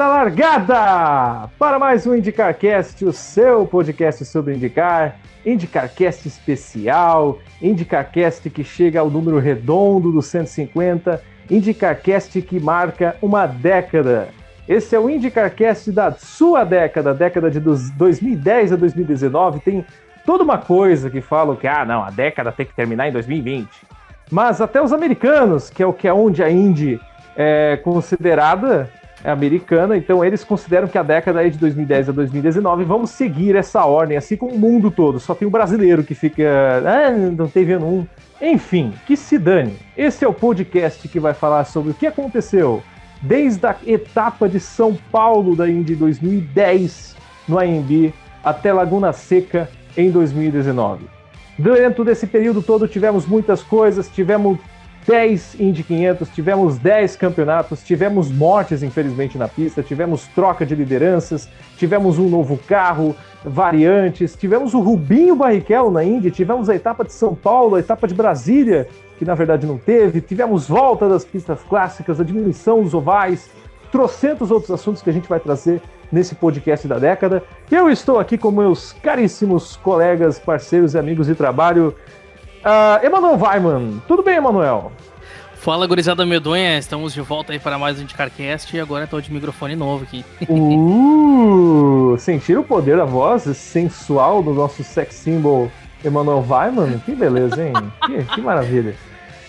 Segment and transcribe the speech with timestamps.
[0.00, 8.48] dada a largada para mais um IndicarCast, o seu podcast sobre indicar, IndicarCast especial, IndicarCast
[8.48, 14.28] que chega ao número redondo dos 150, IndicarCast que marca uma década.
[14.66, 19.84] Esse é o IndicarCast da sua década, década de 2010 a 2019, tem
[20.24, 23.68] toda uma coisa que falam que, ah, não, a década tem que terminar em 2020.
[24.30, 26.98] Mas até os americanos, que é o que é onde a Indy
[27.36, 28.88] é considerada
[29.24, 32.84] americana, então eles consideram que a década é de 2010 a 2019.
[32.84, 35.20] Vamos seguir essa ordem, assim como o mundo todo.
[35.20, 36.44] Só tem o brasileiro que fica.
[36.84, 38.06] Ah, não teve um.
[38.40, 39.76] Enfim, que se dane.
[39.96, 42.82] Esse é o podcast que vai falar sobre o que aconteceu
[43.22, 50.10] desde a etapa de São Paulo da Indy 2010 no AMB até Laguna Seca em
[50.10, 51.04] 2019.
[51.58, 54.58] Durante todo esse período todo tivemos muitas coisas, tivemos
[55.06, 61.48] 10 Indy 500, tivemos 10 campeonatos, tivemos mortes, infelizmente, na pista, tivemos troca de lideranças,
[61.76, 67.12] tivemos um novo carro, variantes, tivemos o Rubinho Barrichello na Indy, tivemos a etapa de
[67.12, 68.86] São Paulo, a etapa de Brasília,
[69.18, 73.50] que na verdade não teve, tivemos volta das pistas clássicas, a diminuição dos ovais,
[73.90, 75.80] trocentos outros assuntos que a gente vai trazer
[76.12, 77.42] nesse podcast da década.
[77.70, 81.94] Eu estou aqui com meus caríssimos colegas, parceiros e amigos de trabalho,
[82.60, 84.92] Uh, Emanuel Weiman, tudo bem, Emanuel?
[85.54, 89.32] Fala, gurizada medonha, estamos de volta aí para mais um Indicarcast e agora estou de
[89.32, 90.24] microfone novo aqui.
[90.50, 95.70] Uh, sentir o poder da voz sensual do nosso sex symbol
[96.04, 96.98] Emanuel Weiman?
[96.98, 97.72] Que beleza, hein?
[98.04, 98.94] que, que maravilha.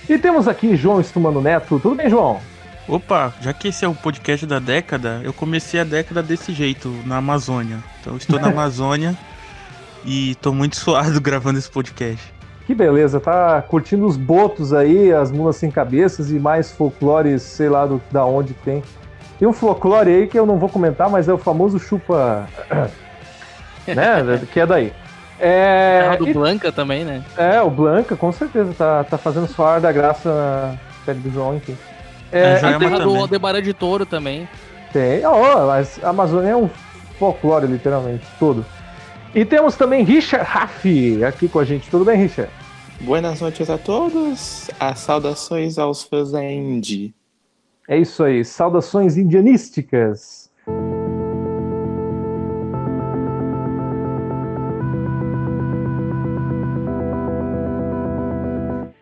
[0.07, 2.39] E temos aqui João Estumano Neto, tudo bem, João?
[2.87, 6.93] Opa, já que esse é o podcast da década, eu comecei a década desse jeito,
[7.05, 7.79] na Amazônia.
[7.99, 9.17] Então estou na Amazônia
[10.05, 12.40] e estou muito suado gravando esse podcast.
[12.71, 17.67] Que beleza, tá curtindo os botos aí, as mulas sem cabeças e mais folclores, sei
[17.67, 18.81] lá do, da onde tem.
[19.37, 22.47] Tem um folclore aí que eu não vou comentar, mas é o famoso chupa.
[23.85, 24.41] né?
[24.53, 24.93] Que é daí.
[25.37, 27.21] É, do e, Blanca também, né?
[27.35, 31.57] É, o Blanca, com certeza, tá, tá fazendo suar da graça na pele do João,
[31.57, 31.77] enfim.
[32.31, 34.47] É, é a terra do Aldebaran de Touro também.
[34.93, 36.69] Tem, oh, mas a Amazônia é um
[37.19, 38.65] folclore, literalmente, todo.
[39.35, 41.89] E temos também Richard Raff aqui com a gente.
[41.89, 42.49] Tudo bem, Richard?
[43.03, 44.69] Buenas noites a todos.
[44.79, 47.15] As saudações aos fãs da Indy.
[47.87, 50.51] É isso aí, saudações indianísticas.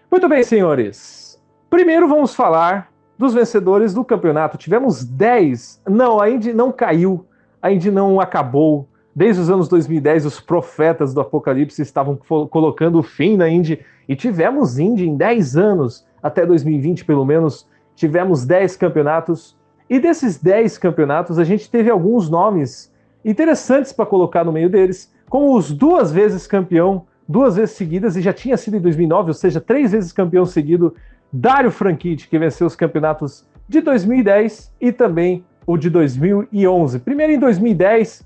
[0.10, 1.38] Muito bem, senhores.
[1.70, 4.58] Primeiro vamos falar dos vencedores do campeonato.
[4.58, 5.82] Tivemos 10.
[5.90, 7.26] Não, a Indy não caiu.
[7.62, 8.88] A Indy não acabou.
[9.16, 12.18] Desde os anos 2010, os profetas do Apocalipse estavam
[12.50, 17.68] colocando o fim na Indy e tivemos Indy em 10 anos, até 2020 pelo menos,
[17.96, 19.58] tivemos 10 campeonatos.
[19.90, 22.94] E desses 10 campeonatos, a gente teve alguns nomes
[23.26, 28.22] interessantes para colocar no meio deles, como os duas vezes campeão, duas vezes seguidas, e
[28.22, 30.96] já tinha sido em 2009, ou seja, três vezes campeão seguido,
[31.32, 37.00] Dário Franchitti, que venceu os campeonatos de 2010 e também o de 2011.
[37.00, 38.24] Primeiro em 2010,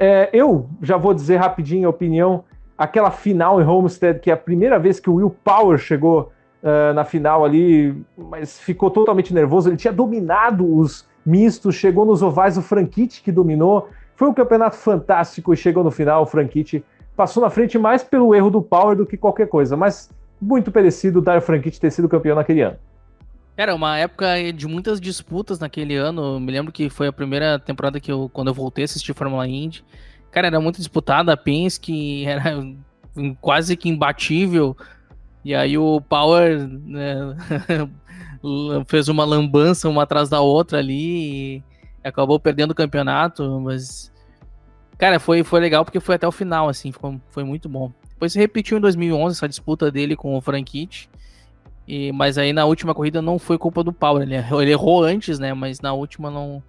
[0.00, 2.42] é, eu já vou dizer rapidinho a opinião.
[2.76, 6.94] Aquela final em Homestead, que é a primeira vez que o Will Power chegou uh,
[6.94, 9.68] na final ali, mas ficou totalmente nervoso.
[9.68, 13.88] Ele tinha dominado os mistos, chegou nos ovais o Franchitti que dominou.
[14.16, 16.22] Foi um campeonato fantástico e chegou no final.
[16.22, 16.82] O Franchitti
[17.14, 20.10] passou na frente mais pelo erro do Power do que qualquer coisa, mas
[20.40, 22.78] muito merecido o Dario Franchitti ter sido campeão naquele ano.
[23.60, 26.40] Era uma época de muitas disputas naquele ano.
[26.40, 29.46] me lembro que foi a primeira temporada que eu, quando eu voltei a assistir Fórmula
[29.46, 29.84] Indy.
[30.30, 31.34] Cara, era muito disputada.
[31.34, 32.54] A Penske era
[33.38, 34.74] quase que imbatível.
[35.44, 37.36] E aí o Power né,
[38.88, 41.62] fez uma lambança uma atrás da outra ali e
[42.02, 43.60] acabou perdendo o campeonato.
[43.60, 44.10] Mas,
[44.96, 46.92] cara, foi, foi legal porque foi até o final, assim,
[47.28, 47.92] foi, muito bom.
[48.08, 51.09] Depois se repetiu em 2011 essa disputa dele com o Franchitti.
[51.90, 54.22] E, mas aí na última corrida não foi culpa do Power.
[54.22, 55.52] Ele, ele errou antes, né?
[55.52, 56.62] Mas na última não.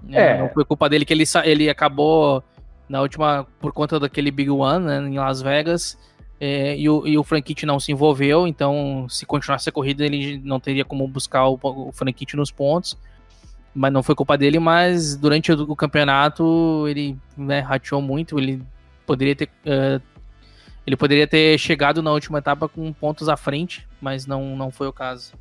[0.00, 0.38] Né, é.
[0.38, 2.40] Não foi culpa dele, que ele, ele acabou
[2.88, 5.98] na última, por conta daquele Big One né, em Las Vegas.
[6.40, 7.24] É, e, o, e o
[7.66, 11.92] não se envolveu, então se continuasse a corrida ele não teria como buscar o, o
[12.36, 12.96] nos pontos.
[13.74, 18.62] Mas não foi culpa dele, mas durante o, o campeonato ele né, rateou muito, ele
[19.04, 20.00] poderia ter uh,
[20.86, 24.86] ele poderia ter chegado na última etapa com pontos à frente, mas não, não foi
[24.86, 25.32] o caso.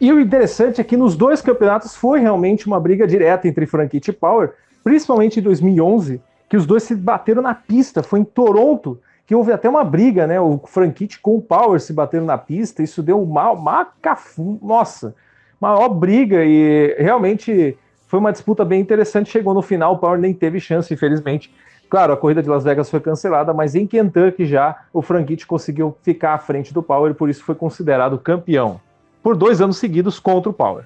[0.00, 4.10] E o interessante é que nos dois campeonatos foi realmente uma briga direta entre Franchitti
[4.10, 4.52] e Power,
[4.84, 8.02] principalmente em 2011, que os dois se bateram na pista.
[8.02, 10.40] Foi em Toronto que houve até uma briga, né?
[10.40, 12.82] O Franchitti com o Power se bateram na pista.
[12.82, 15.14] Isso deu uma, uma cafu, nossa,
[15.60, 17.76] maior briga e realmente
[18.06, 19.30] foi uma disputa bem interessante.
[19.30, 21.52] Chegou no final, o Power nem teve chance, infelizmente.
[21.88, 25.96] Claro, a corrida de Las Vegas foi cancelada, mas em Kentucky já o Franchitti conseguiu
[26.02, 28.80] ficar à frente do Power e por isso foi considerado campeão
[29.22, 30.84] por dois anos seguidos contra o Power.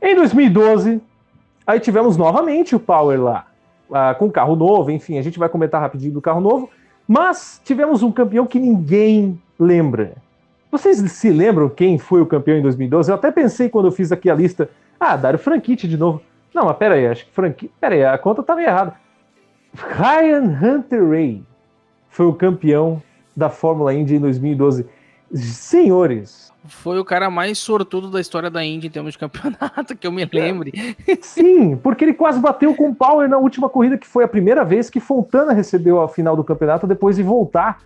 [0.00, 1.00] Em 2012,
[1.66, 3.46] aí tivemos novamente o Power lá,
[3.90, 6.68] uh, com carro novo, enfim, a gente vai comentar rapidinho do carro novo,
[7.06, 10.14] mas tivemos um campeão que ninguém lembra.
[10.70, 13.10] Vocês se lembram quem foi o campeão em 2012?
[13.10, 16.22] Eu até pensei quando eu fiz aqui a lista, ah, Dário Franchitti de novo.
[16.54, 18.94] Não, mas pera aí, acho que Franchitti, pera aí, a conta estava errada.
[19.74, 21.42] Ryan Hunter Ray
[22.08, 23.02] foi o campeão
[23.34, 24.86] da Fórmula Indy em 2012.
[25.34, 26.52] Senhores.
[26.66, 30.12] Foi o cara mais sortudo da história da Indy em termos de campeonato, que eu
[30.12, 30.94] me lembre.
[31.22, 34.64] Sim, porque ele quase bateu com o Power na última corrida, que foi a primeira
[34.64, 37.78] vez que Fontana recebeu a final do campeonato depois de voltar.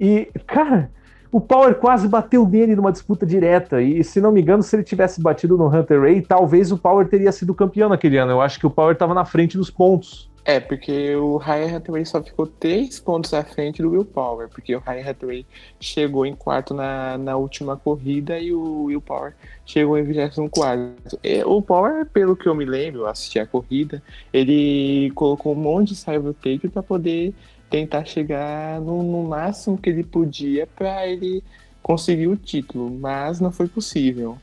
[0.00, 0.90] E, cara,
[1.30, 3.80] o Power quase bateu nele numa disputa direta.
[3.80, 7.06] E, se não me engano, se ele tivesse batido no Hunter Ray, talvez o Power
[7.06, 8.32] teria sido campeão naquele ano.
[8.32, 10.28] Eu acho que o Power estava na frente dos pontos.
[10.44, 14.76] É, porque o Ryan Hathaway só ficou três pontos à frente do Will Power, porque
[14.76, 15.46] o Ryan Hathaway
[15.80, 19.32] chegou em quarto na, na última corrida e o Will Power
[19.64, 20.92] chegou em 24.
[21.46, 24.02] O Power, pelo que eu me lembro, eu assisti a corrida,
[24.32, 27.32] ele colocou um monte de cyber tape para poder
[27.70, 31.42] tentar chegar no, no máximo que ele podia para ele
[31.82, 34.36] conseguir o título, mas não foi possível.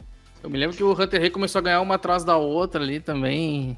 [0.44, 3.00] Eu me lembro que o Hunter Rey começou a ganhar uma atrás da outra ali
[3.00, 3.78] também.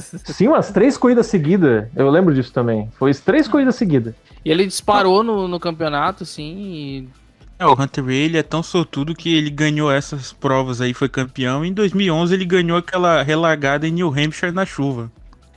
[0.00, 1.86] Sim, umas três corridas seguidas.
[1.94, 2.88] Eu lembro disso também.
[2.98, 4.14] Foi três corridas seguidas.
[4.44, 6.54] E ele disparou no, no campeonato, assim.
[6.58, 7.08] E...
[7.58, 11.08] É, o Hunter Ray ele é tão sortudo que ele ganhou essas provas aí, foi
[11.08, 11.64] campeão.
[11.64, 15.10] Em 2011 ele ganhou aquela relargada em New Hampshire na chuva.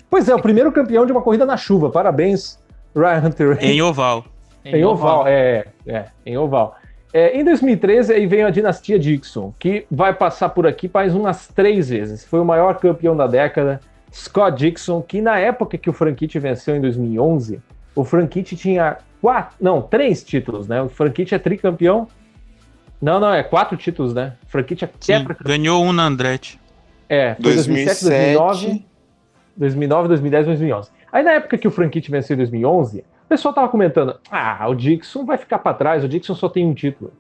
[0.09, 1.89] Pois é, o primeiro campeão de uma corrida na chuva.
[1.89, 2.59] Parabéns,
[2.95, 3.71] Ryan Hunter Ray.
[3.71, 4.25] Em oval.
[4.63, 6.77] Em, em oval, oval, é, é, em oval.
[7.17, 11.47] É, em 2013, aí veio a dinastia Dixon, que vai passar por aqui mais umas
[11.47, 12.25] três vezes.
[12.25, 13.79] Foi o maior campeão da década.
[14.15, 17.59] Scott Dixon, que na época que o Franchitti venceu em 2011,
[17.94, 20.81] o Franchitti tinha quatro, não, três títulos, né?
[20.81, 22.07] O Franchitti é tricampeão.
[23.01, 24.38] Não, não, é quatro títulos, né?
[24.47, 26.57] O Franchitti é Sim, ganhou um na Andretti.
[27.09, 28.85] É, foi 2007, 2009,
[29.57, 30.89] 2009, 2010, 2011.
[31.12, 34.75] Aí na época que o Franchitti venceu em 2011, o pessoal tava comentando: "Ah, o
[34.75, 37.12] Dixon vai ficar para trás, o Dixon só tem um título".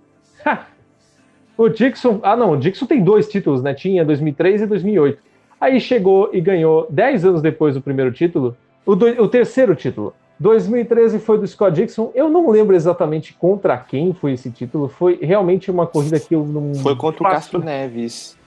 [1.57, 3.73] o Dixon, ah não, o Dixon tem dois títulos, né?
[3.73, 5.34] Tinha 2003 e 2008.
[5.59, 8.55] Aí chegou e ganhou 10 anos depois do primeiro título,
[8.85, 10.13] o, do, o terceiro título.
[10.39, 12.11] 2013 foi do Scott Dixon.
[12.13, 14.89] Eu não lembro exatamente contra quem foi esse título.
[14.89, 16.75] Foi realmente uma corrida que eu não.
[16.75, 17.29] Foi contra faço...
[17.29, 18.37] o Castro Neves.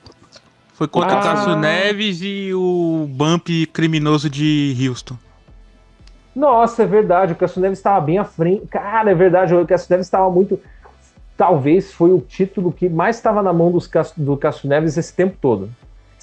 [0.75, 1.19] Foi contra ah.
[1.19, 5.17] o Castro Neves e o Bump criminoso de Houston.
[6.37, 7.33] Nossa, é verdade.
[7.33, 8.67] O Castro Neves estava bem à frente.
[8.67, 9.55] Cara, é verdade.
[9.55, 10.61] O Castro Neves estava muito.
[11.37, 15.37] Talvez foi o título que mais estava na mão dos, do Castro Neves esse tempo
[15.41, 15.71] todo.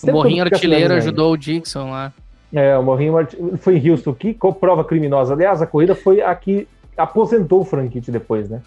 [0.08, 2.14] O Morrinho Artilheiro ajudou o Dixon lá.
[2.54, 3.14] É, o Morrinho
[3.58, 4.14] foi em Houston.
[4.14, 5.34] Que prova criminosa.
[5.34, 8.62] Aliás, a corrida foi a que aposentou o Franchitti depois, né?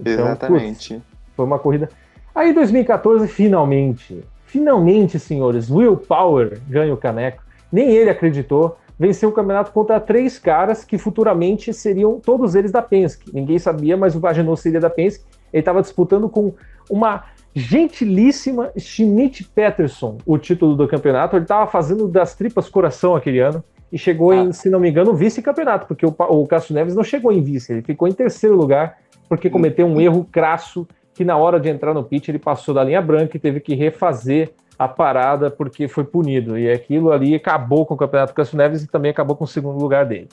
[0.00, 0.94] Então, Exatamente.
[0.94, 1.06] Putz,
[1.36, 1.88] foi uma corrida.
[2.34, 7.42] Aí, em 2014, finalmente, finalmente, senhores, Will Power ganha o caneco.
[7.70, 8.76] Nem ele acreditou.
[8.98, 13.30] Venceu o campeonato contra três caras que futuramente seriam todos eles da Penske.
[13.32, 15.24] Ninguém sabia, mas o Vagenot seria da Penske.
[15.52, 16.54] Ele estava disputando com
[16.88, 21.36] uma gentilíssima Schmidt Peterson o título do campeonato.
[21.36, 24.36] Ele estava fazendo das tripas coração aquele ano e chegou ah.
[24.36, 27.72] em, se não me engano, vice-campeonato, porque o, o Cássio Neves não chegou em vice,
[27.72, 31.92] ele ficou em terceiro lugar porque cometeu um erro crasso que na hora de entrar
[31.92, 36.04] no pit ele passou da linha branca e teve que refazer a parada porque foi
[36.04, 36.58] punido.
[36.58, 39.48] E aquilo ali acabou com o campeonato do Cássio Neves e também acabou com o
[39.48, 40.28] segundo lugar dele.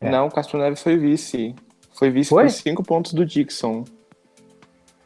[0.00, 0.10] É.
[0.10, 1.54] Não, o Cássio Neves foi vice.
[1.92, 2.44] Foi vice foi?
[2.44, 3.84] por cinco pontos do Dixon.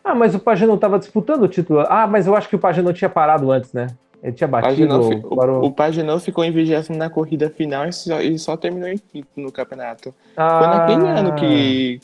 [0.05, 1.81] Ah, mas o Pagenaud estava disputando o título.
[1.89, 3.87] Ah, mas eu acho que o Pagenaud tinha parado antes, né?
[4.23, 5.01] Ele tinha batido.
[5.01, 5.65] o, parou...
[5.65, 9.29] o Pagenaud ficou em vigésimo na corrida final e só, e só terminou em quinto
[9.37, 10.15] no campeonato.
[10.37, 10.59] Ah.
[10.59, 12.01] Foi naquele ano que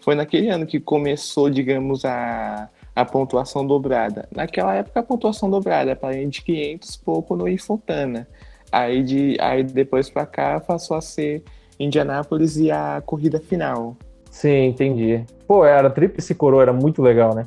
[0.00, 4.28] foi naquele ano que começou, digamos, a, a pontuação dobrada.
[4.30, 8.28] Naquela época a pontuação dobrada é para de 500 pouco no Fontana.
[8.70, 11.42] Aí de aí depois para cá passou a ser
[11.78, 13.96] Indianápolis e a corrida final.
[14.34, 15.24] Sim, entendi.
[15.46, 17.46] Pô, era tríplice coroa, era muito legal, né?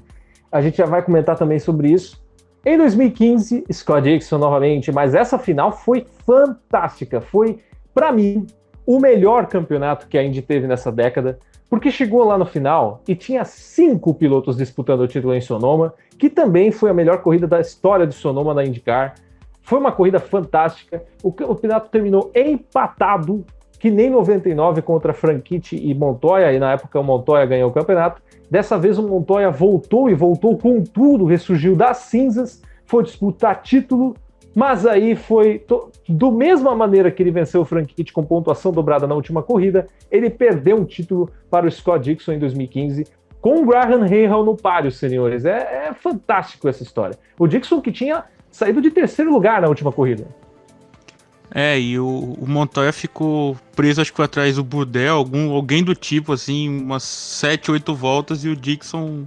[0.49, 2.23] A gente já vai comentar também sobre isso.
[2.65, 7.19] Em 2015, Scott Dixon novamente, mas essa final foi fantástica.
[7.19, 7.59] Foi,
[7.93, 8.47] para mim,
[8.85, 11.37] o melhor campeonato que a Indy teve nessa década,
[11.69, 16.29] porque chegou lá no final e tinha cinco pilotos disputando o título em Sonoma, que
[16.29, 19.15] também foi a melhor corrida da história de Sonoma na IndyCar.
[19.61, 21.03] Foi uma corrida fantástica.
[21.21, 23.45] O campeonato terminou empatado
[23.79, 28.21] que nem 99 contra Franchitti e Montoya, e na época o Montoya ganhou o campeonato.
[28.49, 34.15] Dessa vez o Montoya voltou e voltou com tudo, ressurgiu das cinzas, foi disputar título
[34.55, 35.63] Mas aí foi
[36.07, 39.87] do mesma maneira que ele venceu o Frank Kitt com pontuação dobrada na última corrida,
[40.09, 43.05] ele perdeu um título para o Scott Dixon em 2015
[43.41, 45.45] com o Graham Rahal no páreo, senhores.
[45.45, 47.17] É, é fantástico essa história.
[47.37, 50.25] O Dixon que tinha saído de terceiro lugar na última corrida.
[51.59, 52.05] É, e o,
[52.39, 56.69] o Montoya ficou preso, acho que foi atrás do Burdel, algum, alguém do tipo, assim,
[56.69, 59.25] umas 7, 8 voltas, e o Dixon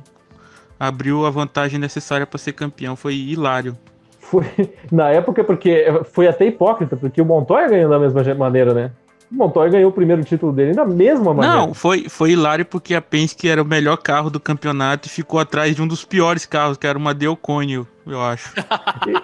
[0.79, 2.95] abriu a vantagem necessária para ser campeão.
[2.95, 3.77] Foi hilário.
[4.21, 4.47] Foi,
[4.93, 8.93] na época, porque foi até hipócrita, porque o Montoya ganhou da mesma maneira, né?
[9.29, 11.57] O Montoya ganhou o primeiro título dele da mesma maneira.
[11.57, 15.41] Não, foi, foi hilário porque a Penske era o melhor carro do campeonato e ficou
[15.41, 18.53] atrás de um dos piores carros, que era uma Delconio, eu acho.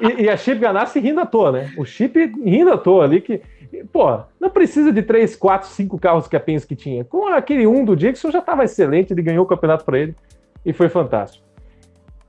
[0.01, 1.73] e, e, a Chip Ganassi rindo à toa, né?
[1.77, 3.41] O Chip rindo à toa ali, que,
[3.93, 7.05] pô, não precisa de 3, 4, 5 carros que a Penske tinha.
[7.05, 10.15] Com aquele um do Dixon já estava excelente, ele ganhou o campeonato para ele
[10.65, 11.47] e foi fantástico.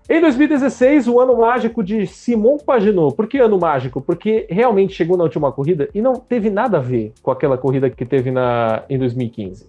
[0.09, 3.13] Em 2016, o ano mágico de Simon Pagenaud.
[3.13, 3.99] Por que ano mágico?
[3.99, 7.89] Porque realmente chegou na última corrida e não teve nada a ver com aquela corrida
[7.89, 9.67] que teve na, em 2015.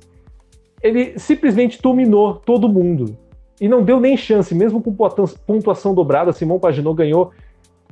[0.80, 3.18] Ele simplesmente dominou todo mundo
[3.61, 4.95] e não deu nem chance, mesmo com
[5.47, 6.33] pontuação dobrada.
[6.33, 7.33] Simon Pagenaud ganhou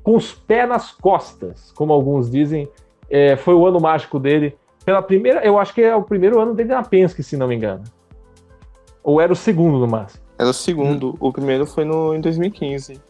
[0.02, 2.68] com os pés nas costas, como alguns dizem.
[3.10, 4.56] É, foi o ano mágico dele.
[4.84, 7.56] Pela primeira, eu acho que é o primeiro ano dele na Penske, se não me
[7.56, 7.82] engano.
[9.02, 10.22] Ou era o segundo no máximo.
[10.38, 11.10] Era o segundo.
[11.10, 11.16] Hum.
[11.20, 13.00] O primeiro foi no, em 2015.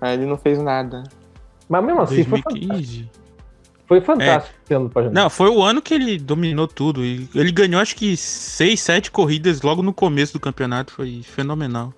[0.00, 1.04] Aí ele não fez nada.
[1.68, 2.28] Mas mesmo assim 2015.
[2.28, 3.17] foi fantástico.
[3.88, 5.10] Foi fantástico é.
[5.10, 7.02] Não, foi o ano que ele dominou tudo.
[7.02, 10.92] Ele ganhou acho que 6, 7 corridas logo no começo do campeonato.
[10.92, 11.94] Foi fenomenal.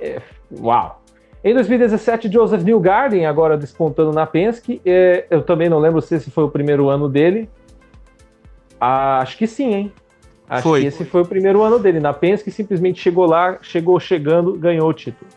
[0.00, 0.20] É,
[0.60, 1.00] uau.
[1.44, 4.80] Em 2017, Joseph Newgarden, agora despontando na Penske.
[4.84, 7.48] É, eu também não lembro se esse foi o primeiro ano dele.
[8.80, 9.92] Ah, acho que sim, hein?
[10.48, 10.80] Acho foi.
[10.80, 12.00] que esse foi o primeiro ano dele.
[12.00, 15.30] Na Penske simplesmente chegou lá, chegou chegando, ganhou o título.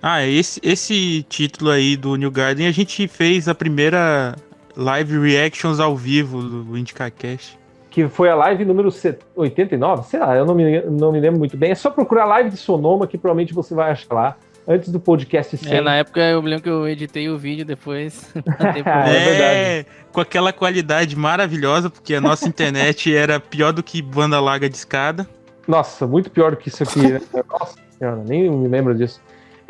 [0.00, 4.34] Ah, esse, esse título aí do New Garden, a gente fez a primeira
[4.76, 7.58] live reactions ao vivo do IndyCarCast.
[7.90, 8.88] Que foi a live número
[9.36, 11.70] 89, sei lá, eu não me, não me lembro muito bem.
[11.70, 14.36] É só procurar a live de Sonoma que provavelmente você vai achar lá
[14.66, 15.74] antes do podcast 100.
[15.74, 18.32] É, na época eu me lembro que eu editei o vídeo depois.
[19.06, 24.40] é, é com aquela qualidade maravilhosa, porque a nossa internet era pior do que banda
[24.40, 25.28] larga de escada.
[25.66, 27.00] Nossa, muito pior do que isso aqui.
[27.00, 27.20] Né?
[27.50, 29.20] Nossa senhora, nem me lembro disso.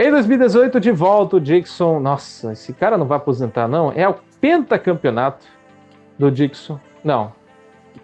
[0.02, 2.00] Em 2018, de volta, o Dixon.
[2.00, 3.92] Nossa, esse cara não vai aposentar, não.
[3.94, 5.46] É o pentacampeonato
[6.18, 6.78] do Dixon.
[7.04, 7.32] Não.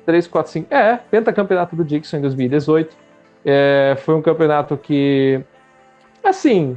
[0.04, 0.74] 3, 4, 5.
[0.74, 2.96] É, pentacampeonato do Dixon em 2018.
[3.44, 5.42] É, foi um campeonato que
[6.22, 6.76] Assim,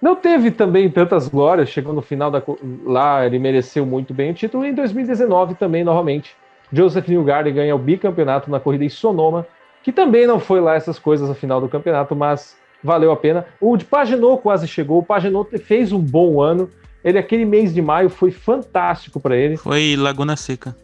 [0.00, 2.42] não teve também tantas glórias, chegou no final da,
[2.84, 4.64] lá, ele mereceu muito bem o título.
[4.64, 6.36] Em 2019 também, novamente,
[6.72, 9.46] Joseph Newgarden ganha o bicampeonato na corrida em Sonoma,
[9.82, 13.46] que também não foi lá essas coisas no final do campeonato, mas valeu a pena.
[13.60, 16.70] O de Paginot quase chegou, o Paginot fez um bom ano.
[17.04, 19.56] Ele, aquele mês de maio, foi fantástico para ele.
[19.56, 20.76] Foi Laguna Seca.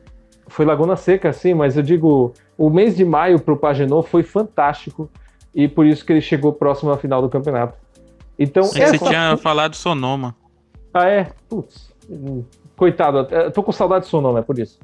[0.47, 4.23] Foi Laguna Seca, sim, mas eu digo, o mês de maio para o Paginot foi
[4.23, 5.11] fantástico
[5.55, 7.77] e por isso que ele chegou próximo à final do campeonato.
[8.39, 8.99] Então, Sim, essa...
[8.99, 10.35] Você tinha falado Sonoma.
[10.93, 11.29] Ah, é?
[11.49, 11.93] Putz,
[12.77, 14.79] coitado, eu tô com saudade de Sonoma, é por isso.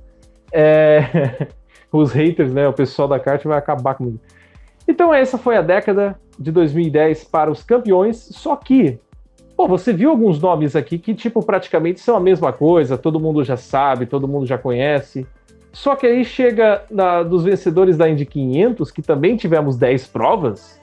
[0.52, 1.48] É...
[1.92, 2.68] Os haters, né?
[2.68, 4.20] O pessoal da kart vai acabar comigo.
[4.90, 8.98] Então, essa foi a década de 2010 para os campeões, só que,
[9.56, 13.44] pô, você viu alguns nomes aqui que, tipo, praticamente são a mesma coisa, todo mundo
[13.44, 15.24] já sabe, todo mundo já conhece.
[15.72, 20.80] Só que aí chega na, dos vencedores da Indy 500, que também tivemos 10 provas,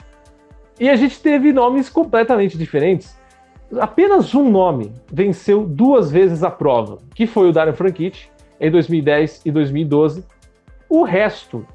[0.80, 3.14] e a gente teve nomes completamente diferentes.
[3.78, 9.42] Apenas um nome venceu duas vezes a prova, que foi o Darren Franchitti, em 2010
[9.44, 10.24] e 2012.
[10.88, 11.66] O resto,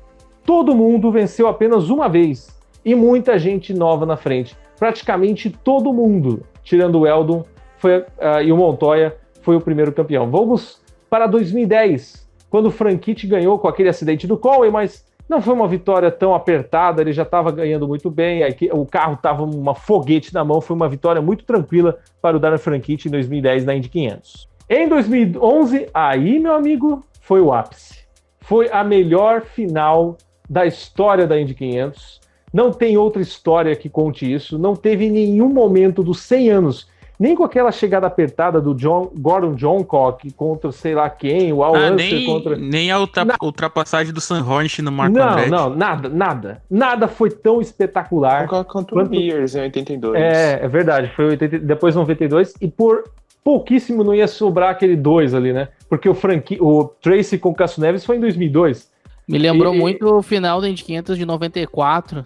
[0.45, 2.47] todo mundo venceu apenas uma vez,
[2.83, 4.57] e muita gente nova na frente.
[4.77, 7.45] Praticamente todo mundo, tirando o Eldon
[7.77, 10.29] foi, uh, e o Montoya, foi o primeiro campeão.
[10.29, 15.53] Vamos para 2010, quando o Franchitti ganhou com aquele acidente do Conway, mas não foi
[15.53, 20.33] uma vitória tão apertada, ele já estava ganhando muito bem, o carro estava uma foguete
[20.33, 23.89] na mão, foi uma vitória muito tranquila para o Darren Franchitti em 2010 na Indy
[23.89, 24.49] 500.
[24.69, 28.03] Em 2011, aí, meu amigo, foi o ápice.
[28.41, 30.17] Foi a melhor final
[30.53, 32.21] da história da Indy 500.
[32.53, 34.59] Não tem outra história que conte isso.
[34.59, 39.53] Não teve nenhum momento dos 100 anos nem com aquela chegada apertada do John, Gordon
[39.53, 42.57] Johncock contra sei lá quem, o Al ah, nem, contra.
[42.57, 45.49] Nem a ultra, ultrapassagem do Sam Hornish no Marco Não, Andretti.
[45.49, 46.61] não, nada, nada.
[46.69, 48.47] Nada foi tão espetacular.
[48.65, 50.15] Contra o Beers em 82.
[50.19, 53.03] É, é verdade, foi 80, depois 92, e por
[53.43, 55.69] pouquíssimo não ia sobrar aquele 2 ali, né?
[55.87, 58.91] Porque o, Franqui, o Tracy com o Casso Neves foi em 2002.
[59.27, 62.25] Me lembrou e, muito o final da Indy 500 de 94.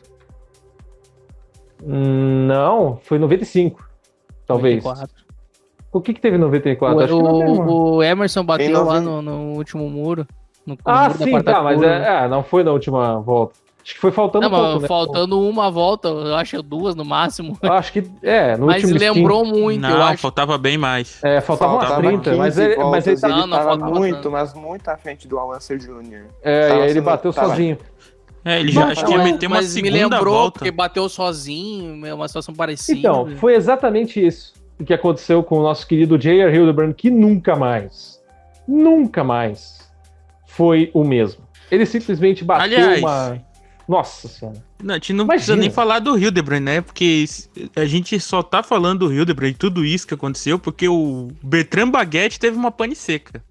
[1.84, 3.88] Não, foi 95.
[4.46, 4.84] Talvez.
[4.84, 5.27] 94.
[5.92, 7.00] O que, que teve em 94?
[7.00, 7.72] Acho que não teve, mano.
[7.72, 10.27] O, o Emerson bateu lá no, no último muro.
[10.66, 13.67] No, no Ah, muro da sim, tá, mas é, é, não foi na última volta.
[13.88, 14.88] Acho que foi faltando Não, um pouco, né?
[14.89, 17.58] faltando uma volta, eu acho duas no máximo.
[17.63, 20.22] Eu Acho que, é, no Mas último lembrou muito, eu Não, acho.
[20.22, 21.24] faltava bem mais.
[21.24, 24.15] É, faltava umas Faltava 30, mas 15 ele, mas ele, tá- ele Não, tava muito,
[24.15, 24.29] tanto.
[24.32, 26.25] mas muito à frente do Alancer Jr.
[26.44, 27.77] é, e tava aí ele bateu tava- sozinho.
[28.44, 30.60] É, ele já Não, acho que ia meter uma mas me segunda lembrou, volta.
[30.60, 33.00] porque bateu sozinho, é uma situação parecida.
[33.00, 36.53] Então, foi exatamente isso o que aconteceu com o nosso querido J.R.
[36.53, 38.22] Hildebrand, que nunca mais,
[38.67, 39.89] nunca mais
[40.46, 41.41] foi o mesmo.
[41.72, 43.48] Ele simplesmente bateu Aliás, uma.
[43.88, 44.58] Nossa senhora.
[44.84, 45.38] Não, a gente não Imagina.
[45.38, 46.82] precisa nem falar do Hildebrand, né?
[46.82, 47.24] Porque
[47.75, 51.89] a gente só tá falando do Hildebrand e tudo isso que aconteceu porque o Bertrand
[51.89, 53.41] Baguette teve uma pane seca.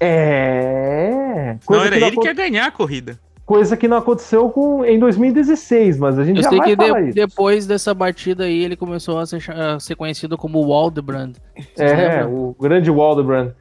[0.00, 1.52] É.
[1.52, 3.18] Não Coisa, era que, não ele que ia ganhar a corrida.
[3.46, 6.76] coisa que não aconteceu com, em 2016, mas a gente Eu já sei vai que
[6.76, 7.14] falar de- isso.
[7.14, 11.34] depois dessa batida aí, ele começou a ser, a ser conhecido como Waldebrand.
[11.78, 12.34] É, lembram?
[12.34, 13.52] o grande Waldebrand.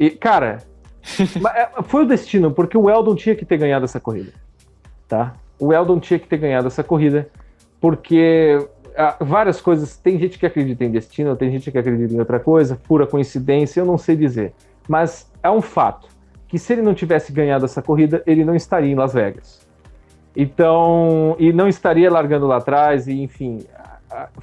[0.00, 0.58] E, cara,
[1.54, 4.32] é, foi o destino, porque o Eldon tinha que ter ganhado essa corrida.
[5.08, 5.34] Tá?
[5.62, 7.28] O Eldon tinha que ter ganhado essa corrida,
[7.80, 8.58] porque
[8.96, 9.96] ah, várias coisas.
[9.96, 13.78] Tem gente que acredita em destino, tem gente que acredita em outra coisa, pura coincidência,
[13.78, 14.52] eu não sei dizer.
[14.88, 16.08] Mas é um fato
[16.48, 19.64] que se ele não tivesse ganhado essa corrida, ele não estaria em Las Vegas.
[20.34, 23.60] Então, e não estaria largando lá atrás, e enfim,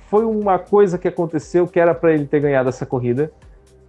[0.07, 3.29] foi uma coisa que aconteceu que era para ele ter ganhado essa corrida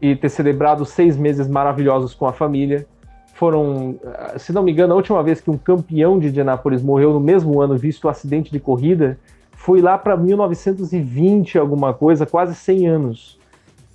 [0.03, 2.89] e ter celebrado seis meses maravilhosos com a família.
[3.41, 7.15] Foram, ah, se não me engano, a última vez que um campeão de Indianápolis morreu
[7.15, 9.19] no mesmo ano, visto o acidente de corrida,
[9.53, 13.39] foi lá para 1920, alguma coisa, quase 100 anos.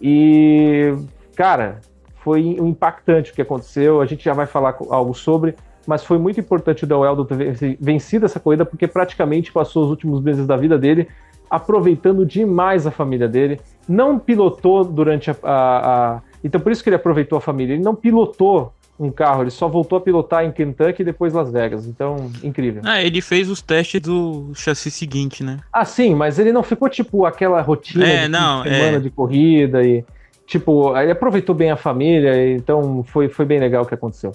[0.02, 0.96] E,
[1.36, 1.80] cara,
[2.24, 4.02] foi impactante o que aconteceu.
[4.02, 5.54] A gente já vai falar algo sobre,
[5.86, 9.84] mas foi muito importante o Del Eldon ter venci- vencido essa corrida, porque praticamente passou
[9.84, 11.08] os últimos meses da vida dele
[11.52, 13.62] aproveitando demais a família dele.
[13.88, 17.76] Não pilotou durante a, a- a- Então, por isso que ele aproveitou a família.
[17.76, 21.51] Ele não pilotou um carro, ele só voltou a pilotar em Kentucky e depois Las
[21.51, 21.86] Vegas.
[21.86, 22.81] Então, incrível.
[22.86, 25.60] Ah, ele fez os testes do chassi seguinte, né?
[25.71, 28.99] Ah, sim, mas ele não ficou tipo aquela rotina É, de não, de semana é.
[28.99, 30.03] de corrida e
[30.47, 34.31] tipo, ele aproveitou bem a família, então foi, foi bem legal o que aconteceu.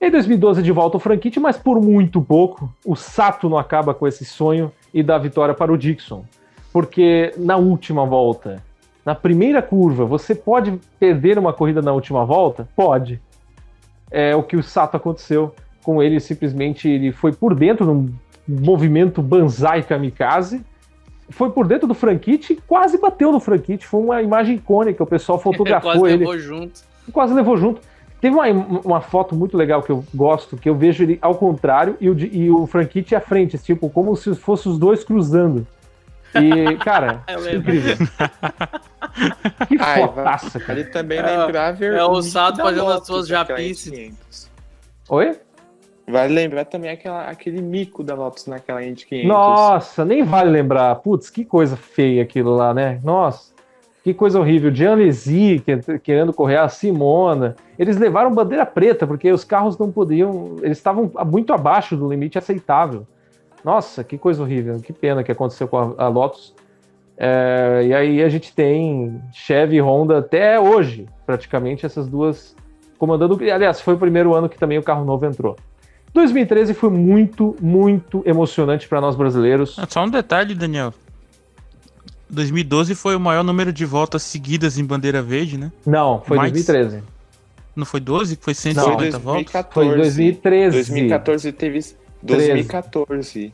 [0.00, 4.06] Em 2012 de volta ao Franquite, mas por muito pouco, o Sato não acaba com
[4.06, 6.24] esse sonho e dá vitória para o Dixon.
[6.72, 8.62] Porque na última volta,
[9.06, 12.68] na primeira curva, você pode perder uma corrida na última volta?
[12.74, 13.20] Pode.
[14.16, 18.14] É o que o Sato aconteceu com ele, simplesmente ele foi por dentro num
[18.48, 20.64] movimento banzai kamikaze,
[21.30, 23.86] foi por dentro do Franquite e quase bateu no Franquite.
[23.86, 26.80] Foi uma imagem icônica, o pessoal fotografou Quase ele levou junto.
[27.12, 27.80] quase levou junto.
[28.20, 28.46] Teve uma,
[28.84, 32.18] uma foto muito legal que eu gosto, que eu vejo ele ao contrário e o,
[32.18, 35.66] e o Franchitti à frente, tipo, como se fossem os dois cruzando.
[36.40, 37.74] E, cara, Eu lembro.
[37.74, 37.96] incrível.
[39.68, 40.72] Que Ai, fotaça, cara.
[40.80, 43.86] Ali também É, lembrar ver é o o Sato da fazendo as suas japices.
[43.86, 44.50] Indy 500.
[45.08, 45.38] Oi?
[46.08, 49.28] Vale lembrar também aquela, aquele mico da Lotus naquela Indy 500.
[49.28, 50.96] Nossa, nem vale lembrar.
[50.96, 53.00] Putz, que coisa feia aquilo lá, né?
[53.04, 53.52] Nossa,
[54.02, 54.72] que coisa horrível.
[55.64, 57.54] Que- querendo correr a Simona.
[57.78, 60.56] Eles levaram bandeira preta, porque os carros não podiam.
[60.60, 63.06] Eles estavam muito abaixo do limite aceitável.
[63.64, 64.78] Nossa, que coisa horrível.
[64.80, 66.54] Que pena que aconteceu com a, a Lotus.
[67.16, 72.54] É, e aí a gente tem Chevy e Honda até hoje, praticamente, essas duas
[72.98, 73.38] comandando.
[73.52, 75.56] Aliás, foi o primeiro ano que também o carro novo entrou.
[76.12, 79.76] 2013 foi muito, muito emocionante para nós brasileiros.
[79.78, 80.94] Ah, Só um detalhe, Daniel.
[82.30, 85.72] 2012 foi o maior número de voltas seguidas em bandeira verde, né?
[85.86, 86.52] Não, foi Mais?
[86.52, 87.02] 2013.
[87.74, 88.36] Não foi 12?
[88.36, 89.52] Foi Foi 150 voltas?
[89.52, 89.72] 2014.
[89.72, 90.76] Foi 2013.
[90.76, 91.80] 2014 teve.
[92.24, 93.52] 2014.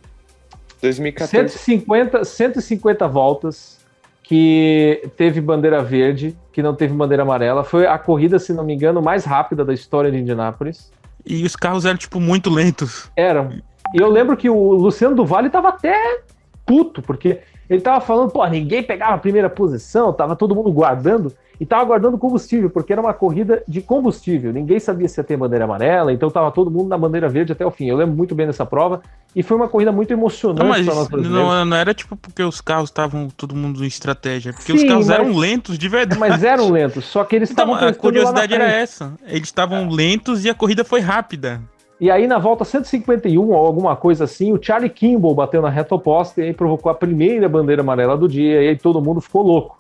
[0.80, 1.30] 2014.
[1.30, 3.80] 150, 150 voltas
[4.22, 7.64] que teve bandeira verde, que não teve bandeira amarela.
[7.64, 10.92] Foi a corrida, se não me engano, mais rápida da história de Indianápolis.
[11.26, 13.10] E os carros eram, tipo, muito lentos.
[13.16, 13.50] Eram.
[13.92, 16.22] E eu lembro que o Luciano do Vale tava até
[16.64, 21.32] puto, porque ele tava falando, pô, ninguém pegava a primeira posição, tava todo mundo guardando,
[21.60, 24.50] e tava guardando combustível, porque era uma corrida de combustível.
[24.50, 27.66] Ninguém sabia se ia ter bandeira amarela, então tava todo mundo na bandeira verde até
[27.66, 27.84] o fim.
[27.86, 29.02] Eu lembro muito bem dessa prova,
[29.36, 31.30] e foi uma corrida muito emocionante para nós brasileiros.
[31.30, 34.54] não, não era, tipo, porque os carros estavam todo mundo em estratégia.
[34.54, 36.18] Porque os Sim, carros mas- eram lentos de verdade.
[36.18, 39.12] Mas eram lentos, só que eles Então, estavam a lá na curiosidade era essa.
[39.26, 41.60] Eles estavam lentos e a corrida foi rápida.
[42.00, 45.94] E aí, na volta 151 ou alguma coisa assim, o Charlie Kimball bateu na reta
[45.94, 49.42] oposta e aí provocou a primeira bandeira amarela do dia, e aí todo mundo ficou
[49.42, 49.76] louco.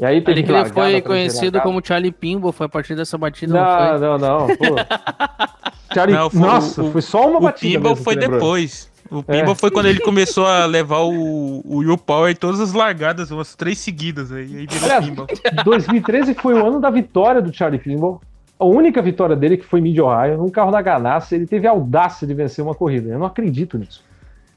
[0.00, 3.18] E aí teve que ele largada foi conhecido como Charlie Pimbo, foi a partir dessa
[3.18, 3.98] batida, não, foi?
[4.08, 4.56] Não, não, não.
[5.92, 6.16] Charlie...
[6.16, 7.78] Não, foi- Nossa, o- foi só uma o batida.
[7.78, 8.90] Pinball mesmo foi depois.
[9.10, 9.54] O Pimba É.
[9.54, 13.54] foi quando ele começou a levar o, o Will Power em todas as largadas, umas
[13.54, 14.30] três seguidas.
[14.30, 15.26] Aí, aí virou Pimba.
[15.64, 18.20] 2013 foi o ano da vitória do Charlie Kimball.
[18.60, 21.70] A única vitória dele que foi Mid Ohio, num carro da Ganassi, ele teve a
[21.70, 23.08] audácia de vencer uma corrida.
[23.10, 24.02] Eu não acredito nisso.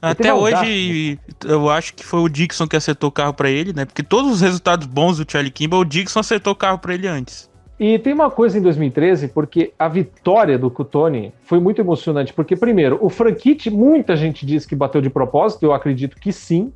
[0.02, 3.84] Até hoje, eu acho que foi o Dixon que acertou o carro pra ele, né?
[3.84, 7.06] Porque todos os resultados bons do Charlie Kimball, o Dixon acertou o carro pra ele
[7.06, 7.48] antes.
[7.78, 12.56] E tem uma coisa em 2013, porque a vitória do Cutone foi muito emocionante, porque
[12.56, 16.72] primeiro, o Franchitti, muita gente diz que bateu de propósito, eu acredito que sim.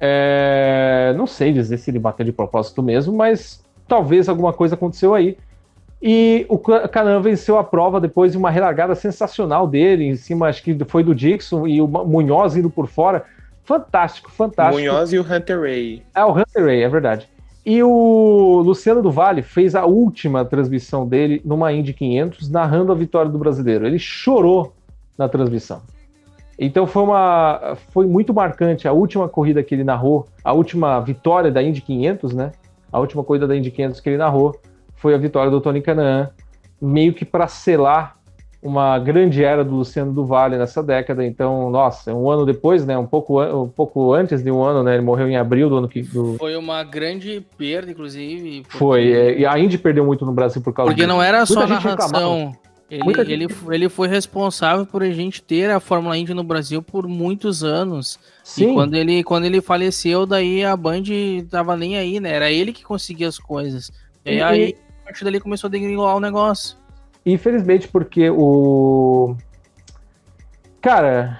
[0.00, 5.14] É, Não sei dizer se ele bateu de propósito mesmo, mas talvez alguma coisa aconteceu
[5.14, 5.36] aí.
[6.06, 10.62] E o Canan venceu a prova depois de uma relargada sensacional dele, em cima, acho
[10.62, 13.24] que foi do Dixon e o Munhoz indo por fora.
[13.62, 14.78] Fantástico, fantástico.
[14.78, 16.02] Munhoz e o Hunter Ray.
[16.14, 17.26] É o Hunter Ray, é verdade.
[17.64, 22.94] E o Luciano do Vale fez a última transmissão dele numa Indy 500, narrando a
[22.94, 23.86] vitória do brasileiro.
[23.86, 24.74] Ele chorou
[25.16, 25.80] na transmissão.
[26.58, 31.50] Então foi uma foi muito marcante a última corrida que ele narrou, a última vitória
[31.50, 32.52] da Indy 500, né?
[32.92, 34.54] A última corrida da Indy 500 que ele narrou
[35.04, 36.30] foi a vitória do Tony Canaan,
[36.80, 38.16] meio que para selar
[38.62, 41.22] uma grande era do Luciano do Vale nessa década.
[41.26, 42.96] Então, nossa, um ano depois, né?
[42.96, 44.94] Um pouco, um pouco antes de um ano, né?
[44.94, 46.00] Ele morreu em abril do ano que.
[46.00, 46.36] Do...
[46.38, 48.62] Foi uma grande perda, inclusive.
[48.62, 49.12] porque- Foi.
[49.12, 51.14] é, e a Indy perdeu muito no Brasil por causa Porque disso.
[51.14, 52.52] não era só a narração.
[52.90, 56.80] Ele, gente- ele, ele foi responsável por a gente ter a Fórmula Indy no Brasil
[56.80, 58.18] por muitos anos.
[58.42, 61.02] Sim, E quando ele, quando ele faleceu, daí a Band
[61.50, 62.30] tava nem aí, né?
[62.32, 63.90] Era ele que conseguia as coisas.
[64.24, 66.76] E, E- aí, a partir dali começou a degringolar o negócio.
[67.26, 69.36] infelizmente, porque o.
[70.80, 71.38] Cara,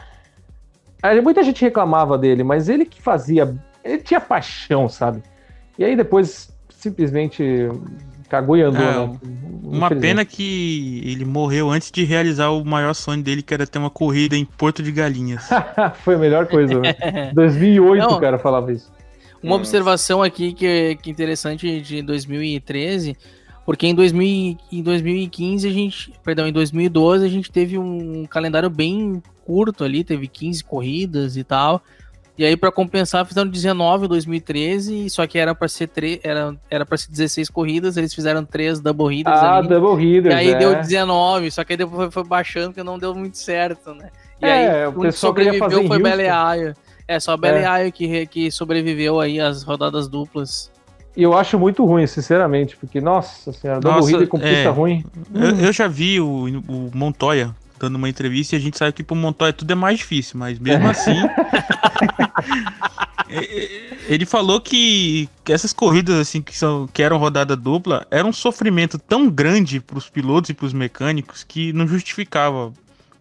[1.23, 3.55] muita gente reclamava dele, mas ele que fazia.
[3.83, 5.23] Ele tinha paixão, sabe?
[5.79, 7.69] E aí depois simplesmente
[8.29, 9.19] cagou e andou, É, né?
[9.63, 13.79] Uma pena que ele morreu antes de realizar o maior sonho dele, que era ter
[13.79, 15.49] uma corrida em Porto de Galinhas.
[16.03, 16.95] Foi a melhor coisa, né?
[17.35, 18.17] 2008 Não.
[18.17, 18.91] o cara falava isso.
[19.43, 19.61] Uma Nossa.
[19.61, 23.15] observação aqui que, que interessante de 2013,
[23.65, 28.69] porque em, 2000, em 2015 a gente, perdão, em 2012 a gente teve um calendário
[28.71, 31.83] bem curto ali, teve 15 corridas e tal.
[32.37, 36.57] E aí para compensar fizeram 19 em 2013, só que era para ser tre era
[36.69, 39.69] era para ser 16 corridas, eles fizeram três double hitters Ah, ali.
[39.69, 40.59] Double E Hitters, aí é.
[40.59, 44.11] deu 19, só que aí depois foi, baixando porque não deu muito certo, né?
[44.43, 46.03] E É, aí o que pessoal fazer sobreviveu foi.
[46.03, 46.75] Beleaio.
[47.07, 47.37] É, só É.
[47.37, 50.73] Beleaio que, re- que sobreviveu aí às rodadas duplas.
[51.17, 54.69] E eu acho muito ruim, sinceramente, porque, nossa senhora, Double Nossa, Hitter com pista é.
[54.69, 55.05] ruim.
[55.33, 59.03] Eu, eu já vi o, o Montoya dando uma entrevista e a gente sabe que
[59.05, 61.17] pro Montoya tudo é mais difícil, mas mesmo assim.
[63.29, 63.71] é, é,
[64.09, 68.33] Ele falou que, que essas corridas assim que, são, que eram rodada dupla era um
[68.33, 72.73] sofrimento tão grande pros pilotos e pros mecânicos que não justificava.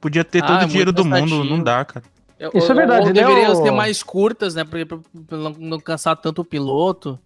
[0.02, 2.04] Podia ter Ah, todo é o dinheiro do mundo, não dá, cara.
[2.54, 4.66] Isso é verdade, Ou né, deveriam ser mais curtas, né?
[4.66, 7.18] Pra, pra- pra não cansar tanto o piloto.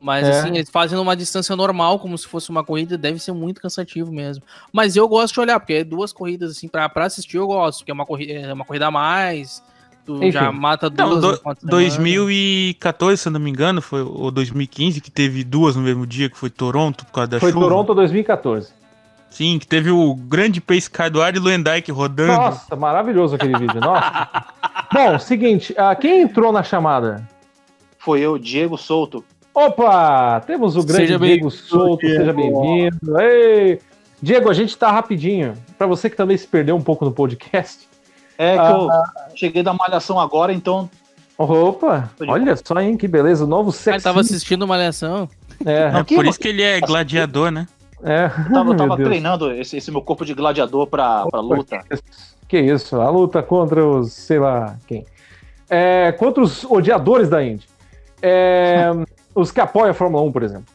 [0.00, 0.40] Mas É.
[0.40, 4.12] assim, eles fazem numa distância normal, como se fosse uma corrida, deve ser muito cansativo
[4.12, 4.44] mesmo.
[4.72, 7.78] Mas eu gosto de olhar, porque é duas corridas, assim, pra, pra assistir eu gosto,
[7.78, 9.62] porque é uma, corrida, é uma corrida a mais,
[10.04, 10.32] tu Enfim.
[10.32, 11.10] já mata duas.
[11.10, 11.78] Não, do- no final de semana.
[11.78, 16.28] 2014, se eu não me engano, foi, ou 2015, que teve duas no mesmo dia,
[16.28, 17.64] que foi Toronto, por causa da Foi chuva.
[17.64, 18.72] Toronto 2014.
[19.30, 22.32] Sim, que teve o grande pace car do Ari Luendijk rodando.
[22.32, 23.80] Nossa, maravilhoso aquele vídeo.
[23.80, 24.28] Nossa.
[24.92, 27.26] Bom, seguinte, ah, quem entrou na chamada?
[27.98, 29.24] Foi eu, Diego Souto.
[29.60, 30.38] Opa!
[30.46, 33.18] Temos o grande Seja Diego Souto, seja bem-vindo.
[33.18, 33.80] Ei!
[34.20, 35.54] Diego, a gente tá rapidinho.
[35.78, 37.88] Pra você que também se perdeu um pouco no podcast.
[38.36, 38.70] É que Ah.
[39.30, 40.90] eu cheguei da malhação agora, então
[41.38, 42.10] Opa!
[42.28, 43.44] Olha só, hein, que beleza.
[43.44, 43.96] O novo sexy.
[43.96, 45.26] ele tava assistindo uma lição.
[45.64, 47.66] É, É Aqui, por isso que ele é gladiador, né?
[48.04, 48.26] é.
[48.26, 51.82] eu tava, eu tava treinando esse, esse meu corpo de gladiador pra, pra luta.
[52.46, 55.06] Que isso, a luta contra os, sei lá, quem.
[55.70, 57.66] É, contra os odiadores da Indy.
[58.22, 58.90] É,
[59.36, 60.66] os que apoiam a Fórmula 1, por exemplo.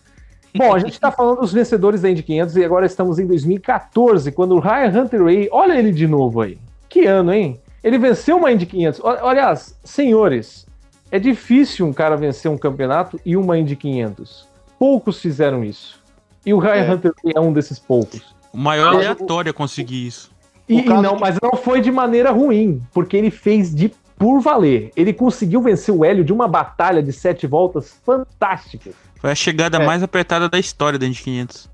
[0.56, 4.32] Bom, a gente está falando dos vencedores da Indy 500 e agora estamos em 2014,
[4.34, 6.58] quando o Ryan Hunter Ray, olha ele de novo aí.
[6.89, 7.60] Que ano, hein?
[7.84, 9.00] Ele venceu uma Indy 500.
[9.00, 10.67] O- Aliás, senhores,
[11.10, 14.47] é difícil um cara vencer um campeonato e uma Indy 500.
[14.78, 16.02] Poucos fizeram isso.
[16.45, 16.91] E o Ryan É.
[16.93, 18.36] Hunter Ray é um desses poucos.
[18.54, 20.30] O maior o- aleatório a conseguir isso.
[20.67, 23.89] E, e não, que- mas não foi de maneira ruim, porque ele fez de
[24.21, 24.91] por valer.
[24.95, 28.91] Ele conseguiu vencer o Hélio de uma batalha de sete voltas fantástica.
[29.19, 29.86] Foi a chegada É.
[29.86, 31.67] mais apertada da história da Indy 500.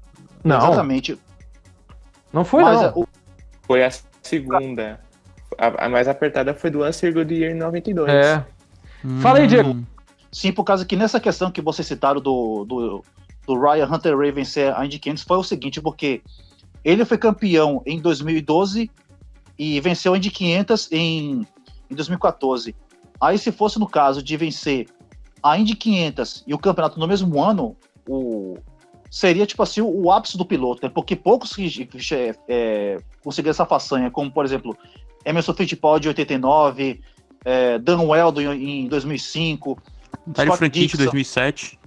[0.45, 1.19] Não, Exatamente.
[2.31, 3.01] não foi Mas não.
[3.01, 3.07] o-
[3.63, 3.89] Foi a
[4.21, 4.99] segunda.
[5.57, 8.09] A, a mais apertada foi do Answer Goodyear em 92.
[8.09, 8.45] É.
[9.21, 9.71] Fala aí, Diego.
[9.71, 9.83] Hum,
[10.31, 13.03] sim, por causa que nessa questão que vocês citaram do, do,
[13.45, 16.21] do Ryan Hunter Ray vencer a Indy 500 foi o seguinte, porque
[16.83, 18.89] ele foi campeão em 2012
[19.59, 21.45] e venceu a Indy 500 em
[21.89, 22.75] em 2014.
[23.19, 24.87] Aí, se fosse no caso de vencer
[25.41, 27.75] a Indy 500 e o campeonato no mesmo ano,
[28.07, 28.57] o,
[29.09, 30.91] seria tipo assim o, ápice do piloto, né?
[30.93, 31.89] porque poucos que,
[32.47, 34.77] é, conseguiram essa façanha, como por exemplo
[35.25, 37.01] Emerson Fittipaldi de 89,
[37.45, 39.77] é, Dan Weldon em 2005,
[40.27, 41.79] Dário Franchitti em 2007.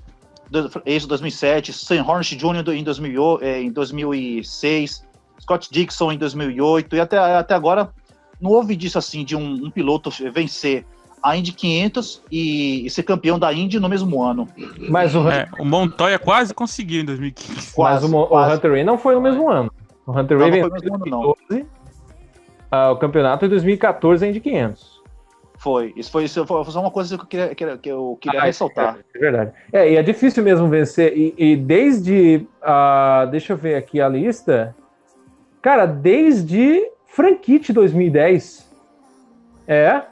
[0.84, 2.72] Isso, 2007, Sam Hornish Jr.
[2.74, 5.06] em, 2000, é, em 2006,
[5.40, 7.92] Scott Dixon em 2008, e até, até agora
[8.40, 10.84] não houve disso assim, de um, um piloto vencer
[11.22, 14.48] a Indy 500 e, e, ser campeão da Indy no mesmo ano.
[14.88, 17.74] Mas o, é, o Montoya quase conseguiu em 2015.
[17.74, 18.52] Quase, Mas o, quase.
[18.52, 19.70] o Hunter Ray não foi no mesmo ano.
[20.06, 25.00] O Hunter Ray veio em 2012, uh, o campeonato em 2014 a Indy 500.
[25.58, 25.92] Foi.
[25.94, 28.44] Isso foi, isso foi só uma coisa que eu queria, que, que eu queria ah,
[28.44, 28.96] ressaltar.
[29.14, 29.52] É, é, verdade.
[29.70, 31.12] É, e é difícil mesmo vencer.
[31.14, 32.46] E, e desde.
[32.62, 34.74] Uh, deixa eu ver aqui a lista.
[35.60, 38.68] Cara, desde Franquite 2010.
[39.66, 40.02] É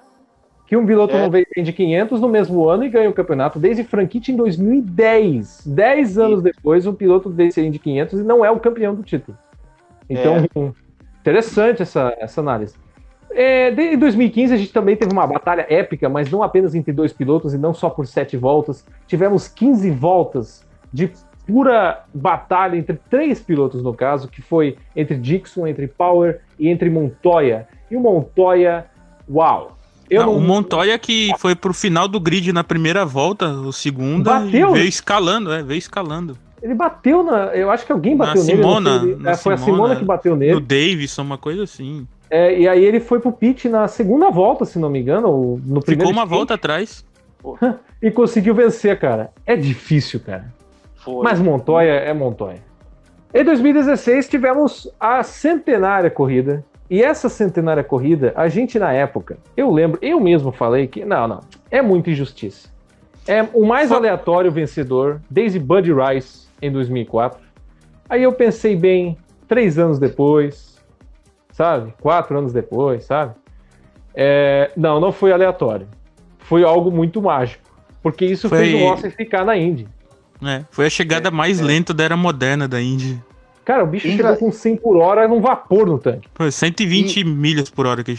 [0.68, 1.22] que um piloto é.
[1.22, 5.66] não veio de 500 no mesmo ano e ganha o campeonato desde Franchitti em 2010.
[5.66, 9.36] Dez anos depois, um piloto vence de 500 e não é o campeão do título.
[10.10, 10.72] Então, é.
[11.20, 12.74] interessante essa, essa análise.
[13.30, 17.14] É, em 2015 a gente também teve uma batalha épica, mas não apenas entre dois
[17.14, 18.86] pilotos e não só por sete voltas.
[19.06, 21.10] Tivemos 15 voltas de
[21.48, 26.90] pura batalha entre três pilotos no caso, que foi entre Dixon, entre Power e entre
[26.90, 27.66] Montoya.
[27.90, 28.84] E o Montoya,
[29.28, 29.78] uau!
[30.10, 30.36] Não, não...
[30.36, 34.72] O Montoya que foi pro final do grid na primeira volta, o segundo, bateu.
[34.72, 36.36] veio escalando, é, veio escalando.
[36.62, 37.46] Ele bateu na.
[37.54, 38.62] Eu acho que alguém bateu na nele.
[38.62, 40.54] Simona, na é, foi Simona, a Simona que bateu nele.
[40.54, 42.06] O Davidson, uma coisa assim.
[42.30, 45.62] É, e aí ele foi pro pit na segunda volta, se não me engano.
[45.64, 47.04] No Ficou uma volta atrás.
[48.02, 49.30] e conseguiu vencer, cara.
[49.46, 50.57] É difícil, cara.
[50.98, 51.22] Foi.
[51.22, 52.62] Mas Montoya é Montoya.
[53.32, 59.70] Em 2016 tivemos a centenária corrida e essa centenária corrida, a gente na época, eu
[59.70, 62.68] lembro, eu mesmo falei que não, não, é muita injustiça.
[63.26, 67.38] É o mais aleatório vencedor desde Buddy Rice em 2004.
[68.08, 70.82] Aí eu pensei bem, três anos depois,
[71.52, 71.92] sabe?
[72.00, 73.34] Quatro anos depois, sabe?
[74.14, 75.86] É, não, não foi aleatório.
[76.38, 77.68] Foi algo muito mágico.
[78.02, 78.58] Porque isso foi...
[78.58, 79.86] fez o Rossi ficar na Indy.
[80.42, 81.64] É, foi a chegada é, mais é.
[81.64, 83.22] lenta da era moderna da Indy.
[83.64, 86.28] Cara, o bicho chegou com 100 por hora num vapor no tanque.
[86.34, 87.24] Foi 120 e...
[87.24, 88.16] milhas por hora que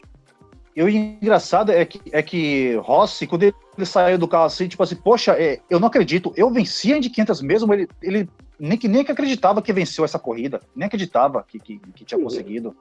[0.79, 3.53] e o engraçado é que, é que Rossi, quando ele
[3.83, 7.09] saiu do carro assim, tipo assim, poxa, é, eu não acredito, eu venci a Indy
[7.09, 11.43] 500 mesmo, ele, ele nem, que, nem que acreditava que venceu essa corrida, nem acreditava
[11.45, 12.73] que, que, que tinha conseguido.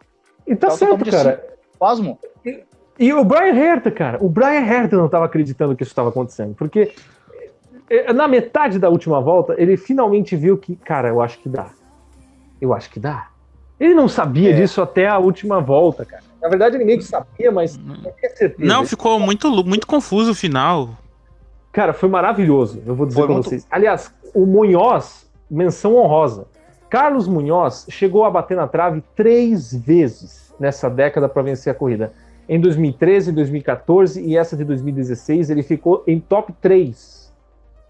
[0.47, 1.31] E tá Tava certo, cara.
[1.31, 2.19] Assim, pasmo.
[2.47, 2.63] E,
[3.01, 6.55] e, o Brian Herta, cara, o Brian Herta não estava acreditando que isso estava acontecendo,
[6.55, 6.93] porque
[8.15, 11.71] na metade da última volta, ele finalmente viu que, cara, eu acho que dá.
[12.61, 13.29] Eu acho que dá.
[13.79, 14.53] Ele não sabia é.
[14.53, 16.23] disso até a última volta, cara.
[16.41, 18.55] Na verdade, ele meio que sabia, mas não tinha certeza.
[18.59, 20.91] Não, ficou muito, muito confuso o final.
[21.73, 23.49] Cara, foi maravilhoso, eu vou dizer para muito...
[23.49, 23.67] vocês.
[23.71, 26.47] Aliás, o Munhoz, menção honrosa.
[26.89, 32.13] Carlos Munhoz chegou a bater na trave três vezes nessa década para vencer a corrida.
[32.49, 37.18] Em 2013, 2014 e essa de 2016, ele ficou em top 3.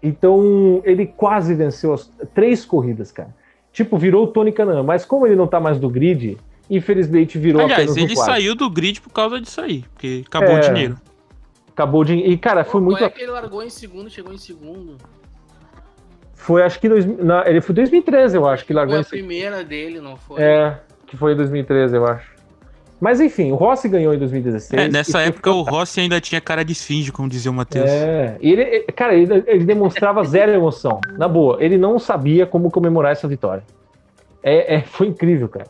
[0.01, 3.35] Então, ele quase venceu as três corridas, cara.
[3.71, 6.37] Tipo, virou o Tony Canan, mas como ele não tá mais do grid,
[6.69, 10.57] infelizmente virou Aliás, apenas ele saiu do grid por causa disso aí, porque acabou é,
[10.57, 10.97] o dinheiro.
[11.71, 12.31] Acabou o dinheiro.
[12.31, 13.03] E, cara, foi muito.
[13.03, 14.97] É que ele largou em segundo, chegou em segundo.
[16.33, 16.89] Foi, acho que.
[16.89, 17.05] Dois...
[17.05, 20.41] Não, ele foi 2013, eu acho, que largou foi em a primeira dele, não foi?
[20.41, 22.38] É, que foi em 2013, eu acho.
[22.99, 24.81] Mas enfim, o Rossi ganhou em 2016.
[24.81, 27.89] É, nessa época o Rossi ainda tinha cara de esfinge, como dizia o Matheus.
[27.89, 30.99] É, ele, cara, ele, ele demonstrava zero emoção.
[31.17, 33.63] Na boa, ele não sabia como comemorar essa vitória.
[34.43, 35.67] É, é foi incrível, cara.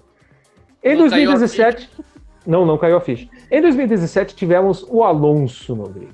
[0.83, 1.89] Em não 2017.
[2.47, 3.27] Não, não caiu a ficha.
[3.51, 6.09] Em 2017 tivemos o Alonso no grid.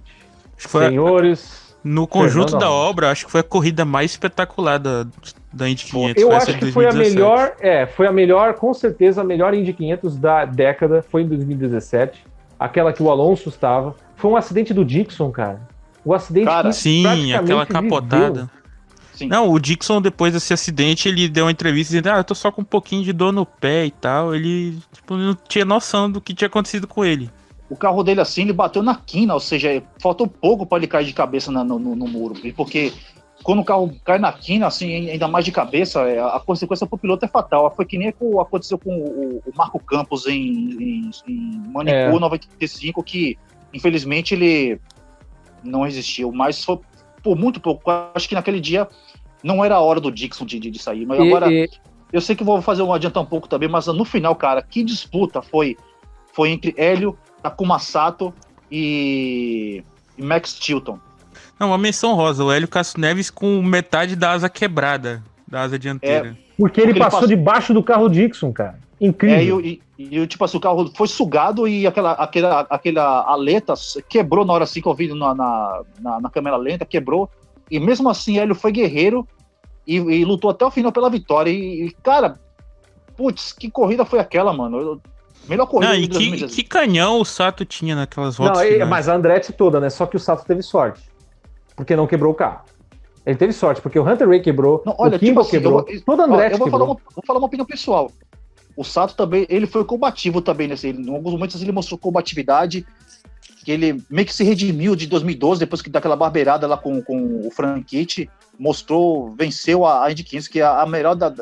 [0.58, 1.65] Senhores.
[1.84, 5.06] No conjunto da obra, acho que foi a corrida mais espetacular da,
[5.55, 6.21] da Indy 500.
[6.21, 9.71] Eu acho que foi a melhor, é, foi a melhor, com certeza, a melhor Indy
[9.71, 12.25] 500 da década, foi em 2017.
[12.59, 13.95] Aquela que o Alonso estava.
[14.15, 15.61] Foi um acidente do Dixon, cara.
[16.03, 18.49] O acidente cara, que sim, aquela capotada.
[19.21, 22.51] Não, o Dixon, depois desse acidente, ele deu uma entrevista dizendo: Ah, eu tô só
[22.51, 24.35] com um pouquinho de dor no pé e tal.
[24.35, 27.31] Ele tipo, não tinha noção do que tinha acontecido com ele
[27.69, 31.05] o carro dele assim, ele bateu na quina, ou seja, faltou pouco para ele cair
[31.05, 32.35] de cabeça na, no, no, no, muro.
[32.55, 32.93] Porque
[33.43, 36.95] quando o carro cai na quina, assim, ainda mais de cabeça, é, a consequência para
[36.95, 37.71] o piloto é fatal.
[37.76, 42.19] Foi que nem aconteceu com o, Marco Campos em, em, em Manicur é.
[42.19, 43.38] 95, que
[43.74, 44.80] infelizmente ele
[45.63, 46.80] não resistiu, mas foi
[47.21, 47.91] por muito pouco.
[48.13, 48.88] Acho que naquele dia
[49.43, 51.06] não era a hora do Dixon de, de, sair.
[51.06, 51.69] Mas e, agora, e...
[52.12, 54.84] eu sei que vou fazer um adiantar um pouco também, mas no final, cara, que
[54.84, 55.78] disputa foi,
[56.34, 58.34] foi entre Hélio Takuma Sato
[58.71, 59.84] e
[60.17, 61.00] e, Max Chilton.
[61.59, 65.79] Não, uma menção rosa, o Hélio Castro Neves com metade da asa quebrada, da asa
[65.79, 66.35] dianteira.
[66.57, 68.79] Porque ele Porque ele passou passou- debaixo do carro Dixon, cara.
[68.99, 69.59] É, Incrível.
[69.61, 73.73] e, e, e, tipo assim, o carro foi sugado e aquela, aquela, aquela aleta
[74.07, 77.29] quebrou na hora assim que eu vi na, na, na, na câmera lenta, quebrou.
[77.69, 79.27] E mesmo assim, Hélio foi guerreiro
[79.85, 81.49] e, e lutou até o final pela vitória.
[81.51, 82.39] E, e, cara,
[83.17, 84.79] putz, que corrida foi aquela, mano?
[84.79, 85.01] Eu-
[85.47, 86.55] melhor corrida Não, e que, 2016.
[86.55, 89.89] que canhão o Sato tinha naquelas voltas Não, e- mas a Andretti toda, né?
[89.89, 91.01] Só que o Sato teve sorte.
[91.75, 92.61] Porque não quebrou o carro.
[93.25, 95.79] Ele teve sorte, porque o Hunter Ray quebrou, Não, olha, o Kimball tipo assim, quebrou,
[95.79, 97.01] eu vou- toda a Ó, Andretti eu vou falar, quebrou.
[97.03, 98.11] uma, vou falar uma opinião pessoal.
[98.77, 100.89] O Sato também, ele foi combativo também nesse.
[100.89, 102.85] Em alguns momentos ele mostrou combatividade.
[103.63, 107.47] Que ele meio que se redimiu de 2012, depois que daquela barbeirada lá com, com
[107.47, 111.33] o Franchitti, mostrou, venceu a, a Indy 500, que é a melhor da,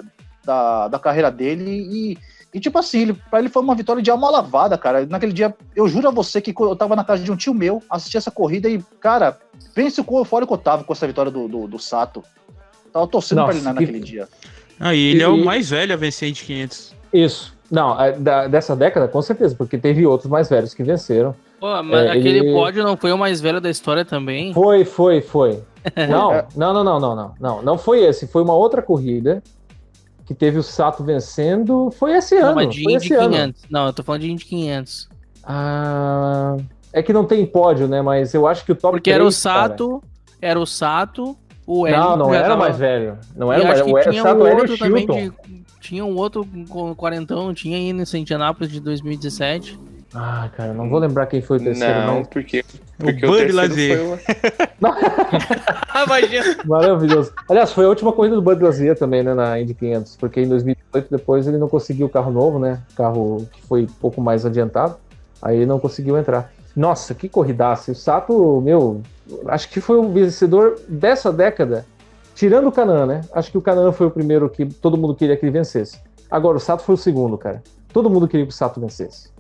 [0.46, 1.70] da, da carreira dele.
[1.92, 2.18] E,
[2.54, 5.06] e tipo assim, ele, pra ele foi uma vitória de alma lavada, cara.
[5.06, 7.82] Naquele dia, eu juro a você que eu tava na casa de um tio meu,
[7.90, 9.38] assisti essa corrida e, cara,
[9.76, 12.24] vence o fora que eu tava com essa vitória do, do, do Sato.
[12.92, 14.28] Tava torcendo Nossa, pra ele na- que- naquele dia.
[14.80, 16.96] Ah, e ele é o E- mais velho a vencer de 500.
[17.12, 17.54] Isso.
[17.72, 21.36] Não, é, da- dessa década, com certeza, porque teve outros mais velhos que venceram.
[21.60, 24.54] Pô, mas É, aquele ele- pódio não foi o mais velho da história também?
[24.54, 25.64] Foi, foi, foi.
[26.10, 27.62] Não, não, não, não, não, não, não.
[27.62, 29.44] Não foi esse, foi uma outra corrida
[30.26, 31.92] que teve o Sato vencendo.
[31.92, 32.56] Foi esse Não, ano.
[32.56, 33.30] mas de Foi Indy esse ano.
[33.32, 33.62] 500.
[33.70, 35.10] Não, eu tô falando de Indy 500.
[35.44, 36.58] Ah,
[36.92, 38.02] é que não tem pódio, né?
[38.02, 40.04] Mas eu acho que o top Porque era o 3, cara- Sato,
[40.42, 43.18] era o Sato, o Hélio Não, não era o tava- mais velho.
[43.36, 43.96] Não era o mais velho.
[43.96, 45.34] O tinha Sato um era o outro também de,
[45.82, 49.78] tinha um outro com quarentão, tinha aí nesse Indianápolis de 2017.
[50.16, 52.60] Ah, cara, não vou lembrar quem foi o terceiro, Não, mas porque,
[53.00, 53.98] O porque Bud terceiro Lazier.
[53.98, 54.20] foi o-
[56.06, 56.56] Imagina.
[56.66, 57.34] maravilhoso.
[57.50, 60.48] Aliás, foi a última corrida do Bud Lazier também, né, na Indy 500, porque em
[60.48, 62.80] 2018 depois ele não conseguiu o carro novo, né?
[62.96, 64.96] Carro que foi um pouco mais adiantado.
[65.42, 66.52] Aí ele não conseguiu entrar.
[66.76, 67.92] Nossa, que corridaça.
[67.92, 69.02] E O Sato, meu,
[69.48, 71.86] acho que foi o vencedor dessa década,
[72.36, 73.22] tirando o Canaan, né?
[73.34, 75.98] Acho que o Canaan foi o primeiro que todo mundo queria que ele vencesse.
[76.30, 77.62] Agora, o Sato foi o segundo, cara.
[77.92, 79.33] Todo mundo queria que o Sato vencesse.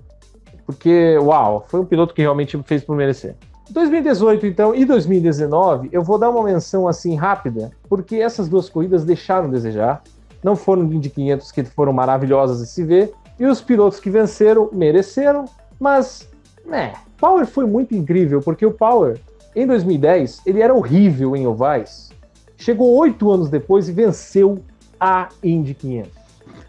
[0.66, 3.36] Porque, uau, foi um piloto que realmente fez por merecer.
[3.70, 9.04] 2018, então, e 2019, eu vou dar uma menção assim rápida, porque essas duas corridas
[9.04, 10.04] deixaram a desejar.
[10.44, 14.70] Não foram de 500 que foram maravilhosas de se ver, e os pilotos que venceram
[14.72, 15.46] mereceram,
[15.80, 16.28] mas,
[16.66, 19.20] né, Power foi muito incrível, porque o Power,
[19.56, 22.12] em 2010, ele era horrível em ovais.
[22.58, 24.60] Chegou oito anos depois e venceu
[25.00, 26.23] a Indy 500.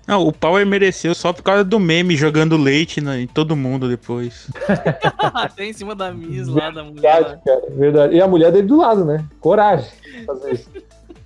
[0.06, 3.88] Não, o Power mereceu só por causa do meme jogando leite na- em todo mundo
[3.88, 4.48] depois.
[5.18, 7.00] Até em cima da Miss lá da mulher.
[7.22, 8.14] Verdade, cara, verdade.
[8.16, 9.24] E a mulher dele do lado, né?
[9.40, 10.70] Coragem de fazer isso.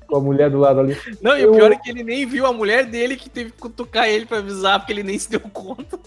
[0.06, 0.96] Com a mulher do lado ali.
[1.20, 3.50] Não, e Eu- o pior é que ele nem viu a mulher dele que teve
[3.50, 5.98] que cutucar ele pra avisar, porque ele nem se deu conta.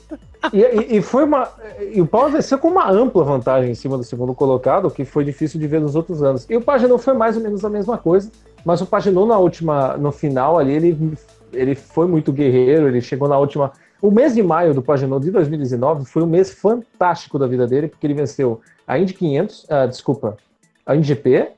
[0.51, 1.47] E, e- e foi uma.
[1.93, 5.23] E o Power venceu com uma ampla vantagem em cima do segundo colocado, que foi
[5.23, 6.47] difícil de ver nos outros anos.
[6.49, 8.31] E o Pagenou foi mais ou menos a mesma coisa,
[8.65, 11.13] mas o Pagenou na última, no final ali, ele,
[11.53, 13.71] ele foi muito guerreiro, ele chegou na última.
[14.01, 17.87] O mês de maio do Pagenou de 2019 foi um mês fantástico da vida dele,
[17.87, 20.37] porque ele venceu a Indy 500, ah, desculpa,
[20.85, 21.49] a Indy GP,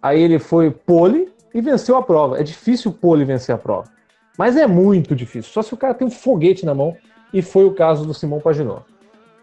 [0.00, 2.38] aí ele foi pole e venceu a prova.
[2.38, 3.88] É difícil o pole vencer a prova,
[4.38, 6.96] mas é muito difícil, só se o cara tem um foguete na mão
[7.32, 8.84] e foi o caso do Simão Paginot.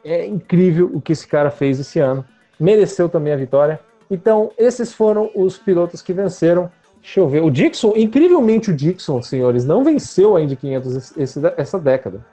[0.03, 2.23] É incrível o que esse cara fez esse ano,
[2.59, 3.79] mereceu também a vitória.
[4.09, 6.71] Então, esses foram os pilotos que venceram.
[7.01, 7.41] Deixa eu ver.
[7.43, 12.25] O Dixon, incrivelmente, o Dixon, senhores, não venceu a Indy 500 esse- essa década.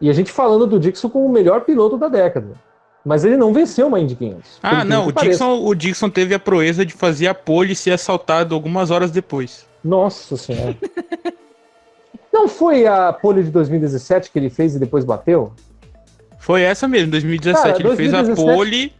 [0.00, 2.48] E a gente falando do Dixon como o melhor piloto da década.
[3.04, 4.58] Mas ele não venceu uma Indy 500.
[4.58, 5.44] por Ah, não, o pareça.
[5.44, 9.10] Dixon, o Dixon teve a proeza de fazer a pole e ser assaltado algumas horas
[9.10, 9.66] depois.
[9.82, 10.76] Nossa senhora.
[12.32, 15.52] não foi a pole de 2017 que ele fez e depois bateu?
[16.38, 17.62] Foi essa mesmo, 2017.
[17.72, 18.92] Cara, ele fez 2017 a pole.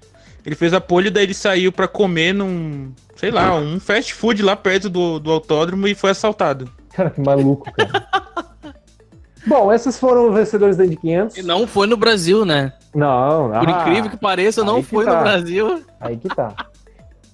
[0.45, 2.93] Ele fez a pole, daí ele saiu pra comer num.
[3.17, 6.69] Sei lá, um fast food lá perto do, do autódromo e foi assaltado.
[6.93, 8.07] Cara, que maluco, cara.
[9.47, 11.37] Bom, esses foram os vencedores da Indy 500.
[11.37, 12.73] E não foi no Brasil, né?
[12.95, 15.17] Não, Por ah, incrível que pareça, não que foi tá.
[15.17, 15.83] no Brasil.
[16.01, 16.55] Aí que tá.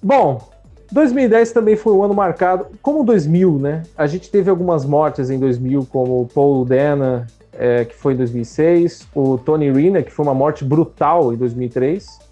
[0.01, 0.49] Bom,
[0.91, 3.83] 2010 também foi um ano marcado, como 2000, né?
[3.95, 8.17] A gente teve algumas mortes em 2000, como o Paul Dana, é, que foi em
[8.17, 12.28] 2006, o Tony Rina, que foi uma morte brutal em 2003.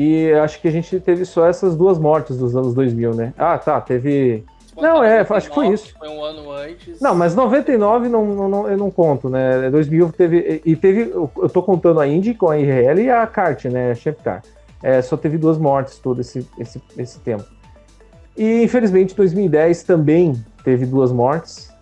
[0.00, 3.34] E acho que a gente teve só essas duas mortes dos anos 2000, né?
[3.36, 4.44] Ah, tá, teve...
[4.76, 5.92] Não, é, acho que foi isso.
[5.98, 7.00] Foi um ano antes.
[7.00, 9.68] Não, mas 99 não, não, não- eu não conto, né?
[9.70, 10.62] 2000 teve.
[10.64, 11.10] E teve.
[11.10, 13.90] Eu eu tô contando a Indy com a IRL e a kart, né?
[13.90, 14.40] A Champ Car.
[14.80, 17.42] É, só teve duas mortes todo esse, esse, esse tempo.
[18.36, 20.32] E infelizmente 2010 também
[20.62, 21.74] teve duas mortes.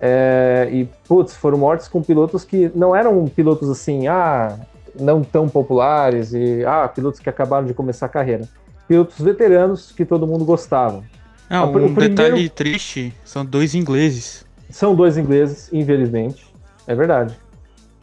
[0.00, 4.56] É, e, putz, foram mortes com pilotos que não eram pilotos assim, ah,
[4.98, 8.48] não tão populares e ah, pilotos que acabaram de começar a carreira.
[8.86, 11.02] Pilotos veteranos que todo mundo gostava.
[11.48, 14.44] Ah, um primeiro- detalhe triste, são dois ingleses.
[14.70, 16.46] São dois ingleses, infelizmente.
[16.86, 17.36] É verdade.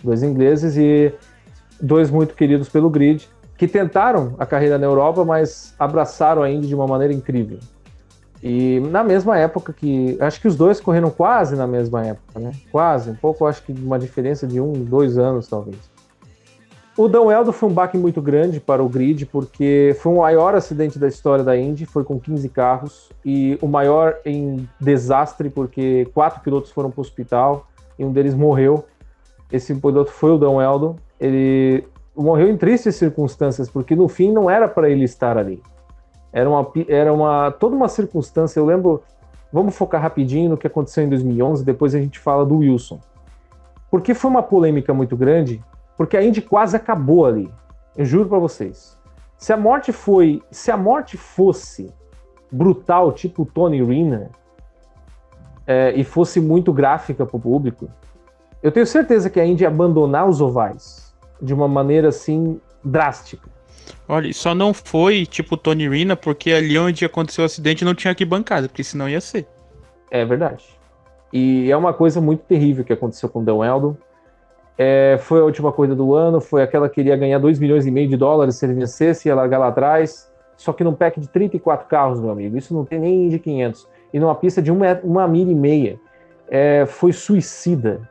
[0.04, 1.14] Dois ingleses e
[1.82, 3.28] dois muito queridos pelo grid,
[3.58, 7.60] que tentaram a carreira na Europa, mas abraçaram a Indy de uma maneira incrível.
[8.44, 10.18] E na mesma época que.
[10.20, 12.52] Acho que os dois correram quase na mesma época, né?
[12.72, 15.78] Quase, um pouco, acho que uma diferença de um, dois anos, talvez.
[16.98, 20.54] O Dan Eldo foi um baque muito grande para o grid, porque foi o maior
[20.56, 26.10] acidente da história da Indy, foi com 15 carros, e o maior em desastre, porque
[26.14, 27.66] quatro pilotos foram para o hospital
[27.98, 28.86] e um deles morreu.
[29.50, 30.98] Esse piloto foi o Dan Eldo.
[31.20, 35.62] Ele morreu em tristes circunstâncias, porque no fim não era para ele estar ali.
[36.34, 38.60] Era uma, era uma toda uma circunstância.
[38.60, 39.02] Eu lembro.
[39.54, 43.02] Vamos focar rapidinho no que aconteceu em 2011, depois a gente fala do Wilson.
[43.90, 45.62] Porque foi uma polêmica muito grande,
[46.02, 47.48] porque a Indy quase acabou ali.
[47.96, 48.98] Eu juro para vocês.
[49.38, 51.94] Se a morte foi, se a morte fosse
[52.52, 54.32] brutal, tipo Tony Rina,
[55.68, 57.88] é, e fosse muito gráfica para o público,
[58.64, 63.48] eu tenho certeza que a Indy ia abandonar os ovais de uma maneira assim drástica.
[64.08, 67.94] Olha, e só não foi tipo Tony Rina, porque ali onde aconteceu o acidente não
[67.94, 69.48] tinha arquibancada, porque senão ia ser.
[70.10, 70.66] É verdade.
[71.32, 73.96] E é uma coisa muito terrível que aconteceu com o Dan Weldon.
[74.78, 77.92] É, foi a última corrida do ano, foi aquela que iria ganhar 2 milhões e
[77.92, 80.32] meio de dólares se ele vencesse, ia largar lá atrás.
[80.58, 83.88] Só que num pack de 34 carros, meu amigo, isso não tem nem de 500.
[84.14, 86.00] E numa pista de uma, uma milha e meia.
[86.50, 88.02] É, foi suicida.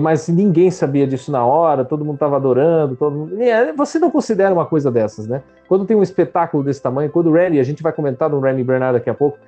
[0.00, 2.96] Mas ninguém sabia disso na hora, todo mundo estava adorando.
[2.96, 3.42] Todo mundo...
[3.42, 5.42] É, você não considera uma coisa dessas, né?
[5.68, 8.64] Quando tem um espetáculo desse tamanho, quando o Rally, a gente vai comentar do Rally
[8.64, 9.38] Bernard daqui a pouco,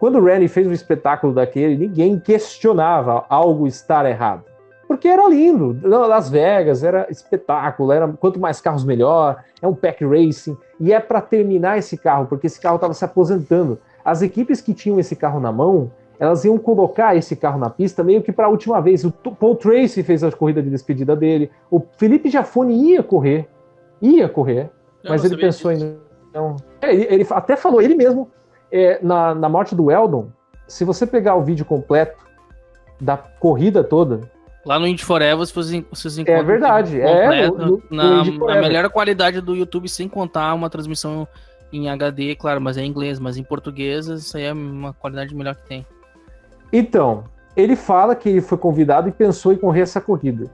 [0.00, 4.44] quando o Rennie fez um espetáculo daquele, ninguém questionava algo estar errado.
[4.90, 5.78] Porque era lindo.
[5.84, 10.56] Las Vegas era espetáculo, era quanto mais carros melhor, é um pack racing.
[10.80, 13.78] E é para terminar esse carro, porque esse carro estava se aposentando.
[14.04, 18.02] As equipes que tinham esse carro na mão, elas iam colocar esse carro na pista
[18.02, 19.04] meio que para a última vez.
[19.04, 21.52] O Paul Tracy fez a corrida de despedida dele.
[21.70, 23.48] O Felipe Jafone ia correr,
[24.02, 24.70] ia correr,
[25.04, 25.84] Eu mas ele pensou disso.
[25.84, 25.98] em
[26.34, 26.56] não.
[26.80, 28.28] É, ele, ele até falou, ele mesmo,
[28.72, 30.30] é, na, na morte do Eldon,
[30.66, 32.18] se você pegar o vídeo completo
[33.00, 34.28] da corrida toda,
[34.64, 36.96] Lá no Indy Forever vocês, vocês é encontram verdade.
[36.98, 41.26] tudo É, no, no, na, no na melhor qualidade do YouTube, sem contar uma transmissão
[41.72, 45.34] em HD, claro, mas é em inglês, mas em português isso aí é uma qualidade
[45.34, 45.86] melhor que tem.
[46.72, 47.24] Então,
[47.56, 50.46] ele fala que ele foi convidado e pensou em correr essa corrida.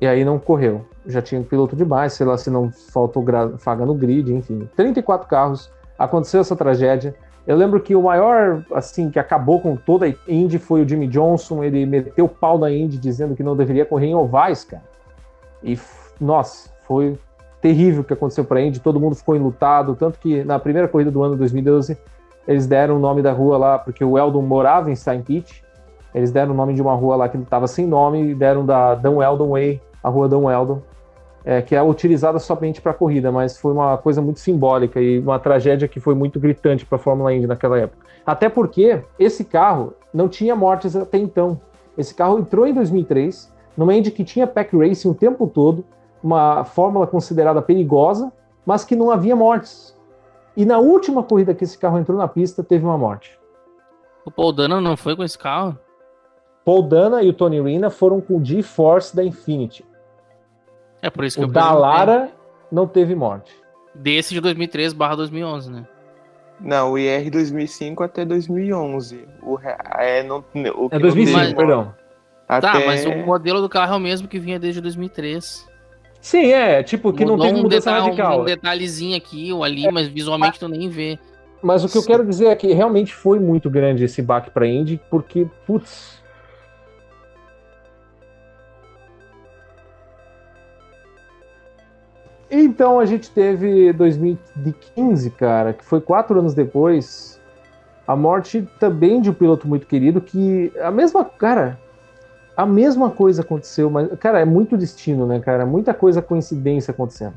[0.00, 0.86] E aí não correu.
[1.06, 3.24] Já tinha um piloto demais, sei lá se não faltou
[3.58, 4.68] vaga no grid, enfim.
[4.76, 7.14] 34 carros, aconteceu essa tragédia.
[7.46, 11.06] Eu lembro que o maior, assim, que acabou com toda a Indy foi o Jimmy
[11.06, 11.62] Johnson.
[11.62, 14.82] Ele meteu o pau na Indy dizendo que não deveria correr em ovais, cara.
[15.62, 15.78] E,
[16.18, 17.18] nossa, foi
[17.60, 18.80] terrível o que aconteceu para Indy.
[18.80, 19.94] Todo mundo ficou enlutado.
[19.94, 21.98] Tanto que na primeira corrida do ano 2012,
[22.48, 25.62] eles deram o nome da rua lá, porque o Eldon morava em Saint Pete.
[26.14, 28.94] Eles deram o nome de uma rua lá que estava sem nome e deram da
[28.94, 30.80] Dan Weldon Way, a rua Dan Weldon,
[31.44, 35.38] é, que é utilizada somente para corrida, mas foi uma coisa muito simbólica e uma
[35.38, 38.04] tragédia que foi muito gritante para a Fórmula Indy naquela época.
[38.24, 41.60] Até porque esse carro não tinha mortes até então.
[41.98, 45.84] Esse carro entrou em 2003, numa Indy que tinha pack racing o tempo todo,
[46.22, 48.32] uma fórmula considerada perigosa,
[48.64, 49.94] mas que não havia mortes.
[50.56, 53.38] E na última corrida que esse carro entrou na pista, teve uma morte.
[54.24, 55.78] O Paul Dano não foi com esse carro?
[56.64, 59.84] Paul Dana e o Tony Rina foram com o G-Force da Infinity.
[61.04, 61.70] É por isso que O eu da.
[61.72, 62.30] Lara
[62.72, 63.52] não teve morte.
[63.94, 65.86] Desse de 2003 barra 2011, né?
[66.60, 69.28] Não, o IR 2005 até 2011.
[69.42, 69.58] O,
[69.98, 71.94] é, não, o É não 2005, teve- perdão.
[72.48, 72.72] Até...
[72.72, 75.68] Tá, mas o modelo do carro é o mesmo que vinha desde 2003.
[76.20, 78.40] Sim, é, tipo, que não Mudou teve um, mudança detalhe, radical.
[78.40, 81.18] um detalhezinho aqui ou ali, mas visualmente tu nem vê.
[81.62, 84.66] Mas o que eu quero dizer é que realmente foi muito grande esse baque para
[84.66, 86.22] Indy, porque, putz.
[92.50, 97.40] Então a gente teve 2015, cara, que foi quatro anos depois,
[98.06, 101.78] a morte também de um piloto muito querido, que a mesma, cara,
[102.56, 105.66] a mesma coisa aconteceu, mas, cara, é muito destino, né, cara?
[105.66, 107.34] Muita coisa coincidência acontecendo.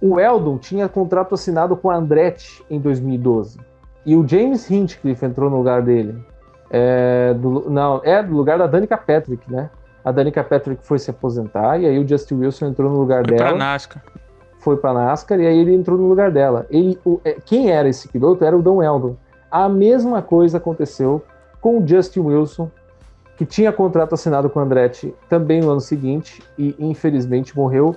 [0.00, 3.58] O Eldon tinha contrato assinado com a Andretti em 2012.
[4.06, 6.22] E o James Hinchcliffe entrou no lugar dele.
[6.70, 9.68] É, do, não, é do lugar da Danica Patrick, né?
[10.04, 13.36] A Danica Patrick foi se aposentar e aí o Justin Wilson entrou no lugar Foi
[13.36, 13.58] pra dela.
[13.58, 14.02] NASCAR.
[14.58, 16.66] Foi pra NASCAR e aí ele entrou no lugar dela.
[16.70, 19.16] Ele, o- é, quem era esse piloto era o Don Eldon.
[19.50, 21.22] A mesma coisa aconteceu
[21.60, 22.70] com o Justin Wilson,
[23.36, 27.96] que tinha contrato assinado com a Andretti também no ano seguinte e infelizmente morreu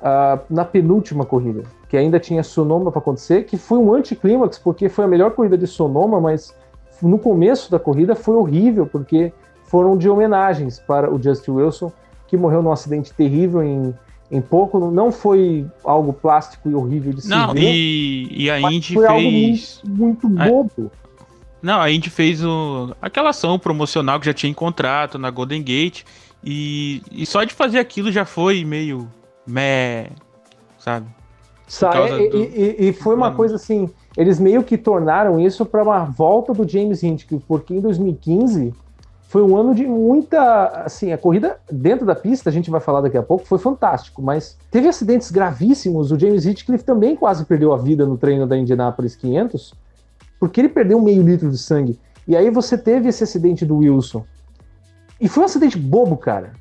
[0.00, 4.88] uh, na penúltima corrida, que ainda tinha Sonoma para acontecer, que foi um anticlímax, porque
[4.88, 6.54] foi a melhor corrida de Sonoma, mas
[7.02, 9.32] no começo da corrida foi horrível, porque
[9.66, 11.92] foram de homenagens para o Justin Wilson,
[12.26, 13.94] que morreu num acidente terrível em,
[14.30, 14.78] em pouco.
[14.90, 19.06] Não foi algo plástico e horrível de se Não, ver, e, e a Indy foi
[19.06, 19.82] algo fez.
[19.84, 20.90] muito, muito A- bobo.
[21.62, 22.94] Não, a Indy fez o...
[23.02, 26.04] aquela ação promocional que já tinha em contrato na Golden Gate.
[26.44, 29.08] E, e só de fazer aquilo já foi meio.
[29.46, 30.10] meh,
[30.78, 31.06] sabe?
[31.66, 31.90] Sa-
[32.20, 33.36] e, do- e- e foi uma Mano.
[33.36, 37.80] coisa assim, eles meio que tornaram isso para uma volta do James Hinchcliffe, porque em
[37.80, 38.72] 2015
[39.36, 43.02] foi um ano de muita, assim, a corrida dentro da pista, a gente vai falar
[43.02, 47.74] daqui a pouco, foi fantástico, mas teve acidentes gravíssimos, o James Hinchcliffe também quase perdeu
[47.74, 49.74] a vida no treino da Indianapolis 500,
[50.40, 52.00] porque ele perdeu meio litro de sangue.
[52.26, 54.24] E aí você teve esse acidente do Wilson.
[55.20, 56.52] E foi um acidente bobo, cara.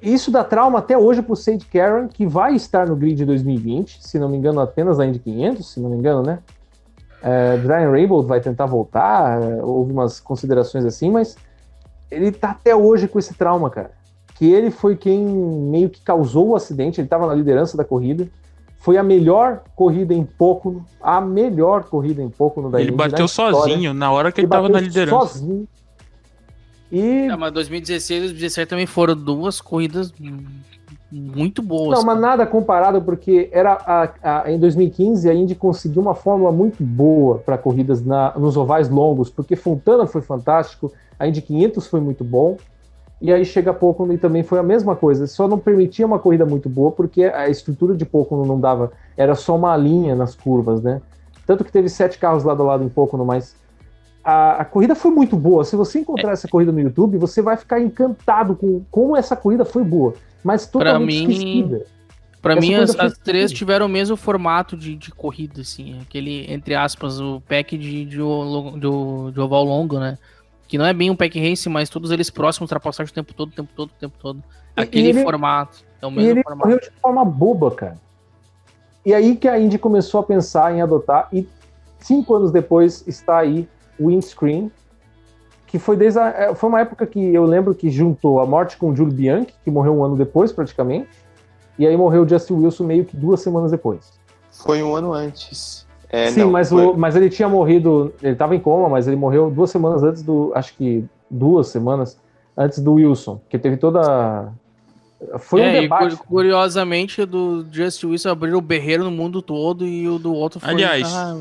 [0.00, 4.20] Isso dá trauma até hoje pro Sage Karen, que vai estar no grid 2020, se
[4.20, 6.38] não me engano, apenas na Indy 500, se não me engano, né?
[7.20, 11.36] É, Brian Raybould vai tentar voltar, é, houve umas considerações assim, mas
[12.10, 13.92] ele tá até hoje com esse trauma, cara.
[14.34, 18.28] Que ele foi quem meio que causou o acidente, ele estava na liderança da corrida.
[18.78, 23.26] Foi a melhor corrida em pouco, a melhor corrida em pouco no da Ele bateu
[23.26, 25.18] sozinho na hora que ele, tava bateu na liderança.
[25.18, 25.68] Sozinho.
[26.90, 30.12] E É, mas 2016 e 2017 também foram duas corridas
[31.10, 31.98] muito boas.
[31.98, 36.52] Não, mas nada comparado, porque era a, a- em 2015 a Indy conseguiu uma fórmula
[36.52, 41.86] muito boa para corridas na- nos ovais longos, porque Fontana foi fantástico, a Indy 500
[41.86, 42.56] foi muito bom,
[43.20, 46.46] e aí chega pouco e também foi a mesma coisa, só não permitia uma corrida
[46.46, 50.82] muito boa, porque a estrutura de pouco não dava, era só uma linha nas curvas,
[50.82, 51.00] né?
[51.46, 53.56] Tanto que teve sete carros lado a lado em pouco, mas
[54.24, 55.64] a, a corrida foi muito boa.
[55.64, 59.64] Se você encontrar essa corrida no YouTube, você vai ficar encantado com como essa corrida
[59.64, 60.14] foi boa,
[60.44, 61.86] mas totalmente mim, esquecida.
[62.40, 65.98] Pra Essa mim, as, as três tiveram o mesmo formato de, de corrida, assim.
[66.02, 70.16] Aquele, entre aspas, o pack de, de, do- de oval longo, né?
[70.68, 73.48] Que não é bem um pack race, mas todos eles próximos, ultrapassagem o tempo todo,
[73.48, 74.42] o tempo todo, o tempo todo.
[74.76, 75.78] Aquele ele- formato.
[76.00, 76.62] É o mesmo ele formato.
[76.62, 77.96] correu de forma boba, cara.
[79.04, 81.48] E aí que a Indy começou a pensar em adotar, e
[81.98, 83.66] cinco anos depois está aí
[84.00, 84.70] windscreen,
[85.66, 88.76] que foi desde a, é, foi uma época que eu lembro que juntou a morte
[88.76, 91.08] com o Giulio Bianchi, que morreu um ano depois praticamente,
[91.78, 94.12] e aí morreu o Justin Wilson meio que duas semanas depois.
[94.50, 95.86] Foi um ano antes.
[96.10, 99.06] É, Sim, não, mas, foi- o, mas ele tinha morrido, ele estava em coma, mas
[99.06, 102.18] ele morreu duas semanas antes do, acho que duas semanas
[102.56, 104.50] antes do Wilson, que teve toda
[105.40, 106.16] foi um é, e debate.
[106.16, 110.32] cu- curiosamente, o do Just Wilson abriu o berreiro no mundo todo e o do
[110.32, 111.36] outro foi Aliás, ah,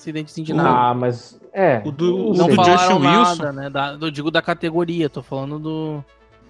[0.00, 0.70] acidentezinho de nada.
[0.70, 1.82] Ah, mas é.
[1.84, 3.52] O do- não o falaram Justin nada, Wilson?
[3.52, 3.70] né?
[3.70, 6.04] Da, eu digo da categoria, tô falando do.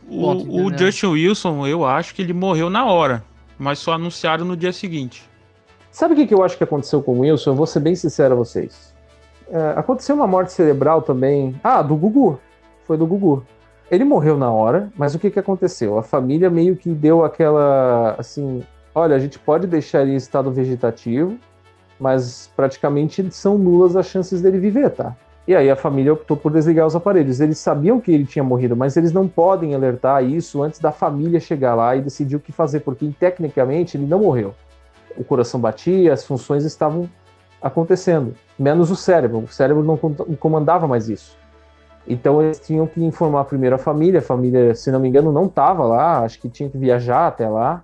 [0.08, 0.78] O, Ponto, o?
[0.78, 3.22] Justin Wilson, eu acho que ele morreu na hora,
[3.58, 5.28] mas só anunciaram no dia seguinte.
[5.90, 7.50] Sabe o que, que eu acho que aconteceu com o Wilson?
[7.50, 8.94] Eu vou ser bem sincero a vocês.
[9.50, 11.54] É, aconteceu uma morte cerebral também.
[11.62, 12.38] Ah, do Gugu.
[12.86, 13.44] Foi do Gugu.
[13.90, 15.98] Ele morreu na hora, mas o que, que aconteceu?
[15.98, 18.14] A família meio que deu aquela.
[18.16, 18.62] Assim,
[18.94, 21.36] olha, a gente pode deixar ele em estado vegetativo,
[22.00, 25.14] mas praticamente são nulas as chances dele viver, tá?
[25.46, 27.40] E aí a família optou por desligar os aparelhos.
[27.40, 31.40] Eles sabiam que ele tinha morrido, mas eles não podem alertar isso antes da família
[31.40, 34.54] chegar lá e decidir o que fazer, porque tecnicamente ele não morreu
[35.16, 37.08] o coração batia, as funções estavam
[37.60, 39.38] acontecendo, menos o cérebro.
[39.40, 41.36] O cérebro não com- comandava mais isso.
[42.08, 44.20] Então eles tinham que informar primeiro a família.
[44.20, 47.48] A família, se não me engano, não estava lá, acho que tinha que viajar até
[47.48, 47.82] lá.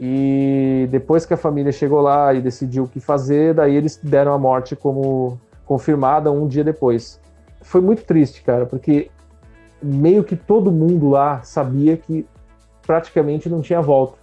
[0.00, 4.32] E depois que a família chegou lá e decidiu o que fazer, daí eles deram
[4.32, 7.20] a morte como confirmada um dia depois.
[7.62, 9.10] Foi muito triste, cara, porque
[9.82, 12.26] meio que todo mundo lá sabia que
[12.86, 14.18] praticamente não tinha volta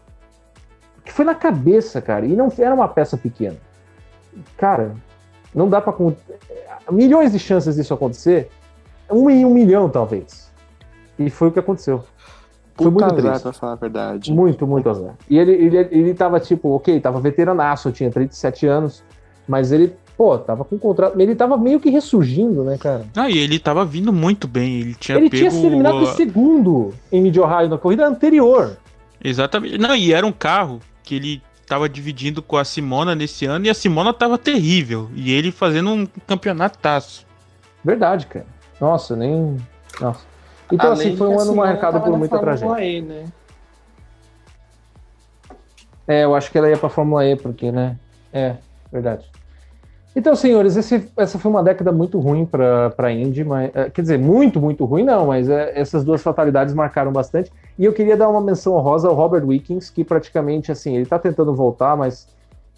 [1.05, 3.55] que foi na cabeça, cara, e não era uma peça pequena.
[4.57, 4.95] Cara,
[5.53, 6.15] não dá con-
[6.91, 8.49] Milhões de chances disso acontecer,
[9.09, 10.51] um em um milhão, talvez.
[11.17, 12.03] E foi o que aconteceu.
[12.75, 13.43] Foi Puta muito azar, triste.
[13.43, 14.33] pra falar a verdade.
[14.33, 15.15] Muito, muito azar.
[15.29, 19.01] E ele, ele, ele tava tipo, ok, tava veteranaço, tinha 37 anos,
[19.47, 21.19] mas ele, pô, tava com contrato.
[21.19, 23.05] Ele tava meio que ressurgindo, né, cara?
[23.15, 25.39] Ah, e ele tava vindo muito bem, ele tinha ele pego...
[25.39, 28.75] tinha se eliminado em segundo em Mid-Ohio na corrida anterior.
[29.23, 29.77] Exatamente.
[29.77, 33.69] Não, e era um carro que ele tava dividindo com a Simona nesse ano e
[33.69, 35.09] a Simona tava terrível.
[35.15, 37.25] E ele fazendo um campeonataço.
[37.83, 38.45] Verdade, cara.
[38.81, 39.57] Nossa, nem.
[40.01, 40.34] Nossa.
[40.71, 42.83] Então, Além assim, foi um ano Simone marcado por muita Fórmula tragédia.
[42.83, 43.25] E, né?
[46.07, 47.97] É, eu acho que ela ia pra Fórmula E, porque, né?
[48.31, 48.55] É,
[48.91, 49.29] verdade.
[50.15, 54.01] Então, senhores, esse, essa foi uma década muito ruim para a Indy, mas, é, quer
[54.01, 57.51] dizer, muito, muito ruim não, mas é, essas duas fatalidades marcaram bastante.
[57.77, 61.19] E eu queria dar uma menção honrosa ao Robert Wickens, que praticamente, assim, ele está
[61.19, 62.27] tentando voltar, mas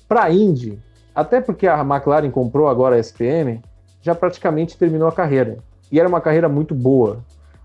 [0.08, 0.80] para a Indy,
[1.14, 3.62] até porque a McLaren comprou agora a SPM,
[4.02, 5.60] já praticamente terminou a carreira.
[5.92, 7.20] E era uma carreira muito boa.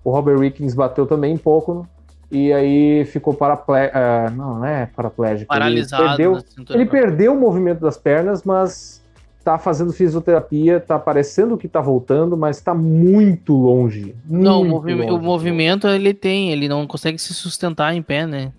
[0.04, 1.86] O Robert Wickens bateu também um pouco,
[2.30, 3.98] e aí ficou paraplégico.
[3.98, 5.48] Uh, não, não é paraplégico.
[5.48, 6.02] Paralisado.
[6.02, 9.02] Ele perdeu, ele perdeu o movimento das pernas, mas
[9.44, 14.14] tá fazendo fisioterapia, tá parecendo que tá voltando, mas tá muito longe.
[14.24, 15.10] Muito não, o, movi longe.
[15.10, 18.52] o movimento ele tem, ele não consegue se sustentar em pé, né?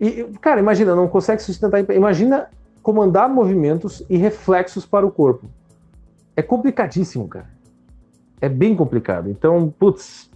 [0.00, 1.96] E, cara, imagina, não consegue se sustentar em pé.
[1.96, 2.48] Imagina
[2.82, 5.46] comandar movimentos e reflexos para o corpo.
[6.36, 7.48] É complicadíssimo, cara.
[8.40, 9.30] É bem complicado.
[9.30, 10.29] Então, putz.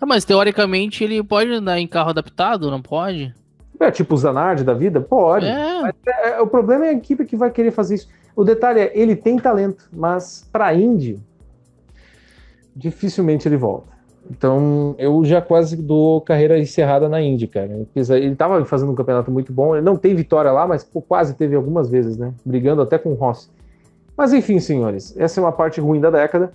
[0.00, 3.34] Ah, mas teoricamente ele pode andar em carro adaptado, não pode?
[3.80, 5.00] É, tipo o Zanardi da vida?
[5.00, 5.46] Pode.
[5.46, 5.82] É.
[5.82, 8.08] Mas, é, o problema é a equipe que vai querer fazer isso.
[8.34, 11.20] O detalhe é, ele tem talento, mas para Indy,
[12.74, 13.98] dificilmente ele volta.
[14.30, 17.86] Então, eu já quase dou carreira encerrada na Indy, cara.
[17.94, 19.74] Ele estava fazendo um campeonato muito bom.
[19.74, 22.34] Ele não tem vitória lá, mas pô, quase teve algumas vezes, né?
[22.44, 23.50] Brigando até com o Ross.
[24.16, 26.52] Mas enfim, senhores, essa é uma parte ruim da década.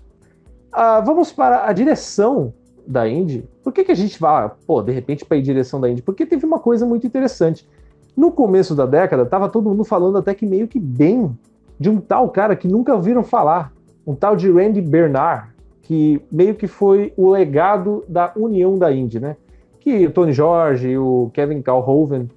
[0.71, 2.53] Ah, vamos para a direção
[2.85, 3.47] da Indy.
[3.63, 6.01] Por que, que a gente vai, pô, de repente, para ir direção da Indy?
[6.01, 7.67] Porque teve uma coisa muito interessante.
[8.15, 11.35] No começo da década, tava todo mundo falando até que meio que bem
[11.79, 13.73] de um tal cara que nunca ouviram falar,
[14.05, 15.49] um tal de Randy Bernard,
[15.81, 19.35] que meio que foi o legado da união da Indy, né?
[19.79, 22.29] Que o Tony Jorge e o Kevin Calhoven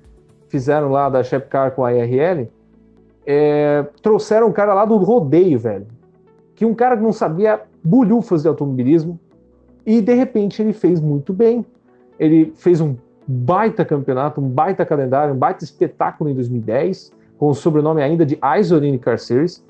[0.48, 2.48] fizeram lá da Shepcar com a IRL,
[3.26, 5.86] é, trouxeram um cara lá do rodeio, velho.
[6.54, 9.18] Que um cara que não sabia bulhufas de automobilismo,
[9.86, 11.64] e de repente ele fez muito bem.
[12.18, 17.54] Ele fez um baita campeonato, um baita calendário, um baita espetáculo em 2010 com o
[17.54, 19.64] sobrenome ainda de Isoline Car Series.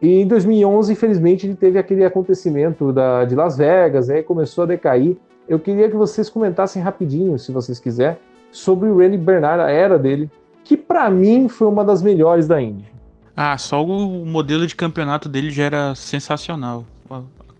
[0.00, 4.66] E em 2011, infelizmente, ele teve aquele acontecimento da, de Las Vegas, aí começou a
[4.66, 5.16] decair.
[5.48, 8.16] Eu queria que vocês comentassem rapidinho, se vocês quiserem,
[8.50, 10.30] sobre o Randy Bernard, a era dele,
[10.64, 12.90] que para mim foi uma das melhores da Indy.
[13.36, 16.84] Ah, só o modelo de campeonato dele já era sensacional.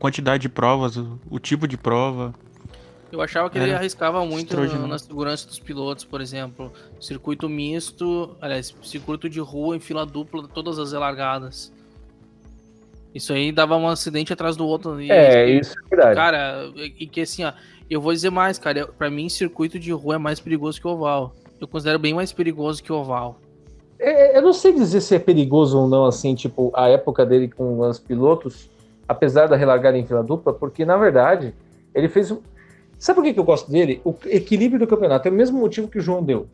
[0.03, 2.35] Quantidade de provas, o, o tipo de prova.
[3.13, 4.57] Eu achava que ele arriscava muito
[4.89, 6.73] na segurança dos pilotos, por exemplo.
[7.01, 11.73] Circuito misto, aliás, circuito de rua em fila dupla, todas as largadas.
[13.15, 14.99] Isso aí dava um acidente atrás do outro.
[14.99, 16.17] é, isso é verdade.
[16.17, 17.53] Cara, e que assim, ó,
[17.89, 18.89] eu vou dizer mais, cara.
[18.89, 21.33] Para mim, circuito de rua é mais perigoso que oval.
[21.61, 23.39] Eu considero bem mais perigoso que oval.
[24.01, 27.47] É, eu não sei dizer se é perigoso ou não, assim, tipo, a época dele
[27.47, 28.69] com os pilotos,
[29.07, 31.55] apesar da relargada em fila dupla, porque na verdade
[31.95, 32.31] ele fez
[33.03, 34.01] Sabe por que, eu gosto dele?
[34.05, 35.27] O equilíbrio do campeonato.
[35.27, 36.47] É o mesmo motivo que o João deu.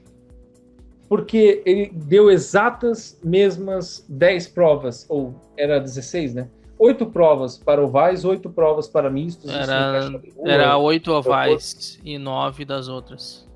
[1.07, 6.49] Porque ele deu exatas mesmas 10 provas, ou era 16, né?
[6.79, 9.51] Oito provas para ovais, oito provas para mistos.
[9.51, 10.11] Era,
[10.47, 13.47] era oito ovais e nove das outras.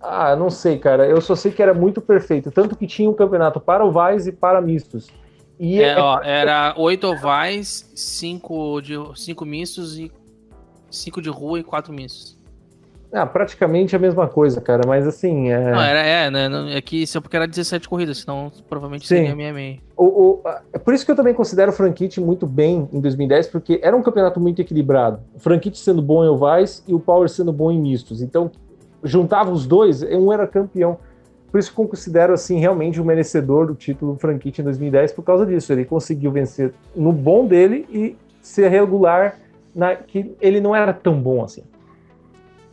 [0.00, 1.08] Ah, não sei, cara.
[1.08, 2.52] Eu só sei que era muito perfeito.
[2.52, 5.08] Tanto que tinha um campeonato para ovais e para mistos.
[5.62, 10.10] E é, ó, era oito ovais, cinco, de, cinco mistos e
[10.90, 12.40] cinco de rua e quatro missos.
[13.12, 15.50] Ah, praticamente a mesma coisa, cara, mas assim.
[15.50, 15.70] É...
[15.70, 16.48] Não, era, é, né?
[16.74, 19.16] É que isso é porque era 17 corridas, senão provavelmente Sim.
[19.16, 19.78] seria meia meia.
[19.98, 20.42] O, o,
[20.72, 23.94] é por isso que eu também considero o Franchitti muito bem em 2010, porque era
[23.94, 25.20] um campeonato muito equilibrado.
[25.34, 28.22] O Franchitti sendo bom em ovais e o Power sendo bom em mistos.
[28.22, 28.50] Então,
[29.04, 30.98] juntava os dois, um era campeão.
[31.50, 35.12] Por isso que eu considero, assim, realmente o um merecedor do título Franchitti em 2010
[35.12, 35.72] por causa disso.
[35.72, 39.38] Ele conseguiu vencer no bom dele e ser regular
[39.74, 41.62] na, que ele não era tão bom assim.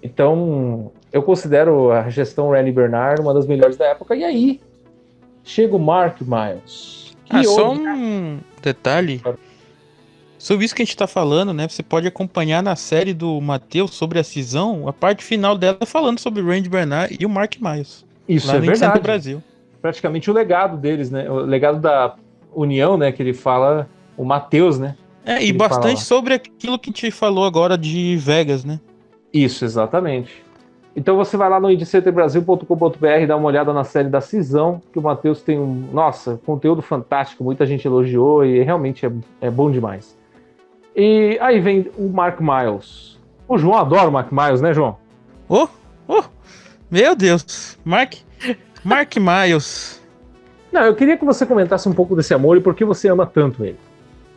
[0.01, 4.15] Então, eu considero a gestão Randy Bernard uma das melhores da época.
[4.15, 4.61] E aí,
[5.43, 7.15] chega o Mark Miles.
[7.29, 9.21] Ah, só um detalhe.
[10.37, 11.67] Sobre isso que a gente tá falando, né?
[11.67, 16.19] Você pode acompanhar na série do Matheus sobre a cisão, a parte final dela falando
[16.19, 18.06] sobre o Randy Bernard e o Mark Miles.
[18.27, 18.99] Isso é verdade.
[18.99, 19.43] Brasil.
[19.81, 21.29] Praticamente o legado deles, né?
[21.29, 22.15] O legado da
[22.53, 23.11] União, né?
[23.11, 24.95] Que ele fala, o Matheus, né?
[25.25, 28.79] É, e bastante sobre aquilo que te falou agora de Vegas, né?
[29.33, 30.43] Isso, exatamente.
[30.95, 35.01] Então você vai lá no indicentrebrasil.com.br, dá uma olhada na série da Cisão, que o
[35.01, 35.89] Matheus tem um.
[35.93, 39.11] Nossa, conteúdo fantástico, muita gente elogiou e realmente é,
[39.41, 40.17] é bom demais.
[40.95, 43.19] E aí vem o Mark Miles.
[43.47, 44.97] O João adora o Mark Miles, né, João?
[45.47, 45.67] Oh,
[46.89, 48.15] meu Deus, Mark,
[48.83, 50.01] Mark Miles.
[50.71, 53.25] Não, eu queria que você comentasse um pouco desse amor e por que você ama
[53.25, 53.79] tanto ele.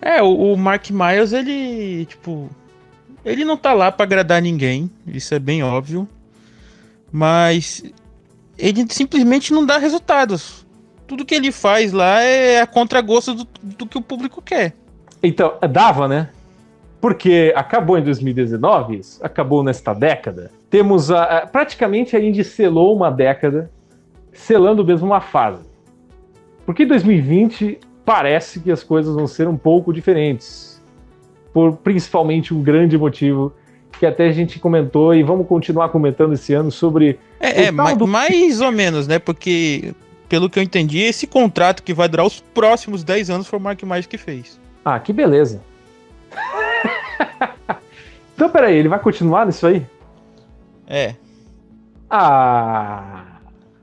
[0.01, 2.49] É, o, o Mark Miles, ele, tipo,
[3.25, 6.09] ele não tá lá para agradar ninguém, isso é bem óbvio.
[7.13, 7.83] Mas
[8.57, 10.67] ele simplesmente não dá resultados.
[11.07, 14.75] tudo que ele faz lá é a contragosto do, do que o público quer.
[15.23, 16.31] Então, dava, né?
[17.01, 20.51] Porque acabou em 2019, isso, acabou nesta década.
[20.71, 23.71] Temos a, a- praticamente a Indy selou uma década,
[24.33, 25.69] selando mesmo uma fase.
[26.65, 30.81] Porque em 2020 parece que as coisas vão ser um pouco diferentes.
[31.53, 33.53] Por principalmente um grande motivo
[33.99, 37.93] que até a gente comentou e vamos continuar comentando esse ano sobre É, é ma-
[37.95, 39.19] do- mais ou menos, né?
[39.19, 39.93] Porque,
[40.29, 43.63] pelo que eu entendi, esse contrato que vai durar os próximos 10 anos foi o
[43.63, 44.59] Mark Marques que fez.
[44.85, 45.61] Ah, que beleza.
[48.35, 49.85] então, peraí, ele vai continuar nisso aí?
[50.91, 51.15] É.
[52.09, 53.25] Ah.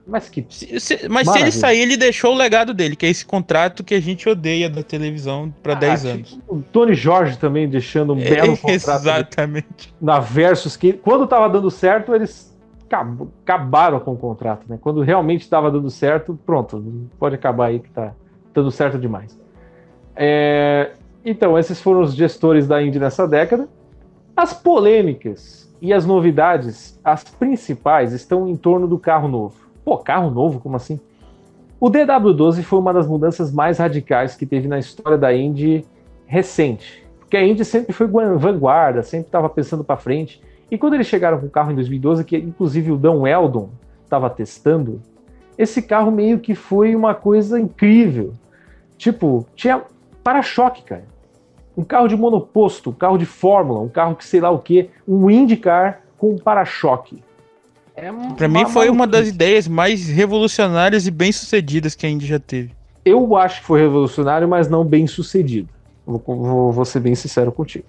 [0.06, 0.46] Mas que.
[0.50, 1.40] Se- se- mas se Maravilha.
[1.44, 4.70] ele sair, ele deixou o legado dele, que é esse contrato que a gente odeia
[4.70, 6.30] da televisão pra 10 Ah, anos.
[6.32, 9.94] tipo, O Tony Jorge também deixando um belo É, contrato exatamente.
[10.00, 12.56] na Versus, que quando tava dando certo, eles
[12.86, 14.78] acab- acabaram com o contrato, né?
[14.80, 18.14] Quando realmente estava dando certo, pronto, pode acabar aí que tá
[18.54, 19.38] dando certo demais.
[20.16, 20.92] É,
[21.26, 23.68] Então, esses foram os gestores da Indy nessa década.
[24.34, 29.56] As polêmicas e as novidades, as principais, estão em torno do carro novo.
[29.84, 30.60] Pô, carro novo?
[30.60, 31.00] Como assim?
[31.80, 35.86] O DW12 foi uma das mudanças mais radicais que teve na história da Indy
[36.26, 37.06] recente.
[37.20, 40.42] Porque a Indy sempre foi vanguarda, sempre estava pensando para frente.
[40.72, 43.70] E quando eles chegaram com o carro em 2012, que inclusive o Dan Weldon
[44.04, 45.02] estava testando,
[45.58, 48.34] esse carro meio que foi uma coisa incrível.
[48.98, 49.84] Tipo, tinha
[50.24, 51.06] para-choque, cara.
[51.78, 54.90] Um carro de monoposto, um carro de fórmula, um carro que sei lá o que,
[55.08, 57.24] um IndyCar com um para-choque.
[57.96, 62.40] É Pra mim foi uma das ideias mais revolucionárias e bem-sucedidas que a Indy já
[62.40, 62.72] teve.
[63.06, 65.70] Eu acho que foi revolucionário, mas não bem sucedido.
[66.06, 67.86] Vou, vou- vou ser bem sincero contigo.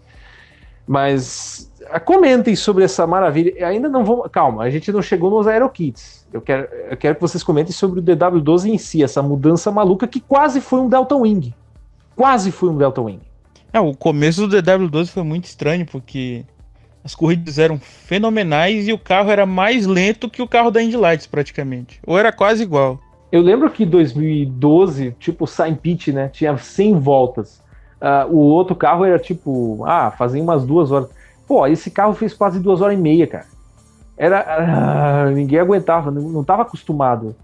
[0.87, 3.67] Mas ah, comentem sobre essa maravilha.
[3.67, 4.29] Ainda não vamos.
[4.31, 6.27] Calma, a gente não chegou nos AeroKits.
[6.33, 10.07] Eu quero, eu quero que vocês comentem sobre o DW12 em si, essa mudança maluca
[10.07, 11.55] que quase foi um Delta Wing.
[12.17, 13.21] Quase foi um Delta Wing.
[13.73, 16.45] É, o começo do DW12 foi muito estranho, porque
[17.05, 20.97] as corridas eram fenomenais e o carro era mais lento que o carro da Indy
[20.97, 22.01] Lights, praticamente.
[22.07, 22.99] Ou era quase igual.
[23.31, 26.29] Eu lembro que em 2012, tipo, o Sign Pitch, né?
[26.29, 27.63] Tinha 100 voltas.
[28.01, 31.09] Ah, o outro carro era tipo, ah, fazia umas duas horas.
[31.47, 33.47] Pô, esse carro fez quase duas horas e meia, cara.
[34.17, 34.45] Era.
[34.49, 37.37] ah, ninguém aguentava, não, não tava acostumado.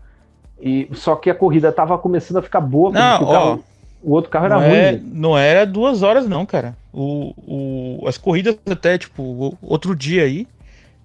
[0.61, 2.91] E, só que a corrida tava começando a ficar boa.
[2.91, 3.65] Não, o, carro-
[4.05, 4.77] o outro carro era não, ruim.
[4.77, 6.77] é- não era duas horas, não, cara.
[6.93, 7.35] O,
[8.03, 10.47] o, as corridas até, tipo, outro dia aí,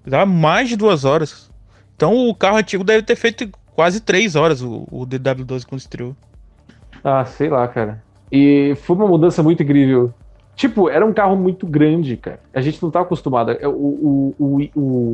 [0.06, 1.50] dava mais de duas horas.
[1.96, 6.16] Então o carro antigo deve ter feito quase três horas, o, o DW12 quando estreou.
[7.02, 8.02] Ah, sei lá, cara.
[8.30, 10.12] E foi uma mudança muito incrível.
[10.54, 12.40] Tipo, era um carro muito grande, cara.
[12.54, 13.50] A gente não tá acostumado.
[13.52, 14.68] É, O, o, o,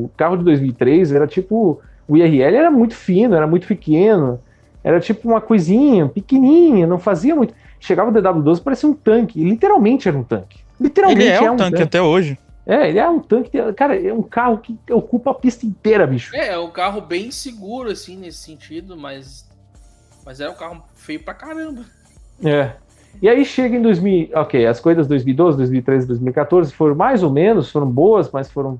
[0.04, 1.80] o carro de 2003 era tipo.
[2.08, 4.40] O IRL era muito fino, era muito pequeno.
[4.82, 7.54] Era tipo uma coisinha pequenininha, não fazia muito.
[7.80, 9.40] Chegava o DW12 parecia um tanque.
[9.40, 10.58] E literalmente era um tanque.
[10.80, 12.38] Literalmente Ele é um tanque até hoje.
[12.66, 13.50] É, ele é um tanque.
[13.74, 16.34] Cara, é um carro que ocupa a pista inteira, bicho.
[16.34, 19.48] É, é um carro bem seguro, assim, nesse sentido, mas.
[20.24, 21.84] Mas é um carro feio pra caramba.
[22.44, 22.72] É.
[23.22, 27.70] E aí chega em 2000, ok, as corridas 2012, 2013, 2014 foram mais ou menos,
[27.70, 28.78] foram boas, mas foram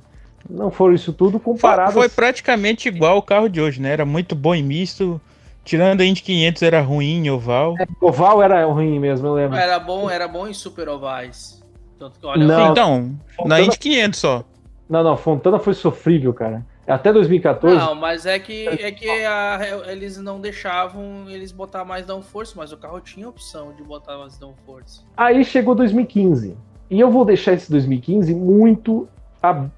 [0.48, 1.92] não foram isso tudo Foi, comparado.
[1.92, 3.90] foi praticamente igual o carro de hoje, né?
[3.90, 5.20] Era muito bom em misto.
[5.66, 7.74] Tirando a Indy 500 era ruim em oval.
[8.00, 9.58] O oval era ruim mesmo, eu lembro.
[9.58, 11.60] Era bom, era bom em super ovais.
[11.98, 12.70] Tanto que, olha, Não.
[12.70, 14.44] então, na Indy 500 só.
[14.88, 16.64] Não, não, Fontana foi sofrível, cara.
[16.86, 17.76] Até 2014.
[17.76, 19.58] Não, mas é que, é que a-
[19.88, 24.38] eles não deixavam eles botar mais downforce, mas o carro tinha opção de botar mais
[24.38, 25.00] downforce.
[25.16, 26.56] Aí chegou 2015.
[26.88, 29.08] E eu vou deixar esse 2015 muito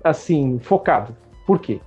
[0.05, 1.17] assim, focado.
[1.47, 1.81] Por quê?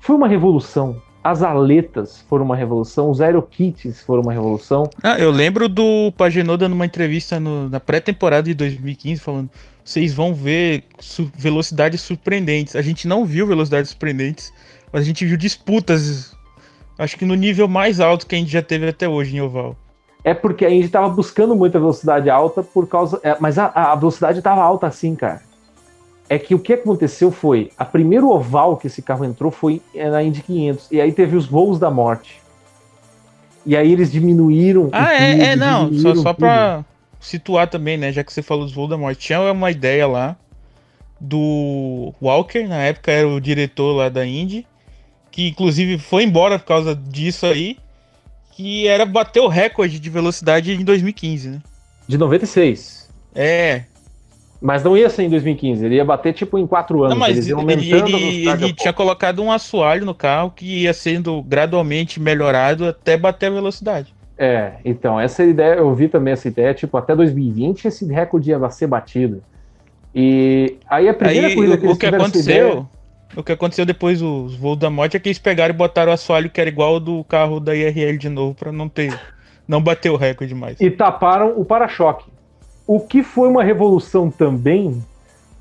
[0.00, 1.00] Foi uma revolução.
[1.28, 4.88] As aletas foram uma revolução, os aerokits foram uma revolução.
[5.02, 9.50] Ah, eu lembro do Pagenot dando uma entrevista no- na pré-temporada de 2015 falando:
[9.84, 12.76] vocês vão ver su- velocidades surpreendentes.
[12.76, 14.52] A gente não viu velocidades surpreendentes,
[14.92, 16.32] mas a gente viu disputas,
[16.96, 19.74] acho que no nível mais alto que a gente já teve até hoje em oval.
[20.22, 23.18] É porque a gente estava buscando muita velocidade alta por causa.
[23.24, 25.40] é, mas a, a velocidade estava alta assim, cara.
[26.28, 27.70] É que o que aconteceu foi.
[27.78, 30.88] A primeiro oval que esse carro entrou foi é, na Indy 500.
[30.90, 32.40] E aí teve os voos da morte.
[33.64, 34.88] E aí eles diminuíram.
[34.92, 36.36] Ah, é, tubo, é, não, só, só tudo.
[36.36, 36.84] pra
[37.20, 39.26] situar também, né, já que você falou dos voos da morte.
[39.26, 40.36] Tinha uma ideia lá
[41.20, 44.66] do Walker, na época era o diretor lá da Indy,
[45.30, 47.78] que inclusive foi embora por causa disso aí,
[48.52, 51.62] que era bater o recorde de velocidade em 2015, né?
[52.06, 53.08] De 96.
[53.34, 53.82] É,
[54.60, 55.84] Mas não ia ser em 2015.
[55.84, 57.10] Ele ia bater tipo em 4 anos.
[57.14, 60.82] Não, mas eles ele, iam aumentando ele- ele tinha colocado um assoalho no carro que
[60.82, 64.14] ia sendo gradualmente melhorado até bater a velocidade.
[64.38, 68.70] É, então, essa ideia, eu vi também essa ideia, tipo, até 2020 esse recorde ia
[68.70, 69.42] ser batido.
[70.14, 72.86] E aí a primeira Aí, corrida que o, eles o que ideia- aconteceu,
[73.36, 76.14] o que aconteceu depois dos voos da morte é que eles pegaram e botaram o
[76.14, 79.18] assoalho que era igual ao do carro da IRL de novo pra não ter,
[79.68, 80.80] não bater o recorde mais.
[80.80, 82.24] e taparam o para-choque.
[82.86, 85.02] O que foi uma revolução também,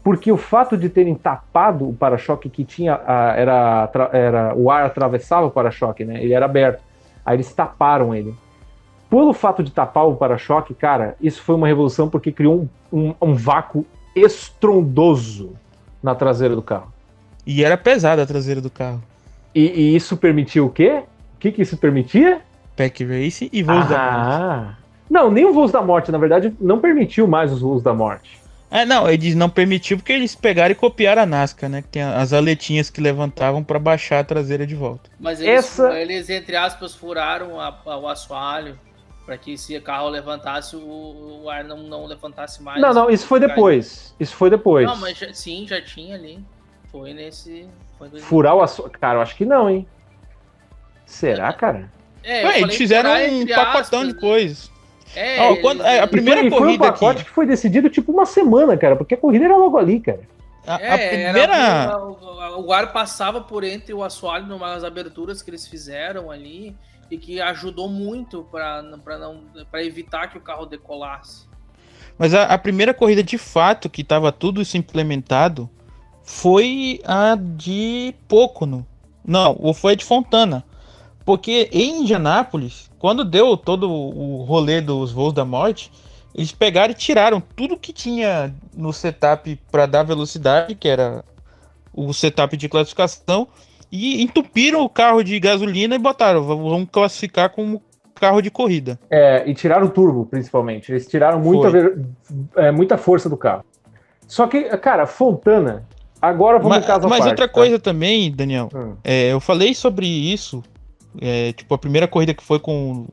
[0.03, 4.85] porque o fato de terem tapado o para-choque que tinha a- era, era o ar
[4.85, 6.23] atravessava o para-choque, né?
[6.23, 6.81] Ele era aberto.
[7.25, 8.35] Aí eles taparam ele.
[9.09, 13.15] Pelo fato de tapar o para-choque, cara, isso foi uma revolução porque criou um, um-
[13.21, 15.53] um vácuo estrondoso
[16.01, 16.93] na traseira do carro.
[17.45, 19.01] E era pesada a traseira do carro.
[19.53, 21.03] E, e isso permitiu o quê?
[21.35, 22.41] O que, que isso permitia?
[22.75, 23.85] Pack Race e voos.
[23.91, 24.75] Ah.
[25.09, 28.41] Não, nem os voos da morte, na verdade, não permitiu mais os voos da morte.
[28.71, 31.81] É, não, eles não permitiu porque eles pegaram e copiaram a Nascar, né?
[31.81, 35.09] Que tem as aletinhas que levantavam pra baixar a traseira de volta.
[35.19, 38.77] Mas eles, Essa- eles, entre aspas, furaram a- a- o assoalho
[39.25, 42.81] para que se o carro levantasse, o, o ar não, não levantasse mais.
[42.81, 44.13] não, não, isso foi depois.
[44.19, 44.87] Isso foi depois.
[44.87, 46.43] Não, mas já- sim, já tinha ali.
[46.91, 47.67] Foi nesse.
[47.97, 48.91] Foi Furar o assoalho.
[48.99, 49.87] Cara, eu acho que não, hein?
[51.05, 51.91] Será, cara?
[52.23, 54.71] É, eu Ué, eles fizeram um entre pacotão aspas, de coisas.
[55.15, 57.29] É, eles- quando- é, a primeira e foi, e foi um corrida pacote aqui.
[57.29, 60.21] que foi decidido tipo uma semana, cara, porque a corrida era logo ali, cara.
[60.67, 61.39] A, a É, primeira.
[61.55, 66.75] era- o, o ar passava por entre o assoalho numas aberturas que eles fizeram ali
[67.11, 71.45] e que ajudou muito para não para evitar que o carro decolasse.
[72.17, 75.69] Mas a, a primeira corrida de fato que tava tudo isso implementado
[76.23, 78.85] foi a de Pocono.
[79.23, 80.63] Não, ou foi a de Fontana.
[81.25, 85.91] Porque em Indianápolis, quando deu todo o rolê dos voos da morte,
[86.35, 91.23] eles pegaram e tiraram tudo que tinha no setup para dar velocidade, que era
[91.93, 93.47] o setup de classificação,
[93.91, 97.81] e entupiram o carro de gasolina e botaram, vamos classificar como
[98.13, 98.99] carro de corrida.
[99.09, 100.91] É, e tiraram o turbo, principalmente.
[100.91, 101.69] Eles tiraram muita,
[102.55, 103.63] é, muita força do carro.
[104.27, 105.83] Só que, cara, Fontana.
[106.21, 107.53] Agora vamos Mas, caso mas parte, outra tá?
[107.53, 108.95] coisa também, Daniel, Hum.
[109.03, 110.63] É, eu falei sobre isso,
[111.21, 113.07] é, tipo, a primeira corrida que foi com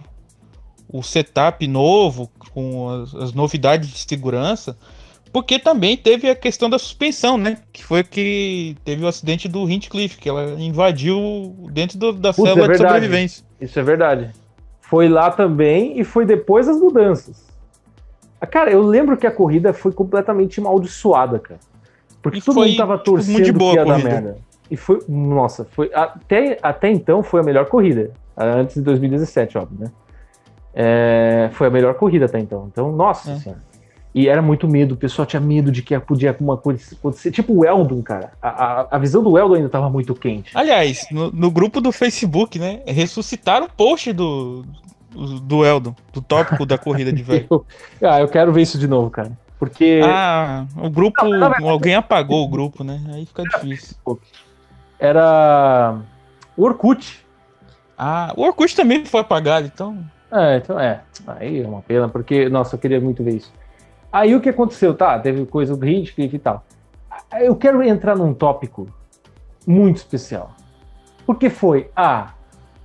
[0.92, 4.76] o setup novo, com as, as novidades de segurança,
[5.32, 7.57] porque também teve a questão da suspensão, né?
[7.72, 12.46] Que foi que teve o acidente do Hinchcliffe, que ela invadiu dentro do- da Putz,
[12.48, 13.44] célula é de sobrevivência.
[13.61, 14.30] Isso é verdade.
[14.82, 17.46] Foi lá também e foi depois das mudanças.
[18.38, 21.61] Ah, Cara, eu lembro que a corrida foi completamente amaldiçoada, cara.
[22.20, 24.36] Porque E todo foi, mundo tava tipo, muito torcendo boa que ia dar merda.
[24.73, 28.11] E foi, nossa, foi até, até então foi a melhor corrida.
[28.37, 29.91] Antes de 2017, óbvio, né?
[30.75, 32.68] É, foi a melhor corrida até então.
[32.73, 33.37] Então, nossa É.
[33.37, 33.62] senhora.
[34.14, 37.31] E era muito medo, o pessoal tinha medo de que podia alguma coisa acontecer.
[37.31, 38.33] Tipo o Eldon, cara.
[38.43, 40.51] A, a, a visão do Eldon ainda tava muito quente.
[40.55, 42.83] Aliás, no, no grupo do Facebook, né?
[42.87, 44.64] Ressuscitaram o post do,
[45.11, 47.47] do, do Eldon, do tópico da corrida de velho.
[48.01, 49.33] Eu, ah, eu quero ver isso de novo, cara.
[49.59, 51.23] Porque Ah, o grupo.
[51.25, 53.01] Não, na verdade- Alguém apagou o grupo, né?
[53.14, 53.97] Aí fica difícil.
[55.03, 55.98] Era
[56.57, 57.26] o Orkut.
[57.98, 59.98] Ah, o Orkut também foi apagado, então.
[60.30, 61.03] É, então é.
[61.26, 63.53] Aí é uma pena, porque, nossa, eu queria muito ver isso.
[64.12, 64.94] Aí o que aconteceu?
[64.94, 66.64] Tá, teve coisa do Hinchcliffe e tal.
[67.40, 68.86] Eu quero entrar num tópico
[69.66, 70.53] muito especial.
[71.26, 72.34] Porque foi a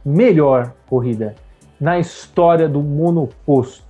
[0.03, 1.35] melhor corrida
[1.79, 3.85] na história do monoposto.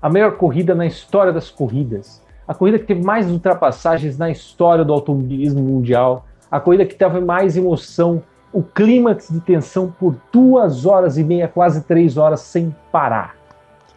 [0.00, 2.24] A melhor corrida na história das corridas.
[2.48, 6.24] A corrida que teve mais ultrapassagens na história do automobilismo mundial.
[6.50, 8.22] A corrida que teve mais emoção
[8.52, 13.34] o clímax de tensão por duas horas e meia, quase três horas sem parar.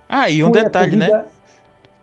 [0.08, 1.08] Ah, e um Foi detalhe, né?
[1.08, 1.28] corrida-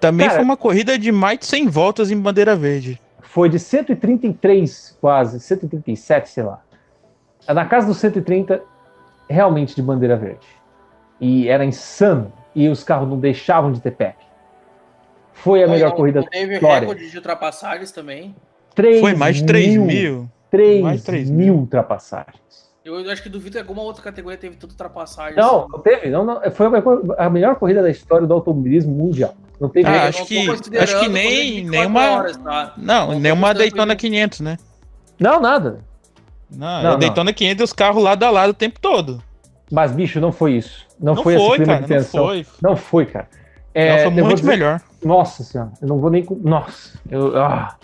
[0.00, 3.00] Também Cara- foi uma corrida de mais de 100 voltas em bandeira verde.
[3.20, 6.60] Foi de 133, quase, 137, sei lá.
[7.48, 8.62] Na casa dos 130,
[9.28, 10.46] realmente de bandeira verde.
[11.20, 12.32] E era insano.
[12.54, 14.16] E os carros não deixavam de ter pack.
[15.32, 16.80] Foi a melhor corrida Teve da história.
[16.80, 18.34] recorde de ultrapassagens também.
[18.74, 20.28] 3 Foi mais de 3 mil.
[20.50, 22.66] 3 Mais de 3 mil ultrapassagens.
[22.84, 25.34] Eu, eu acho que duvido que alguma outra categoria teve tanta ultrapassagem.
[25.36, 25.72] Não, assim.
[25.72, 26.08] não teve.
[26.10, 26.66] Não, não, foi
[27.18, 29.34] a melhor corrida da história do automobilismo mundial.
[29.60, 29.88] Não teve.
[29.88, 32.74] Ah, acho não que- acho que nem- de 24 nenhuma- horas, tá?
[32.76, 34.14] Não, Não, nem uma foi Daytona tranquilo.
[34.14, 34.56] 500, né?
[35.18, 35.80] Não, nada.
[36.48, 36.98] Não, Não, a não.
[37.00, 39.20] Daytona 500 e os carros lado a lado o tempo todo.
[39.72, 40.86] Mas, bicho, não foi isso.
[41.00, 42.46] Não, Não foi, esse foi, cara, não foi.
[42.62, 43.28] Não foi, cara.
[43.74, 44.80] Não, É, foi eu vou muito dizer- melhor.
[45.04, 46.24] Nossa senhora, eu não vou nem.
[46.42, 47.36] Nossa, eu.
[47.36, 47.76] ah.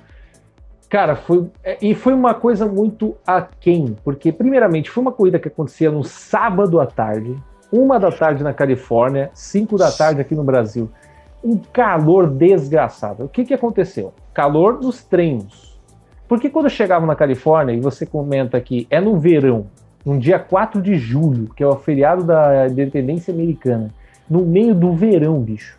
[0.93, 1.47] Cara, foi.
[1.65, 6.05] é, E foi uma coisa muito aquém, porque, primeiramente, foi uma corrida que acontecia no
[6.05, 7.35] sábado à tarde,
[7.73, 10.91] uma da tarde na Califórnia, cinco da tarde aqui no Brasil.
[11.43, 13.25] Um calor desgraçado.
[13.25, 14.13] O que, que aconteceu?
[14.35, 15.81] Calor nos treinos.
[16.29, 19.69] Porque quando eu chegava na Califórnia, e você comenta que é no verão,
[20.05, 23.89] no dia 4 de julho, que é o feriado da independência americana,
[24.29, 25.79] no meio do verão, bicho.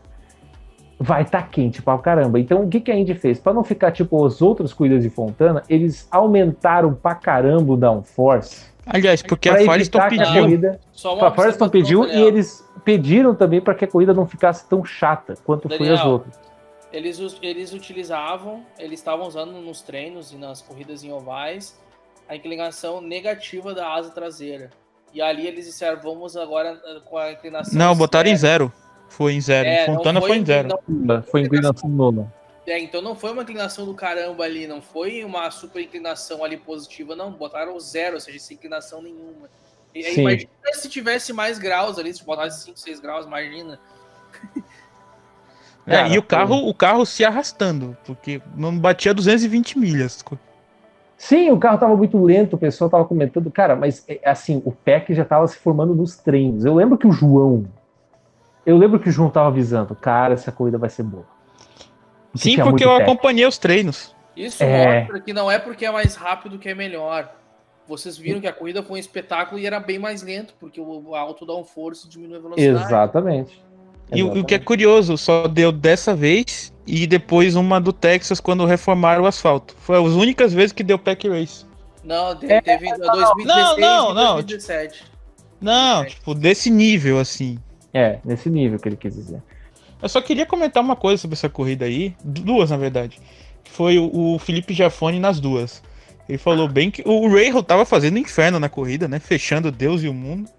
[1.04, 2.39] Vai estar tá quente pra caramba.
[2.39, 3.39] Então, o que, que a Indy fez?
[3.39, 8.72] Para não ficar tipo as outras corridas de Fontana, eles aumentaram pra caramba o downforce.
[8.86, 10.41] Aliás, porque a Firestone pediu.
[10.43, 10.80] Corrida,
[11.22, 15.36] a Firestone pediu e eles pediram também para que a corrida não ficasse tão chata
[15.43, 16.39] quanto Daniel, foi as outras.
[16.91, 21.78] Eles, eles utilizavam, eles estavam usando nos treinos e nas corridas em ovais
[22.28, 24.70] a inclinação negativa da asa traseira.
[25.14, 27.78] E ali eles disseram, vamos agora eh, com a inclinação.
[27.78, 28.72] Não, botaram em zero.
[29.14, 29.68] Foi em zero.
[29.68, 30.70] É, Fontana foi, foi, em zero.
[30.88, 32.34] Não, foi inclinação nula.
[32.66, 36.57] É, então não foi uma inclinação do caramba ali, não foi uma super inclinação ali
[36.57, 37.32] positiva, não.
[37.32, 39.49] Botaram zero, ou seja, sem inclinação nenhuma.
[39.93, 43.80] E, imagina se tivesse mais graus ali, se botasse 5, 6 graus, imagina.
[45.86, 46.70] É, Cara, e o carro, foi...
[46.70, 50.24] o carro se arrastando, porque não batia 220 milhas.
[51.18, 54.72] Sim, o carro estava muito lento, o pessoal estava comentando, cara, mas é, assim, o
[54.72, 56.64] PEC já estava se formando nos treinos.
[56.64, 57.66] Eu lembro que o João,
[58.66, 61.26] eu lembro que o João estava avisando, cara, essa corrida vai ser boa.
[62.36, 64.16] Sim, porque eu acompanhei os treinos.
[64.36, 65.01] Isso é...
[65.01, 67.32] mostra que não é porque é mais rápido que é melhor.
[67.88, 71.14] Vocês viram que a corrida foi um espetáculo e era bem mais lento, porque o
[71.14, 72.86] alto dá um força e diminui a velocidade.
[72.86, 73.64] Exatamente.
[74.11, 78.66] E o que é curioso, só deu dessa vez e depois uma do Texas quando
[78.66, 79.76] reformaram o asfalto.
[79.80, 81.66] Foi as únicas vezes que deu pack race.
[82.03, 85.03] Não, teve, teve é, 2016 não, não, não, 2017.
[85.59, 87.57] Não, tipo, desse nível, assim.
[87.94, 89.41] É, nesse nível que ele quis dizer.
[90.02, 93.20] Eu só queria comentar uma coisa sobre essa corrida aí, duas na verdade.
[93.64, 95.82] Foi o, Felipe Jafone nas duas.
[96.28, 99.20] Ele falou bem que o Rahal tava fazendo inferno na corrida, né?
[99.20, 100.50] Fechando Deus e o mundo.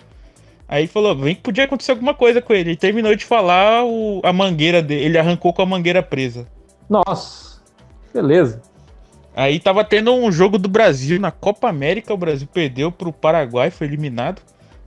[0.66, 2.70] Aí falou, bem que podia acontecer alguma coisa com ele.
[2.70, 5.04] Ele terminou de falar o, a mangueira dele.
[5.04, 6.46] Ele arrancou com a mangueira presa.
[6.88, 7.60] Nossa,
[8.12, 8.62] beleza.
[9.36, 12.14] Aí tava tendo um jogo do Brasil na Copa América.
[12.14, 14.40] O Brasil perdeu pro Paraguai, foi eliminado.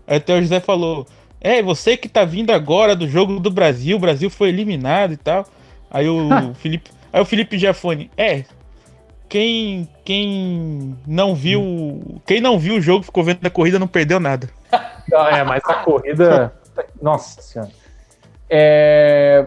[0.07, 1.05] Aí até o José falou:
[1.39, 5.17] É, você que tá vindo agora do jogo do Brasil, o Brasil foi eliminado e
[5.17, 5.45] tal.
[5.89, 6.91] Aí o Felipe.
[7.11, 8.43] Aí o Felipe Giafone, é.
[9.29, 12.19] Quem, quem não viu.
[12.25, 14.49] Quem não viu o jogo, ficou vendo a corrida, não perdeu nada.
[14.71, 16.53] é, mas a corrida.
[17.01, 17.71] Nossa senhora.
[18.49, 19.45] É...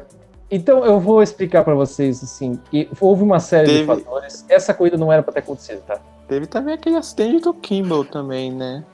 [0.51, 2.61] Então eu vou explicar para vocês assim.
[2.71, 3.81] Que houve uma série Teve...
[3.81, 4.45] de fatores.
[4.49, 5.99] Essa corrida não era para ter acontecido, tá?
[6.29, 8.85] Teve também aquele acidente do Kimball também, né?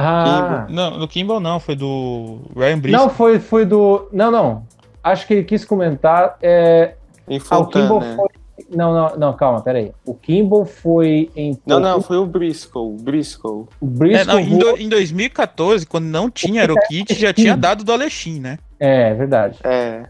[0.00, 0.76] Ah, Kimball.
[0.76, 3.02] não, do Kimball não, foi do Ryan Briscoe.
[3.02, 4.08] Não, foi, foi do.
[4.12, 4.62] Não, não.
[5.02, 6.36] Acho que ele quis comentar.
[6.40, 6.94] É...
[7.28, 7.40] Em.
[7.50, 8.28] Ah, o Kimball foi
[8.70, 9.92] não, não, não, calma, peraí.
[10.04, 11.58] O Kimball foi em.
[11.64, 12.96] Não, não, foi o Briscoe.
[13.00, 13.66] Briscoe.
[13.80, 14.20] O Briscoe.
[14.20, 18.40] É, não, em, do, em, 2014, quando não tinha Aerokit, já tinha dado do Alexim,
[18.40, 18.58] né?
[18.78, 19.58] É, verdade.
[19.64, 20.04] É.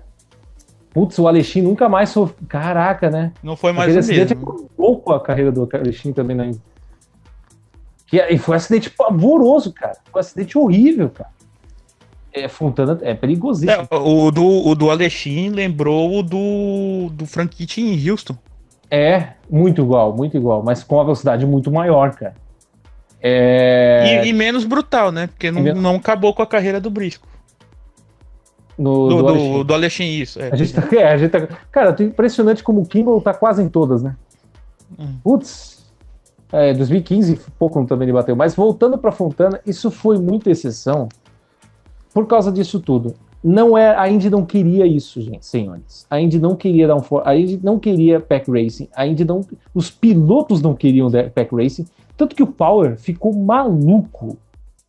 [0.91, 2.39] Putz, o Alexim nunca mais sofreu.
[2.49, 3.33] Caraca, né?
[3.43, 4.71] Não foi mais Aquele o mesmo.
[4.77, 6.51] pouco a carreira do Alexim também, né?
[8.13, 9.97] E foi um acidente pavoroso, cara.
[10.11, 11.31] Foi um acidente horrível, cara.
[12.33, 13.89] É, Fontana é perigosíssimo.
[13.91, 18.37] É, o, do, o do Alexim lembrou o do, do Frank em Houston.
[18.91, 22.35] É, muito igual, muito igual, mas com a velocidade muito maior, cara.
[23.21, 24.23] É...
[24.25, 25.27] E, e, menos brutal, né?
[25.27, 25.83] Porque não, menos...
[25.83, 27.27] não acabou com a carreira do Brisco.
[28.79, 30.41] No, do, do, do isso.
[30.41, 30.51] É.
[30.53, 33.61] A gente tá, é, a gente tá, cara, é impressionante como o Kimball tá quase
[33.61, 34.15] em todas, né?
[34.97, 35.17] Hum.
[35.23, 35.78] Putz,
[36.53, 38.35] é, 2015 pouco também ele bateu.
[38.35, 41.09] Mas voltando para Fontana, isso foi muita exceção
[42.13, 43.15] por causa disso tudo.
[43.43, 46.07] Não é, a Indy não queria isso, gente, senhores.
[46.11, 49.43] A Indy não queria dar um a Indy não queria pack racing, a Indy não,
[49.73, 51.87] os pilotos não queriam pack racing,
[52.17, 54.37] tanto que o Power ficou maluco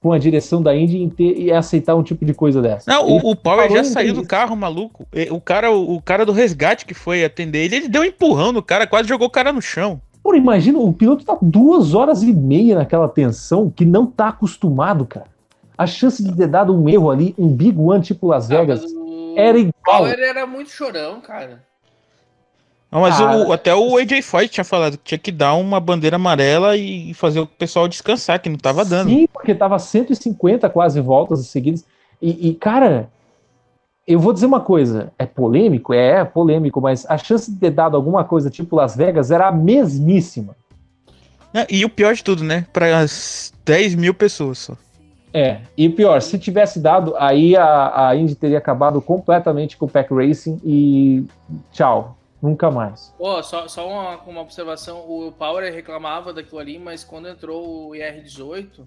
[0.02, 2.90] com a direção da Indy em ter, e aceitar um tipo de coisa dessa.
[2.90, 5.06] Não, o, o, Power já saiu do carro, maluco.
[5.30, 8.52] O cara, o, o, cara do resgate que foi atender ele, ele deu um empurrão
[8.52, 10.02] no cara, quase jogou o cara no chão.
[10.30, 15.06] Pô, imagina, o piloto tá duas horas e meia naquela tensão que não tá acostumado,
[15.06, 15.26] cara
[15.80, 18.84] a chance de ter dado um erro ali, um big one tipo Las ah, Vegas,
[18.84, 19.74] ah, era igual.
[19.86, 21.64] Power era muito chorão, cara.
[22.92, 25.80] Não, mas ah, o, até o AJ Foyt tinha falado que tinha que dar uma
[25.80, 29.10] bandeira amarela e fazer o pessoal descansar, que não tava dando.
[29.10, 31.86] Sim, porque tava 150 quase voltas seguidas.
[32.22, 33.10] E, e, cara,
[34.10, 35.94] eu vou dizer uma coisa: é polêmico?
[35.94, 39.48] É, é polêmico, mas a chance de ter dado alguma coisa tipo Las Vegas era
[39.48, 40.56] a mesmíssima.
[41.70, 42.66] E o pior de tudo, né?
[42.74, 44.78] Para as 10 mil pessoas só.
[45.32, 49.90] É, e pior, se tivesse dado, aí a, a Indy teria acabado completamente com o
[49.90, 51.24] Pack Racing e
[51.72, 53.14] tchau, nunca mais.
[53.20, 57.96] Oh, só só uma, uma observação, o Power reclamava daquilo ali, mas quando entrou o
[57.96, 58.82] IR-18,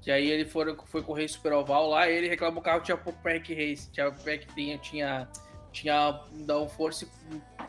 [0.00, 2.96] que aí ele foi, foi correr Super Oval lá, ele reclamou que o carro tinha
[2.96, 5.28] pouco Pack Race, tinha, pack, tinha, tinha
[5.72, 7.06] tinha um force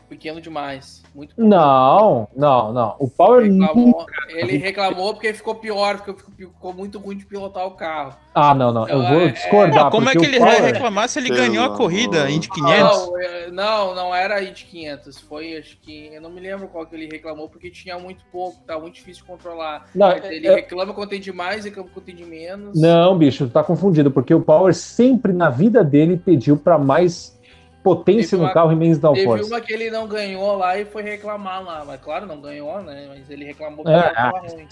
[0.08, 1.02] pequeno demais.
[1.14, 1.48] Muito pequeno.
[1.48, 2.96] Não, não, não.
[2.98, 7.72] O Power reclamou, ele reclamou porque ficou pior, porque ficou muito ruim de pilotar o
[7.72, 8.16] carro.
[8.34, 8.88] Ah, não, não.
[8.88, 9.84] Eu vou discordar.
[9.84, 10.52] Não, como é que ele Power...
[10.52, 12.80] vai reclamar se ele Pelo ganhou a corrida Indy 500?
[12.80, 15.20] Não, não, não era Indy 500.
[15.20, 16.12] Foi, acho que.
[16.12, 19.22] Eu não me lembro qual que ele reclamou, porque tinha muito pouco, tá muito difícil
[19.22, 19.86] de controlar.
[19.94, 20.54] Não, ele é...
[20.56, 22.80] reclama quando tem demais, reclama quando tem de menos.
[22.80, 27.39] Não, bicho, tá confundido, porque o Power sempre na vida dele pediu para mais
[27.82, 29.44] potência no carro e menos downforce.
[29.44, 32.82] Teve uma que ele não ganhou lá e foi reclamar lá, mas claro, não ganhou,
[32.82, 33.06] né?
[33.08, 34.68] Mas ele reclamou que é, ah, ruim.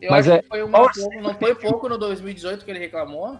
[0.00, 0.42] Eu mas acho é...
[0.42, 3.38] que foi uma pouco, não foi pouco no 2018 que ele reclamou?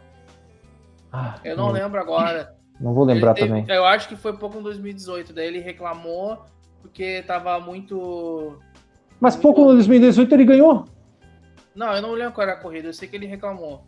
[1.13, 2.55] Ah, eu não, não, lembro agora.
[2.81, 3.65] Não vou lembrar teve, também.
[3.69, 6.43] Eu acho que foi pouco no 2018, daí ele reclamou
[6.81, 8.59] porque tava muito...
[9.21, 10.85] Mas muito pouco no 2018 ele ganhou?
[11.77, 13.85] Não, eu não lembro qual era a corrida, eu sei que ele reclamou.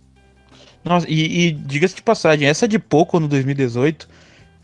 [0.84, 4.09] Nossa, e, e diga-se de passagem, essa de pouco no 2018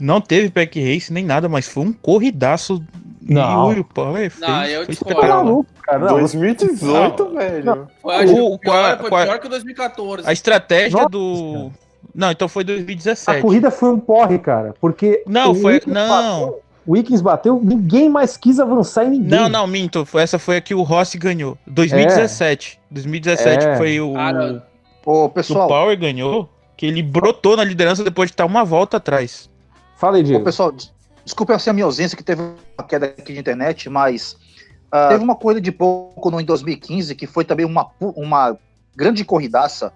[0.00, 2.82] não teve pack race nem nada, mas foi um corridaço.
[3.22, 3.72] Não.
[3.72, 5.64] E o Power fez, não, eu foi espetacular.
[5.82, 7.34] Cara, 2018, não.
[7.34, 7.88] velho.
[8.00, 10.28] Foi, o, pior, foi pior que 2014.
[10.28, 11.70] A estratégia Nossa, do.
[12.14, 13.38] Não, então foi 2017.
[13.38, 14.74] A corrida foi um porre, cara.
[14.80, 15.22] Porque.
[15.26, 15.80] Não, foi.
[15.86, 16.08] Não.
[16.08, 19.38] Bateu, o Wiggins bateu, ninguém mais quis avançar em ninguém.
[19.38, 20.06] Não, não, minto.
[20.14, 21.56] Essa foi a que o Rossi ganhou.
[21.66, 22.80] 2017.
[22.82, 22.94] É.
[22.94, 23.76] 2017 é.
[23.76, 24.14] foi o.
[24.14, 24.66] Cara,
[25.04, 25.66] o pessoal.
[25.66, 29.48] O Power ganhou, que ele brotou na liderança depois de estar uma volta atrás.
[30.00, 30.40] Fala aí, Diego.
[30.40, 30.74] Ô, pessoal,
[31.22, 34.32] desculpa assim, a minha ausência, que teve uma queda aqui de internet, mas
[34.86, 38.58] uh, teve uma corrida de pouco no, em 2015 que foi também uma, uma
[38.96, 39.92] grande corridaça,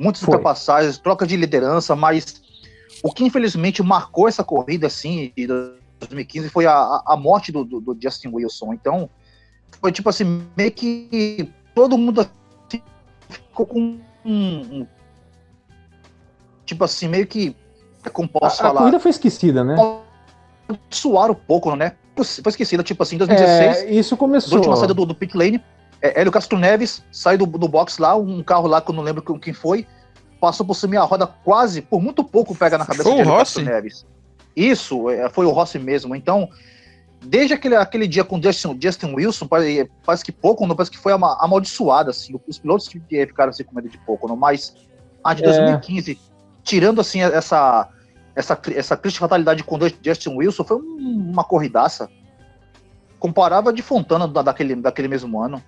[0.00, 0.34] muitas foi.
[0.34, 2.42] ultrapassagens, troca de liderança, mas
[3.04, 7.80] o que infelizmente marcou essa corrida, assim, de 2015 foi a, a morte do, do,
[7.80, 8.72] do Justin Wilson.
[8.72, 9.08] Então,
[9.80, 12.82] foi tipo assim, meio que todo mundo assim,
[13.28, 14.86] ficou com um, um
[16.64, 17.54] tipo assim, meio que
[18.10, 18.80] como posso a, falar.
[18.80, 19.76] A corrida foi esquecida, né?
[20.90, 21.92] Suar um pouco, né?
[22.16, 23.76] Foi esquecida, tipo assim, em 2016.
[23.76, 24.58] É, isso começou.
[24.58, 25.62] última saída do, do pit lane,
[26.00, 29.02] é, Hélio Castro Neves sai do, do box lá, um carro lá que eu não
[29.02, 29.86] lembro quem foi,
[30.40, 33.36] passou por cima a roda quase, por muito pouco, pega na cabeça foi de Hélio
[33.36, 34.06] Castro Neves.
[34.56, 36.16] Isso, é, foi o Rossi mesmo.
[36.16, 36.48] Então,
[37.22, 40.98] desde aquele, aquele dia com Justin, Justin Wilson, parece, parece que pouco, não parece que
[40.98, 42.34] foi amaldiçoado, assim.
[42.48, 44.74] Os pilotos ficaram assim com medo de pouco, não, mas
[45.22, 46.16] a de 2015, é.
[46.62, 47.88] tirando assim essa
[48.36, 52.08] essa, essa triste fatalidade com Justin Wilson foi uma corridaça.
[53.18, 55.62] Comparava de Fontana daquele, daquele mesmo ano.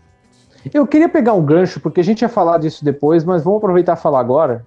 [0.73, 3.97] Eu queria pegar um gancho, porque a gente ia falar disso depois, mas vamos aproveitar
[3.97, 4.67] e falar agora,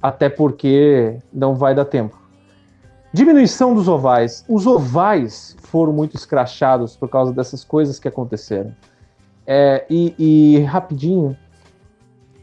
[0.00, 2.16] até porque não vai dar tempo.
[3.12, 4.44] Diminuição dos ovais.
[4.48, 8.72] Os ovais foram muito escrachados por causa dessas coisas que aconteceram.
[9.44, 11.36] É, e, e rapidinho,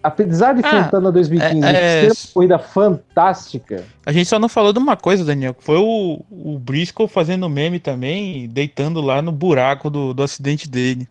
[0.08, 2.02] apesar de ah, Fontana 2015 é, é...
[2.02, 3.84] ser uma corrida fantástica.
[4.06, 7.50] A gente só não falou de uma coisa, Daniel, que foi o, o Briscoe fazendo
[7.50, 11.08] meme também, deitando lá no buraco do, do acidente dele.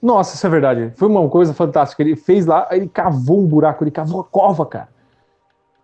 [0.00, 0.92] Nossa, isso é verdade.
[0.96, 2.02] Foi uma coisa fantástica.
[2.02, 4.88] Ele fez lá, ele cavou um buraco, ele cavou a cova, cara.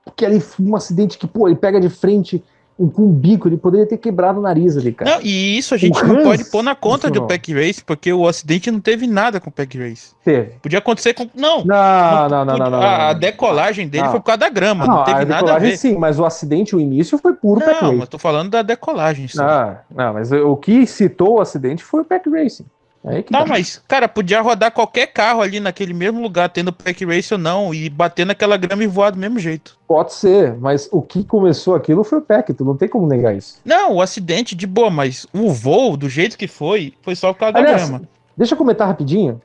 [0.05, 2.43] Porque ali foi um acidente que, pô, ele pega de frente
[2.87, 5.11] com um bico, ele poderia ter quebrado o nariz ali, cara.
[5.11, 7.83] Não, e isso a gente o não Hans, pode pôr na conta do Pack Race,
[7.83, 10.13] porque o acidente não teve nada com o Pack Race.
[10.25, 10.53] Teve.
[10.63, 11.29] Podia acontecer com.
[11.35, 11.65] Não!
[11.65, 15.25] Não, não, não, não, não, A, decolagem dele foi por causa da grama, não, teve
[15.25, 15.77] nada a ver.
[15.77, 17.85] sim, mas o acidente, o início foi puro Pack Race.
[17.85, 19.27] Não, mas tô falando da decolagem.
[19.27, 19.41] Sim.
[19.41, 22.67] Ah, não, mas o que citou o acidente foi o Pack Racing.
[23.11, 27.33] É não, mas, cara, podia rodar qualquer carro ali naquele mesmo lugar, tendo pack race
[27.33, 29.79] ou não, e bater naquela grama e voar do mesmo jeito.
[29.87, 33.37] Pode ser, mas o que começou aquilo foi o pack, tu não tem como negar
[33.37, 33.61] isso.
[33.65, 37.41] Não, o acidente de boa, mas o voo, do jeito que foi, foi só por
[37.41, 38.09] causa Aliás, da grama.
[38.37, 39.41] Deixa eu comentar rapidinho.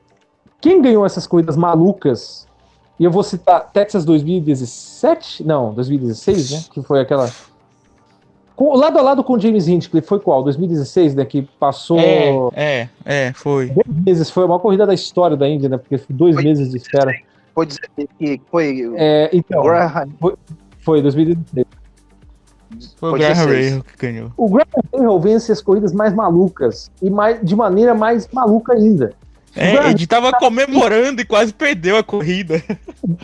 [0.60, 2.46] Quem ganhou essas corridas malucas?
[2.98, 5.44] E eu vou citar Texas 2017?
[5.44, 6.64] Não, 2016, né?
[6.72, 7.30] Que foi aquela
[8.56, 10.42] com, lado a lado com o James Hinchcliffe foi qual?
[10.44, 11.24] 2016, né?
[11.24, 11.98] Que passou.
[11.98, 13.70] É, é, é foi.
[13.70, 15.76] Dois meses, foi a maior corrida da história da Índia, né?
[15.76, 17.12] Porque dois foi meses de espera.
[17.66, 18.92] Dizer que foi.
[18.96, 19.64] É, então.
[20.20, 20.34] Foi,
[20.80, 21.66] foi 2016.
[22.96, 24.32] Foi o Graham Rahal que ganhou.
[24.36, 29.12] O Graham Rahal vence as corridas mais malucas e mais, de maneira mais maluca ainda.
[29.56, 32.62] É, ele tava comemorando e quase perdeu a corrida.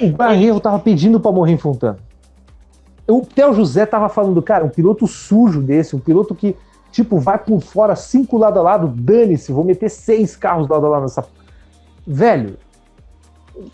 [0.01, 1.99] O Graham Rahal tava pedindo para morrer em Fontana.
[3.11, 6.57] O Theo José tava falando, cara, um piloto sujo desse, um piloto que,
[6.93, 10.89] tipo, vai por fora cinco lado a lado, dane-se, vou meter seis carros lado a
[10.89, 11.27] lado nessa.
[12.07, 12.57] Velho,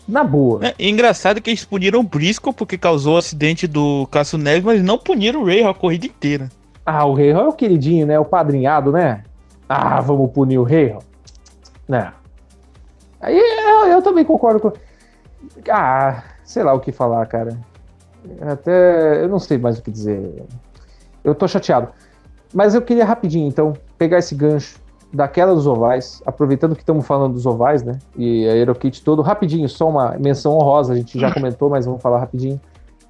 [0.07, 0.65] na boa.
[0.65, 4.63] É, é engraçado que eles puniram o Briscoe porque causou o acidente do Cássio Neves,
[4.63, 6.49] mas não puniram o Ray a corrida inteira.
[6.85, 8.19] Ah, o Ray é o queridinho, né?
[8.19, 9.23] O padrinhado, né?
[9.67, 10.95] Ah, vamos punir o Ray.
[11.87, 12.11] Né?
[13.19, 14.71] Aí eu, eu também concordo com.
[15.69, 17.57] Ah, sei lá o que falar, cara.
[18.41, 19.23] Até.
[19.23, 20.43] Eu não sei mais o que dizer.
[21.23, 21.89] Eu tô chateado.
[22.53, 24.79] Mas eu queria rapidinho, então, pegar esse gancho
[25.11, 27.99] daquela dos ovais, aproveitando que estamos falando dos ovais, né?
[28.15, 32.01] E a Aerokit todo, rapidinho, só uma menção honrosa, a gente já comentou, mas vamos
[32.01, 32.59] falar rapidinho,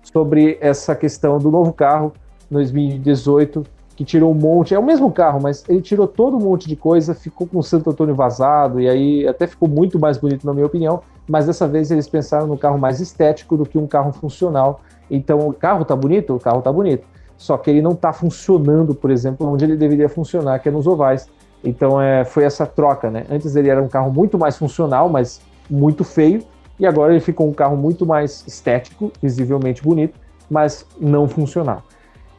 [0.01, 2.13] sobre essa questão do novo carro
[2.49, 3.63] 2018,
[3.95, 6.75] que tirou um monte, é o mesmo carro, mas ele tirou todo um monte de
[6.75, 10.53] coisa, ficou com o Santo Antônio vazado, e aí até ficou muito mais bonito, na
[10.53, 14.13] minha opinião, mas dessa vez eles pensaram no carro mais estético do que um carro
[14.13, 14.81] funcional.
[15.09, 16.35] Então o carro tá bonito?
[16.35, 17.05] O carro tá bonito.
[17.37, 20.87] Só que ele não tá funcionando, por exemplo, onde ele deveria funcionar, que é nos
[20.87, 21.29] ovais.
[21.63, 23.25] Então é, foi essa troca, né?
[23.29, 26.43] Antes ele era um carro muito mais funcional, mas muito feio,
[26.79, 30.19] e agora ele ficou um carro muito mais estético, visivelmente bonito,
[30.49, 31.83] mas não funcional.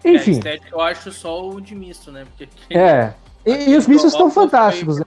[0.05, 0.32] Enfim.
[0.32, 2.24] É, estético eu acho só o de misto, né?
[2.24, 3.12] Porque é.
[3.47, 4.99] E, e os mistos estão fantásticos.
[4.99, 5.05] Né?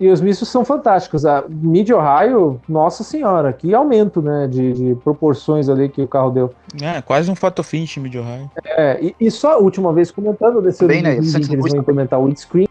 [0.00, 1.26] E os mistos são fantásticos.
[1.26, 6.30] A Mid Ohio, nossa senhora, que aumento, né, de, de, proporções ali que o carro
[6.30, 6.54] deu.
[6.80, 8.48] É, quase um photo finish Mid Ohio.
[8.64, 12.26] É, e, e, só a última vez comentando desse Bem, né, eles vão implementar o
[12.26, 12.68] windscreen.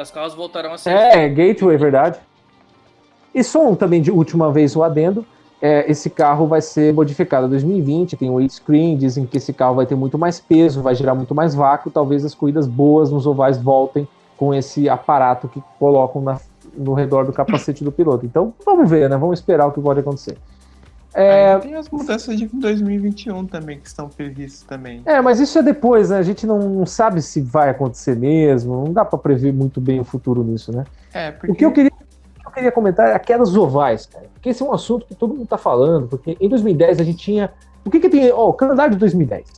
[0.00, 0.90] Os carros voltarão a ser.
[0.90, 2.18] É, Gateway, é verdade.
[3.32, 5.24] E só um também de última vez o adendo.
[5.60, 9.74] É, esse carro vai ser modificado em 2020, tem o windscreen, dizem que esse carro
[9.74, 13.26] vai ter muito mais peso, vai gerar muito mais vácuo, talvez as corridas boas nos
[13.26, 14.06] ovais voltem
[14.38, 16.40] com esse aparato que colocam na,
[16.74, 18.24] no redor do capacete do piloto.
[18.24, 19.16] Então, vamos ver, né?
[19.16, 20.38] Vamos esperar o que pode acontecer.
[21.12, 21.58] É...
[21.58, 25.02] tem as mudanças de 2021 também que estão previstas também.
[25.04, 26.18] É, mas isso é depois, né?
[26.18, 30.04] A gente não sabe se vai acontecer mesmo, não dá para prever muito bem o
[30.04, 30.84] futuro nisso, né?
[31.12, 31.50] É, porque...
[31.50, 31.92] O que eu queria,
[32.44, 34.26] eu queria comentar é aquelas ovais, cara.
[34.34, 37.18] Porque esse é um assunto que todo mundo tá falando, porque em 2010 a gente
[37.18, 37.50] tinha...
[37.84, 38.30] O que que tem...
[38.30, 39.48] Ó, oh, o calendário de 2010.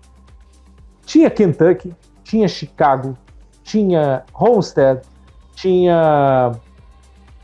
[1.05, 1.93] Tinha Kentucky,
[2.23, 3.19] tinha Chicago,
[3.62, 5.03] tinha Homestead,
[5.55, 6.53] tinha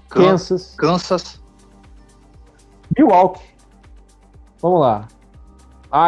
[0.09, 0.75] Kansas.
[0.77, 1.43] Kansas.
[2.97, 3.45] Milwaukee.
[4.61, 5.09] Vamos lá.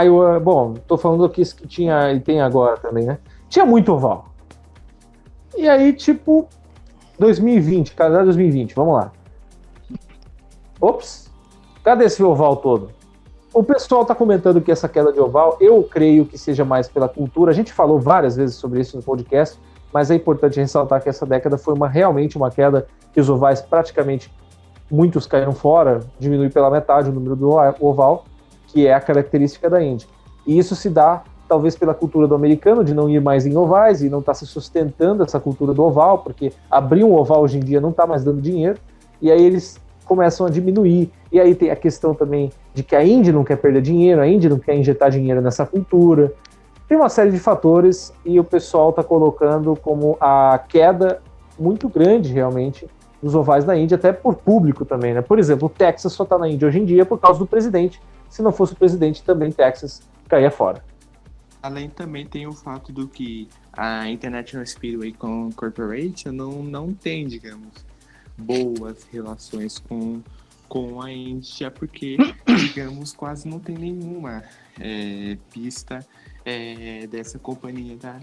[0.05, 0.41] Iowa.
[0.41, 3.19] Bom, tô falando aqui que tinha e tem agora também, né?
[3.49, 4.29] Tinha muito oval.
[5.57, 6.49] E aí, tipo,
[7.19, 9.13] 2020, calendário 2020, vamos lá.
[10.81, 11.31] Ops,
[11.83, 12.91] cadê esse oval todo?
[13.53, 17.09] O pessoal tá comentando que essa queda de oval, eu creio que seja mais pela
[17.09, 17.51] cultura.
[17.51, 19.59] A gente falou várias vezes sobre isso no podcast,
[19.93, 23.61] mas é importante ressaltar que essa década foi uma, realmente uma queda que os ovais
[23.61, 24.33] praticamente
[24.91, 27.51] muitos caíram fora, diminui pela metade o número do
[27.81, 28.25] oval,
[28.69, 30.07] que é a característica da Indy.
[30.47, 34.03] E isso se dá talvez pela cultura do americano de não ir mais em ovais
[34.03, 37.57] e não estar tá se sustentando essa cultura do oval, porque abrir um oval hoje
[37.59, 38.79] em dia não está mais dando dinheiro,
[39.21, 41.11] e aí eles começam a diminuir.
[41.33, 44.29] E aí tem a questão também de que a Indy não quer perder dinheiro, a
[44.29, 46.33] Indy não quer injetar dinheiro nessa cultura.
[46.89, 51.21] Tem uma série de fatores e o pessoal está colocando como a queda
[51.59, 52.89] muito grande, realmente,
[53.23, 55.21] dos ovais na Índia, até por público também, né?
[55.21, 58.01] Por exemplo, o Texas só está na Índia hoje em dia por causa do presidente.
[58.31, 60.83] Se não fosse o presidente, também Texas caía fora.
[61.63, 65.15] Além também tem o fato do que a International Speedway
[65.57, 67.69] Corporation não, não tem, digamos,
[68.37, 70.23] boas relações com,
[70.69, 72.17] com a Índia, porque,
[72.47, 74.43] digamos, quase não tem nenhuma
[74.81, 76.07] é, pista
[76.45, 78.17] é, dessa companhia da,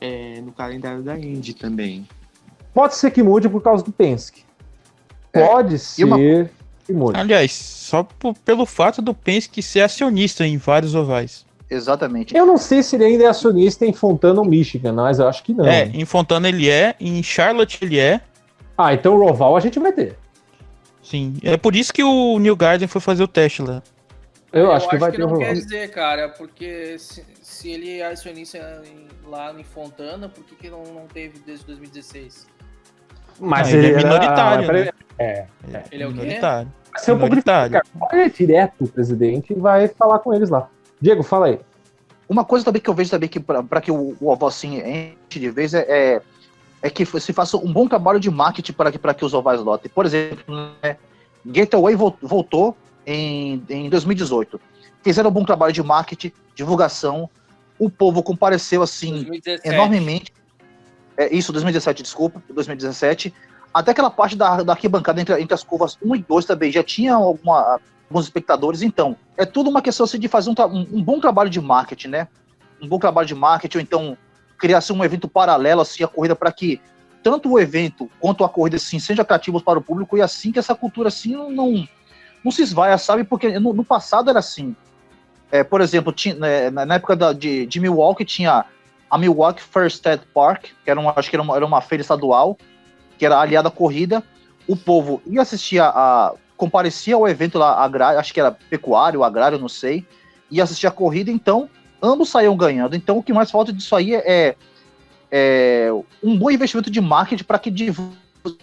[0.00, 2.06] é, no calendário da Indy também.
[2.74, 4.44] Pode ser que mude por causa do Penske.
[5.32, 5.46] É.
[5.46, 6.18] Pode ser uma...
[6.18, 7.18] que mude.
[7.18, 11.44] Aliás, só por, pelo fato do Penske ser acionista em vários ovais.
[11.70, 12.36] Exatamente.
[12.36, 15.42] Eu não sei se ele ainda é acionista em Fontana ou Michigan, mas eu acho
[15.42, 15.66] que não.
[15.66, 18.20] É, em Fontana ele é, em Charlotte ele é.
[18.76, 20.18] Ah, então o Roval a gente vai ter.
[21.02, 23.82] Sim, é por isso que o New Garden foi fazer o teste lá.
[24.52, 28.00] Eu, eu acho que vai que ter não quer dizer, cara, porque se, se ele
[28.00, 32.46] é acionista em, lá em Fontana, por que, que não, não teve desde 2016?
[33.40, 34.64] Mas ele, ele, é minoritário.
[34.64, 34.84] Era...
[34.84, 34.90] Né?
[35.18, 36.68] É, é, Ele é o minoritário.
[36.68, 36.90] quê?
[36.92, 37.36] Vai ser um pouco
[38.12, 40.68] Olha direto o presidente e vai falar com eles lá.
[41.00, 41.60] Diego, fala aí.
[42.28, 45.40] Uma coisa também que eu vejo também que para que o, o avó assim enche
[45.40, 46.22] de vez é, é,
[46.82, 49.60] é, que se faça um bom trabalho de marketing para que, para que os ovais
[49.60, 49.90] lotem.
[49.94, 50.96] Por exemplo, né,
[51.44, 52.76] Gateway voltou
[53.06, 54.60] em, em 2018.
[55.02, 57.28] Fizeram um bom trabalho de marketing, divulgação.
[57.78, 59.68] O povo compareceu assim 2017.
[59.68, 60.32] enormemente.
[61.16, 63.34] É, isso, 2017, desculpa, 2017.
[63.72, 66.82] Até aquela parte da, da arquibancada entre, entre as curvas 1 e 2 também já
[66.82, 68.82] tinha alguma, alguns espectadores.
[68.82, 72.08] Então, é tudo uma questão assim, de fazer um, um, um, bom trabalho de marketing,
[72.08, 72.28] né?
[72.80, 74.18] Um bom trabalho de marketing, ou então
[74.58, 76.80] criar assim, um evento paralelo assim, a corrida para que
[77.22, 80.58] tanto o evento quanto a corrida assim, sejam atrativos para o público e assim que
[80.58, 81.88] essa cultura assim não, não
[82.50, 83.24] se esvaia, sabe?
[83.24, 84.74] Porque no, no passado era assim.
[85.50, 88.64] É, por exemplo, tinha, né, na época da, de, de Milwaukee tinha
[89.10, 92.00] a Milwaukee First State Park, que era uma, acho que era uma, era uma feira
[92.00, 92.56] estadual,
[93.18, 94.22] que era aliada à corrida.
[94.66, 99.22] O povo ia assistir a, a comparecia ao evento lá agrário, acho que era pecuário,
[99.22, 100.06] agrário, não sei,
[100.50, 101.68] ia assistir a corrida, então
[102.00, 102.96] ambos saíam ganhando.
[102.96, 104.56] Então o que mais falta disso aí é,
[105.30, 105.88] é,
[106.22, 108.12] um bom investimento de marketing para que divu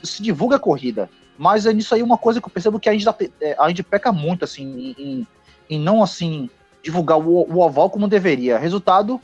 [0.02, 1.10] se divulgue a corrida.
[1.40, 3.08] Mas é nisso aí uma coisa que eu percebo que a gente,
[3.40, 5.28] é, a gente peca muito, assim, em,
[5.70, 6.50] em não, assim,
[6.84, 8.58] divulgar o, o, oval como deveria.
[8.58, 9.22] Resultado,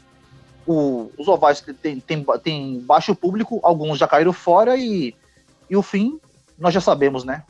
[0.66, 5.14] o, os ovais têm tem, tem baixo público, alguns já caíram fora e,
[5.70, 6.18] e o fim
[6.58, 7.44] nós já sabemos, né?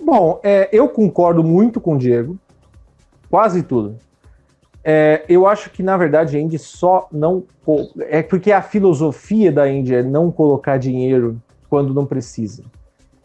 [0.00, 2.38] Bom, é, eu concordo muito com o Diego,
[3.28, 3.98] quase tudo.
[4.82, 7.44] É, eu acho que, na verdade, a Indy só não.
[8.08, 11.38] É porque a filosofia da Indy é não colocar dinheiro
[11.68, 12.64] quando não precisa.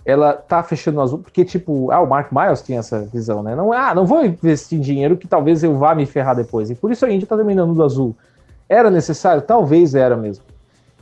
[0.03, 3.55] Ela tá fechando o azul, porque, tipo, ah, o Mark Miles tinha essa visão, né?
[3.55, 6.71] Não, ah, não vou investir dinheiro que talvez eu vá me ferrar depois.
[6.71, 8.15] E por isso a Indy tá terminando do azul.
[8.67, 9.41] Era necessário?
[9.41, 10.43] Talvez era mesmo.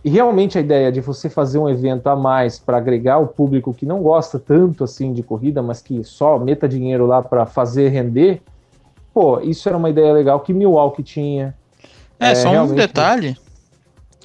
[0.03, 3.73] E realmente a ideia de você fazer um evento a mais para agregar o público
[3.73, 7.89] que não gosta tanto assim de corrida, mas que só meta dinheiro lá para fazer
[7.89, 8.41] render,
[9.13, 11.53] pô, isso era uma ideia legal que Milwaukee tinha.
[12.19, 13.37] É, é só um detalhe.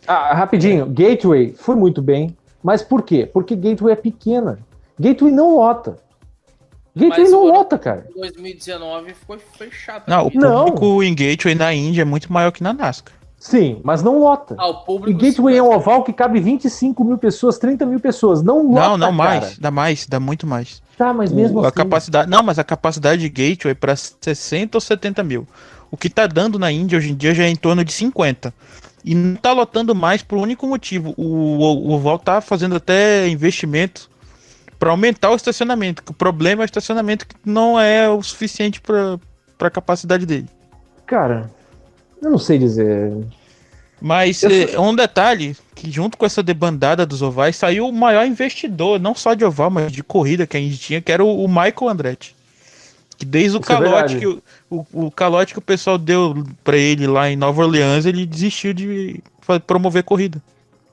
[0.07, 3.29] Ah, rapidinho, Gateway foi muito bem, mas por quê?
[3.31, 4.59] Porque Gateway é pequena.
[4.99, 5.99] Gateway não lota.
[6.97, 8.07] Gateway não lota, cara.
[8.17, 10.05] 2019 foi fechado.
[10.09, 11.03] Não, o público não.
[11.03, 13.13] em Gateway na Índia é muito maior que na NASCAR.
[13.39, 14.57] Sim, mas não lota.
[14.59, 14.73] Ah,
[15.07, 18.43] e Gateway é um oval que cabe 25 mil pessoas, 30 mil pessoas.
[18.43, 18.89] Não lota.
[18.89, 19.59] Não, não mais.
[19.59, 20.83] Dá mais, dá muito mais.
[20.97, 21.69] Tá, mas mesmo o, assim.
[21.69, 25.47] A capacidade, não, mas a capacidade de Gateway é para 60 ou 70 mil.
[25.91, 28.55] O que tá dando na Índia hoje em dia já é em torno de 50.
[29.05, 31.13] E não tá lotando mais por um único motivo.
[31.17, 34.09] O, o, o oval tá fazendo até investimento
[34.79, 36.03] para aumentar o estacionamento.
[36.09, 39.19] O problema é o estacionamento que não é o suficiente para
[39.61, 40.49] a capacidade dele.
[41.07, 41.51] Cara,
[42.23, 43.13] eu não sei dizer.
[44.01, 49.01] Mas é, um detalhe, que junto com essa debandada dos ovais, saiu o maior investidor,
[49.01, 51.49] não só de oval, mas de corrida que a gente tinha, que era o, o
[51.49, 52.35] Michael Andretti.
[53.17, 54.43] Que desde o Isso é calote é que o,
[54.93, 58.73] o, o, calote que o pessoal deu para ele lá em Nova Orleans, ele desistiu
[58.73, 59.23] de
[59.67, 60.41] promover corrida.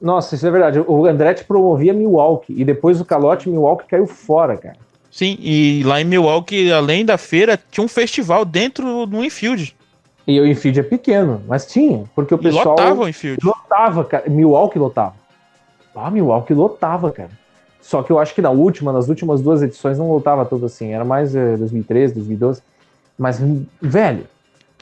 [0.02, 0.80] Nossa, isso é verdade.
[0.80, 4.78] O Andretti promovia Milwaukee e depois o calote Milwaukee caiu fora, cara.
[5.12, 9.76] Sim, e lá em Milwaukee, além da feira, tinha um festival dentro do infield.
[10.26, 12.64] E o infield é pequeno, mas tinha, porque o pessoal.
[12.64, 13.40] E lotava o infield.
[13.44, 14.30] Lotava, cara.
[14.30, 15.16] Milwaukee lotava.
[15.94, 17.32] Ah, Milwaukee lotava, cara.
[17.82, 20.94] Só que eu acho que na última, nas últimas duas edições, não lotava tudo assim.
[20.94, 22.62] Era mais é, 2013, 2012.
[23.22, 23.39] Mas,
[23.80, 24.23] velho,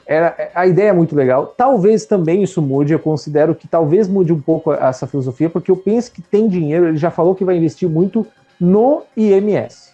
[0.06, 1.48] era, a ideia é muito legal.
[1.54, 2.90] Talvez também isso mude.
[2.90, 6.88] Eu considero que talvez mude um pouco essa filosofia, porque eu penso que tem dinheiro.
[6.88, 8.26] Ele já falou que vai investir muito
[8.58, 9.92] no IMS.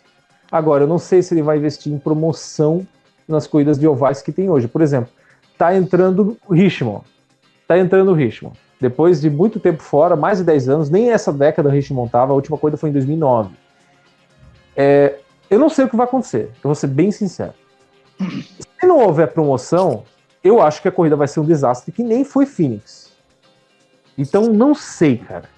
[0.50, 2.86] Agora, eu não sei se ele vai investir em promoção
[3.26, 4.68] nas corridas de ovais que tem hoje.
[4.68, 5.10] Por exemplo,
[5.58, 7.02] tá entrando o Richmond.
[7.66, 8.56] Tá entrando o Richmond.
[8.80, 12.30] Depois de muito tempo fora, mais de 10 anos, nem essa década o Richmond tava,
[12.30, 13.50] a última corrida foi em 2009.
[14.76, 15.16] É,
[15.50, 17.52] eu não sei o que vai acontecer, eu vou ser bem sincero.
[18.18, 20.04] Se não houver promoção,
[20.42, 23.12] eu acho que a corrida vai ser um desastre, que nem foi Phoenix.
[24.16, 25.48] Então, não sei, cara.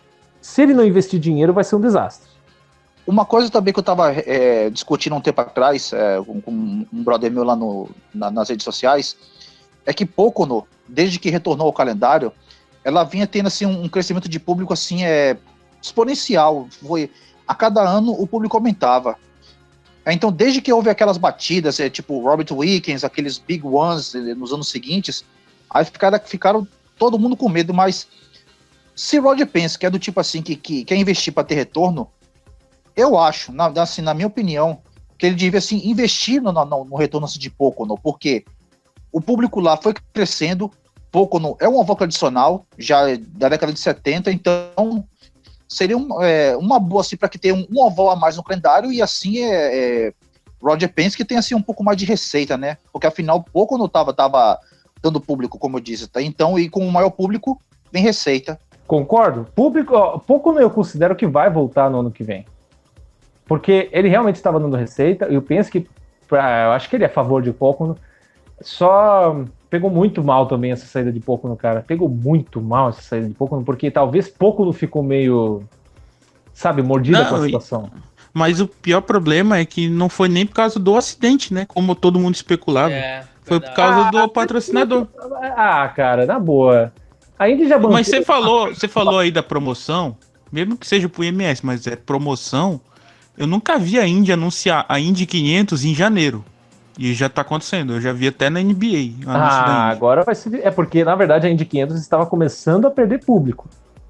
[0.40, 2.28] Se ele não investir dinheiro, vai ser um desastre.
[3.06, 7.30] Uma coisa também que eu estava é, discutindo um tempo atrás é, com, um brother
[7.30, 9.16] meu lá no, na, nas redes sociais,
[9.86, 12.32] é que Pocono, desde que retornou ao calendário,
[12.85, 15.36] ela vinha tendo assim um crescimento de público assim é
[15.82, 16.66] exponencial.
[16.86, 17.10] Foi
[17.47, 19.16] a cada ano o público aumentava.
[20.09, 24.35] É, então, desde que houve aquelas batidas, é, tipo Robert Wickens, aqueles big ones é,
[24.35, 25.22] nos anos seguintes,
[25.68, 26.68] aí ficaram, ficaram
[26.98, 27.74] todo mundo com medo.
[27.74, 28.09] Mas
[28.97, 32.09] se Roger pensa que é do tipo assim que, que quer investir para ter retorno,
[32.97, 34.80] eu acho, na, assim, na minha opinião,
[35.18, 38.47] que ele devia assim, investir no, no, no retorno assim, de Pocono, porque
[39.12, 40.72] o público lá foi crescendo,
[41.12, 45.06] pouco no, é um oval tradicional, já da década de 70, então
[45.69, 48.43] seria um, é, uma boa assim, para que tenha um, um, oval a mais no
[48.43, 50.12] calendário e assim é, é
[50.61, 52.78] Roger Pence que tem assim um pouco mais de receita, né?
[52.93, 54.59] Porque afinal pouco não estava tava
[55.03, 56.23] dando público, como eu disse, tá?
[56.23, 57.61] Então e com o maior público
[57.93, 58.59] vem receita.
[58.86, 59.47] Concordo.
[59.55, 62.47] Público, pouco eu considero que vai voltar no ano que vem.
[63.47, 65.86] Porque ele realmente estava dando receita, eu penso que
[66.27, 67.97] pra, eu acho que ele é a favor de pouco
[68.61, 71.85] só pegou muito mal também essa saída de Pocono, cara.
[71.86, 75.62] Pegou muito mal essa saída de Pocono, porque talvez Pocono ficou meio,
[76.53, 77.90] sabe, mordida não, com a situação.
[78.32, 81.66] Mas o pior problema é que não foi nem por causa do acidente, né?
[81.66, 82.93] Como todo mundo especulava.
[82.93, 85.07] É, foi por causa ah, do patrocinador.
[85.57, 86.93] Ah, cara, na boa.
[87.39, 90.16] A Indy já Mas você falou, você falou aí da promoção,
[90.51, 92.81] mesmo que seja pro IMS, mas é promoção.
[93.36, 96.45] Eu nunca vi a Indy anunciar a Indy 500 em janeiro.
[96.99, 99.25] E já tá acontecendo, eu já vi até na NBA.
[99.25, 100.66] Ah, agora vai ser.
[100.66, 103.69] É porque, na verdade, a Indy 500 estava começando a perder público.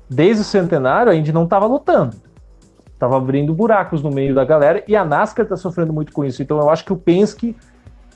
[0.08, 2.16] Desde o centenário, a Indy não estava lutando.
[2.98, 6.42] Tava abrindo buracos no meio da galera e a NASCAR tá sofrendo muito com isso.
[6.42, 7.54] Então eu acho que o Penske.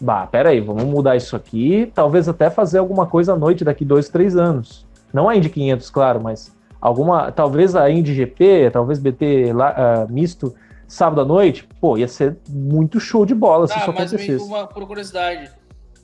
[0.01, 1.93] Bah, peraí, vamos mudar isso aqui.
[1.95, 4.87] Talvez até fazer alguma coisa à noite daqui dois, três anos.
[5.13, 6.51] Não a Indy 500, claro, mas
[6.81, 10.55] alguma, talvez a Indy GP, talvez BT lá, ah, misto
[10.93, 14.19] sábado à noite, pô, ia ser muito show de bola se Tá, isso mas me-
[14.19, 14.45] acontecesse.
[14.45, 15.51] uma, por curiosidade,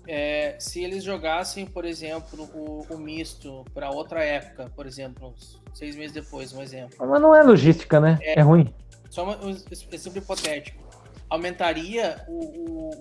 [0.07, 5.35] é, se eles jogassem, por exemplo, o, o misto para outra época, por exemplo,
[5.75, 6.97] seis meses depois, um exemplo.
[6.99, 8.19] Mas não é logística, né?
[8.23, 8.73] É, ruim.
[9.11, 10.83] Só uma- um exemplo hipotético.
[11.29, 12.33] Aumentaria o,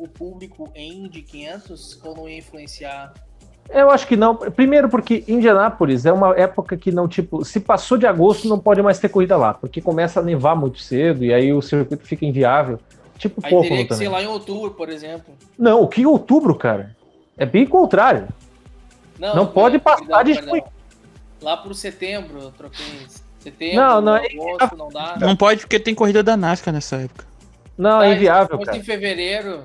[0.02, 3.14] o, o público em Indy 500 ou não ia influenciar?
[3.70, 4.36] Eu acho que não.
[4.36, 8.82] Primeiro porque Indianápolis é uma época que não, tipo, se passou de agosto não pode
[8.82, 12.26] mais ter corrida lá, porque começa a nevar muito cedo e aí o circuito fica
[12.26, 12.80] inviável.
[13.18, 14.10] Tipo, Aí pouco teria que ser também.
[14.10, 15.34] lá em outubro, por exemplo.
[15.58, 16.96] Não, o que outubro, cara?
[17.36, 18.28] É bem contrário.
[19.20, 20.64] Não pode passar de junho.
[21.42, 22.86] Lá pro setembro, troquei.
[23.40, 25.16] Setembro, Não, não, agosto, não dá.
[25.20, 27.26] Não pode porque tem corrida da NASCAR nessa época.
[27.78, 28.78] Não, Tá, é inviável, cara.
[28.78, 29.64] em fevereiro.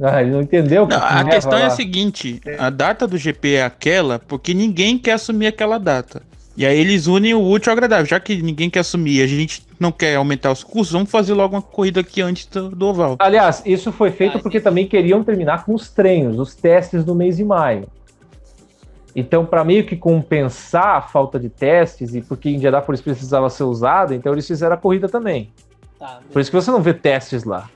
[0.00, 0.86] Ah, ele não entendeu.
[0.86, 5.12] Não, a questão é a seguinte: a data do GP é aquela porque ninguém quer
[5.12, 6.22] assumir aquela data.
[6.56, 8.06] E aí eles unem o útil ao agradável.
[8.06, 11.34] Já que ninguém quer assumir e a gente não quer aumentar os custos, vamos fazer
[11.34, 13.16] logo uma corrida aqui antes do, do oval.
[13.18, 17.14] Aliás, isso foi feito Ah, porque também queriam terminar com os treinos, os testes no
[17.14, 17.88] mês de maio.
[19.16, 24.12] Então, para meio que compensar a falta de testes e porque Indianápolis precisava ser usado,
[24.12, 25.50] então eles fizeram a corrida também.
[25.98, 27.68] Tá, Por isso que você não vê testes lá.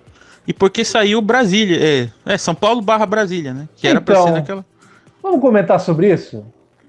[0.49, 1.79] E porque saiu Brasília.
[2.27, 3.69] É, é São Paulo barra Brasília, né?
[3.77, 4.27] Que era pra Então.
[4.27, 4.65] ser naquela.
[5.23, 6.43] Vamos comentar sobre isso?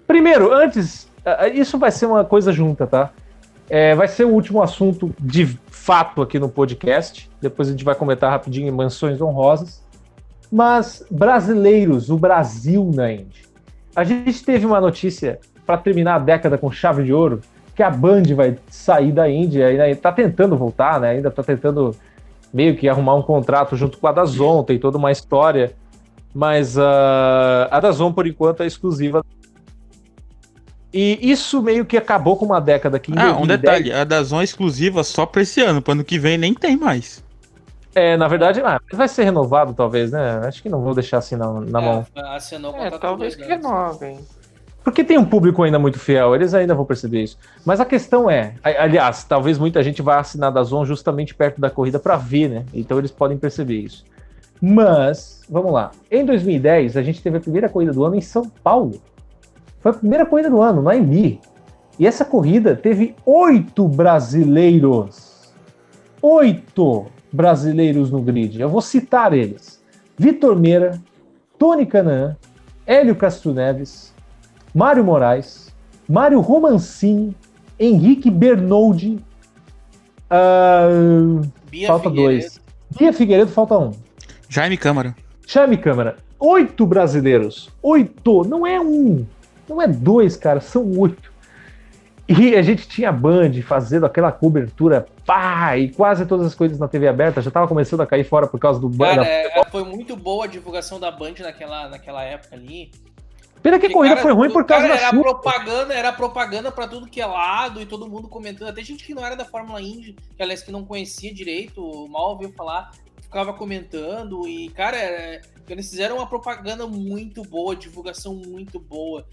[0.07, 1.09] Primeiro, antes,
[1.53, 3.09] isso vai ser uma coisa junta, tá?
[3.69, 7.29] É, vai ser o último assunto de fato aqui no podcast.
[7.41, 9.83] Depois a gente vai comentar rapidinho em mansões honrosas.
[10.49, 13.45] Mas brasileiros, o Brasil na Indy.
[13.93, 17.41] A gente teve uma notícia para terminar a década com chave de ouro
[17.75, 21.11] que a Band vai sair da Indy, ainda tá tentando voltar, né?
[21.11, 21.95] Ainda tá tentando
[22.53, 25.75] meio que arrumar um contrato junto com a Dazon, tem toda uma história
[26.33, 29.25] mas ah, a Dazon, por enquanto, é exclusiva.
[30.91, 33.11] E isso meio que acabou com uma década aqui.
[33.11, 33.61] em Ah, um 2010.
[33.61, 35.81] detalhe: a Dazon é exclusiva só pra esse ano.
[35.81, 37.23] Pro ano que vem nem tem mais.
[37.95, 40.41] É, na verdade, ah, vai ser renovado, talvez, né?
[40.43, 42.05] Acho que não vou deixar assim na, na mão.
[42.15, 44.19] É, assinou o É, contrato talvez por que renovem.
[44.83, 47.37] Porque tem um público ainda muito fiel, eles ainda vão perceber isso.
[47.65, 51.69] Mas a questão é, aliás, talvez muita gente vá assinar da Zon justamente perto da
[51.69, 52.65] corrida para ver, né?
[52.73, 54.05] Então eles podem perceber isso.
[54.61, 55.91] Mas, vamos lá.
[56.09, 59.01] Em 2010, a gente teve a primeira corrida do ano em São Paulo.
[59.79, 61.39] Foi a primeira corrida do ano, na Embi.
[61.97, 65.53] E essa corrida teve oito brasileiros.
[66.21, 68.59] Oito brasileiros no grid.
[68.59, 69.81] Eu vou citar eles:
[70.17, 70.99] Vitor Meira,
[71.57, 72.35] Tony Canaan,
[72.85, 74.08] Hélio Castro Neves,
[74.73, 75.73] Mário Moraes,
[76.07, 77.35] Mário Romancini,
[77.79, 79.19] Henrique Bernoldi,
[81.69, 82.39] Bia falta Figueiredo.
[82.41, 82.61] dois.
[82.97, 83.91] Bia Figueiredo, falta um.
[84.47, 85.15] Jaime Câmara.
[85.49, 86.17] Chame câmera.
[86.39, 87.71] Oito brasileiros.
[87.81, 88.43] Oito.
[88.47, 89.25] Não é um.
[89.67, 90.61] Não é dois, cara.
[90.61, 91.33] São oito.
[92.27, 96.77] E a gente tinha a Band fazendo aquela cobertura, pá, e quase todas as coisas
[96.77, 99.15] na TV aberta já tava começando a cair fora por causa do Band.
[99.15, 102.91] Cara, é, foi muito boa a divulgação da Band naquela, naquela época ali.
[103.61, 105.23] Pena que a corrida cara, foi ruim por causa cara, da era chuva.
[105.23, 108.69] propaganda, era propaganda pra tudo que é lado e todo mundo comentando.
[108.69, 112.29] Até gente que não era da Fórmula Indy, que aliás que não conhecia direito, mal
[112.31, 112.91] ouviu falar,
[113.21, 119.25] ficava comentando e cara, é, eles fizeram uma propaganda muito boa, divulgação muito boa.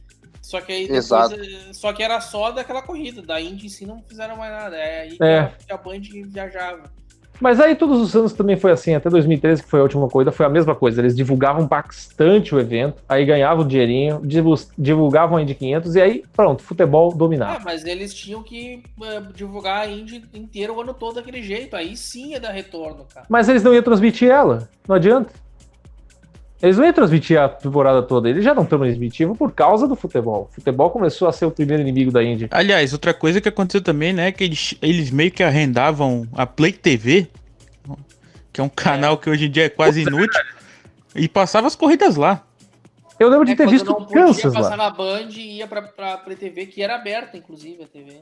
[0.43, 1.35] Só que aí depois, Exato.
[1.35, 4.77] eh, só que era só daquela corrida, da Indy em si não fizeram mais nada.
[4.77, 5.53] É aí É.
[5.67, 6.85] que a Band viajava.
[7.41, 10.33] Mas aí todos os anos também foi assim, até 2013, que foi a última corrida,
[10.33, 11.01] foi a mesma coisa.
[11.01, 16.01] Eles divulgavam bastante o evento, aí ganhavam o dinheirinho, divu- divulgavam a Indy 500 e
[16.03, 17.61] aí pronto, futebol Ah, dominava.
[17.65, 21.77] mas eles tinham que eh, divulgar a Indy inteira o ano todo daquele jeito.
[21.77, 23.27] Aí sim ia dar retorno, cara.
[23.29, 25.33] Mas eles não iam transmitir ela, não adianta.
[26.63, 30.49] Eles não iam transmitir a temporada toda, eles já não transmitiam por causa do futebol.
[30.51, 32.49] O futebol começou a ser o primeiro inimigo da Indy.
[32.51, 34.33] Aliás, outra coisa que aconteceu também, né?
[34.33, 37.27] Que eles, eles meio que arrendavam a Play TV,
[38.53, 40.41] que é um canal que hoje em dia é quase inútil,
[41.15, 42.43] e passava as corridas lá.
[43.19, 44.77] Eu lembro de É, ter quando visto não podia Kansas passar lá.
[44.77, 48.21] na Band e ia pra, pra, pra TV, que era aberta, inclusive, a TV.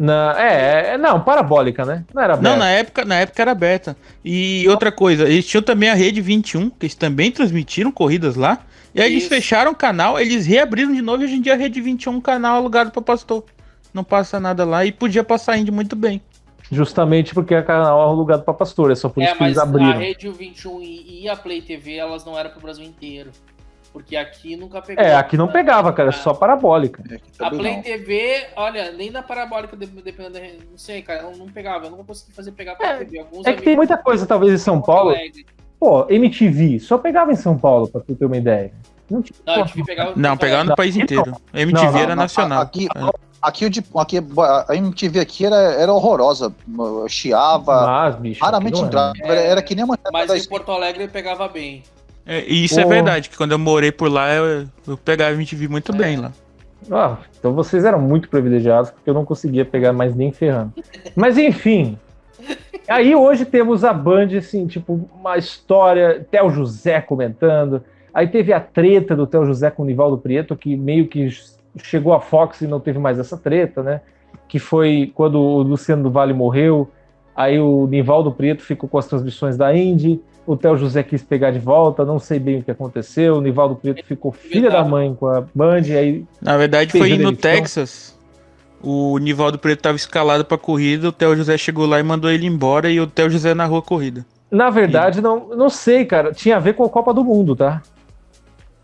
[0.00, 2.06] Na, é, é, não, parabólica, né?
[2.14, 2.58] Não era Não, aberta.
[2.58, 3.94] na época, na época era aberta.
[4.24, 8.60] E outra coisa, eles tinham também a Rede 21, que eles também transmitiram corridas lá.
[8.94, 9.28] E aí eles Isso.
[9.34, 12.16] fecharam o canal, eles reabriram de novo e hoje em dia a Rede 21 é
[12.16, 13.44] um canal alugado pra pastor.
[13.92, 16.22] Não passa nada lá e podia passar Indy muito bem.
[16.72, 19.58] Justamente porque é canal alugado para pastor, é só por é, isso que eles mas
[19.58, 19.98] a abriram.
[19.98, 23.32] Rede 21 e, e a Play TV, elas não eram pro Brasil inteiro.
[23.92, 25.02] Porque aqui nunca pegou.
[25.04, 27.02] É, aqui não pegava, cara, é só parabólica.
[27.10, 27.82] É, A Play não.
[27.82, 30.40] TV, olha, nem na parabólica, de- dependendo da.
[30.40, 31.86] Não sei, cara, eu não pegava.
[31.86, 33.18] Eu nunca consegui fazer pegar pra É, TV.
[33.18, 35.12] Alguns É que tem muita coisa, talvez, em São Paulo.
[35.78, 38.72] Pô, MTV, só pegava em São Paulo, pra tu ter uma ideia.
[39.10, 39.36] Não tinha.
[39.44, 40.12] Não, gente pegava.
[40.14, 41.34] Não, pegava no Não, país inteiro.
[41.52, 42.62] MTV Não, era não, nacional.
[42.62, 43.30] aqui- É.
[43.42, 43.64] Aqui,
[43.96, 44.18] aqui
[44.68, 46.54] a MTV aqui era, era horrorosa.
[46.78, 48.44] Eu Chiava, Mas, bicho.
[48.44, 48.86] raramente não é.
[48.86, 49.12] entrava.
[49.22, 51.82] Era, era que nem uma Mas em Porto Alegre pegava bem.
[52.30, 52.90] É, e isso é Pô.
[52.90, 56.30] verdade, que quando eu morei por lá, eu, eu pegava MTV muito bem lá.
[56.88, 60.72] Ah, então vocês eram muito privilegiados, porque eu não conseguia pegar mais nem ferrando.
[61.16, 61.98] Mas enfim.
[62.88, 67.82] Aí hoje temos a Band, assim, tipo, uma história, Theo José comentando.
[68.14, 71.28] Aí teve a treta do Theo José com o Nivaldo Prieto, que meio que
[71.82, 74.02] chegou a Fox e não teve mais essa treta, né?
[74.46, 76.88] Que foi quando o Luciano do Vale morreu.
[77.34, 80.20] Aí o Nivaldo Prieto ficou com as transmissões da Indy.
[80.46, 83.36] O Theo José quis pegar de volta, não sei bem o que aconteceu.
[83.36, 85.82] O Nivaldo Prieto ficou filha da mãe com a Band.
[85.82, 87.36] E aí Na verdade, foi a no.
[87.36, 88.18] Texas.
[88.82, 92.46] O Nivaldo Preto tava escalado pra corrida, o Theo José chegou lá e mandou ele
[92.46, 94.24] embora e o Theo José narrou a corrida.
[94.50, 96.32] Na verdade, não, não sei, cara.
[96.32, 97.82] Tinha a ver com a Copa do Mundo, tá?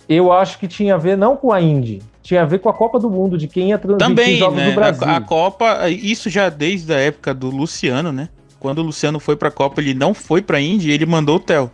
[0.08, 2.72] Eu acho que tinha a ver não com a Indy, tinha a ver com a
[2.74, 4.68] Copa do Mundo, de quem ia transmitir Também, jogos né?
[4.70, 5.08] do Brasil.
[5.08, 8.28] A, a Copa, isso já desde a época do Luciano, né?
[8.66, 11.70] Quando o Luciano foi pra Copa, ele não foi pra Indy, ele mandou o Theo.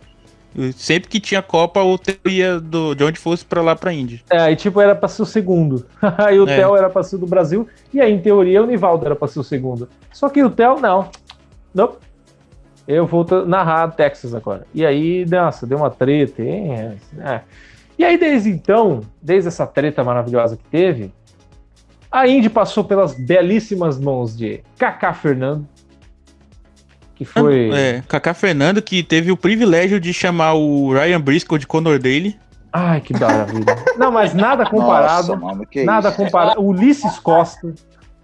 [0.55, 3.91] E Sempre que tinha Copa, o Theo ia do, de onde fosse pra lá pra
[3.91, 4.23] Indy.
[4.29, 5.87] É, aí tipo, era pra ser o segundo.
[6.19, 6.55] aí o É.
[6.55, 9.39] Theo era pra ser do Brasil, e aí, em teoria, o Nivaldo era pra ser
[9.39, 9.89] o segundo.
[10.11, 11.09] Só que o Theo, não.
[11.73, 11.95] Não.
[12.87, 14.67] Eu vou narrar Texas agora.
[14.71, 16.99] E aí, nossa, deu uma treta, hein?
[17.17, 17.41] É.
[17.97, 21.11] E aí, desde então, desde essa treta maravilhosa que teve,
[22.11, 25.67] a Indy passou pelas belíssimas mãos de Kaká Fernando,
[27.25, 27.69] que foi.
[27.73, 32.37] É, Kaká Fernando, que teve o privilégio de chamar o Ryan Briscoe de Conor Daly.
[32.71, 33.75] Ai, que maravilha.
[33.97, 35.27] Não, mas nada comparado.
[35.27, 36.17] Nossa, mano, que Nada isso.
[36.17, 36.59] comparado.
[36.61, 37.73] Ulisses Costa,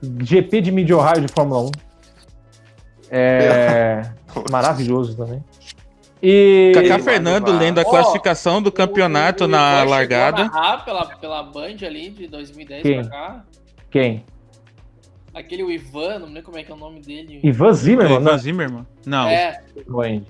[0.01, 1.71] GP de Mid Ohio de Fórmula 1.
[3.11, 4.01] É
[4.51, 5.43] maravilhoso também.
[6.21, 9.97] E Kaká Fernando lendo a Ó, classificação do campeonato O- o na Ivan chegou a
[9.97, 10.49] largada.
[10.83, 13.01] pela, pela Band ali de 2010 Quem?
[13.01, 13.43] pra cá.
[13.89, 14.25] quem?
[15.39, 17.39] Aquele o Ivan, não lembro como é que é o nome dele.
[17.43, 18.19] Ivan Zimmerman?
[18.21, 18.87] Ivan Zimmerman?
[19.05, 20.25] Não, É, Não, Andy.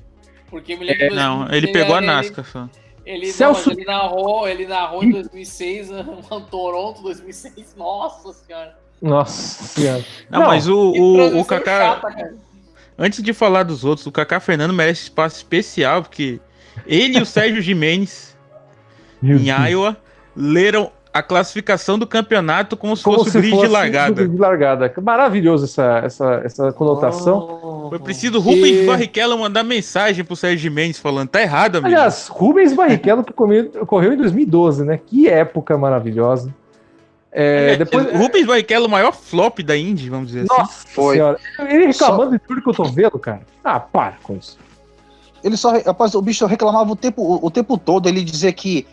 [0.49, 1.09] porque me lembro.
[1.09, 2.69] de não, 2006, ele pegou a NASCAR só.
[3.05, 5.89] Ele, não, Celso- mas ele narrou, ele narrou em 2006,
[6.31, 7.75] um Toronto 2006.
[7.75, 8.77] Nossa senhora.
[9.01, 10.05] Nossa senhora.
[10.29, 11.95] Não, Não, mas o, o, o Kaká.
[12.01, 12.35] chata.
[12.97, 16.39] Antes de falar dos outros, o Kaká Fernando merece espaço especial, porque
[16.85, 18.37] ele e o Sérgio Jimenez,
[19.23, 19.49] em.
[19.71, 19.97] Iowa,
[20.35, 24.13] leram a classificação do campeonato como se Como fosse se grid fosse de largada.
[24.13, 24.93] grid de largada.
[25.01, 27.87] Maravilhoso essa, essa, essa conotação.
[27.89, 31.87] Foi preciso Rubens E- Barrichello mandar mensagem pro Sérgio Jimenez falando, tá errado, amigo.
[31.87, 34.99] Aliás, Rubens Barrichello que correu em 2012, né?
[35.03, 36.53] Que época maravilhosa.
[37.31, 40.61] É, depois, Rubens Barrichello, o maior flop da Indy, vamos dizer assim.
[40.61, 41.15] Nossa Foi.
[41.15, 41.37] senhora.
[41.59, 43.41] Ele reclamando de tudo que eu tô vendo, cara.
[43.63, 44.57] Ah, para com isso.
[45.43, 48.85] Ele só, rapaz, o bicho reclamava o tempo, o, o tempo todo, ele dizia que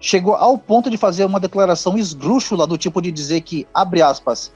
[0.00, 4.52] chegou ao ponto de fazer uma declaração esdrúxula do tipo de dizer que, abre aspas,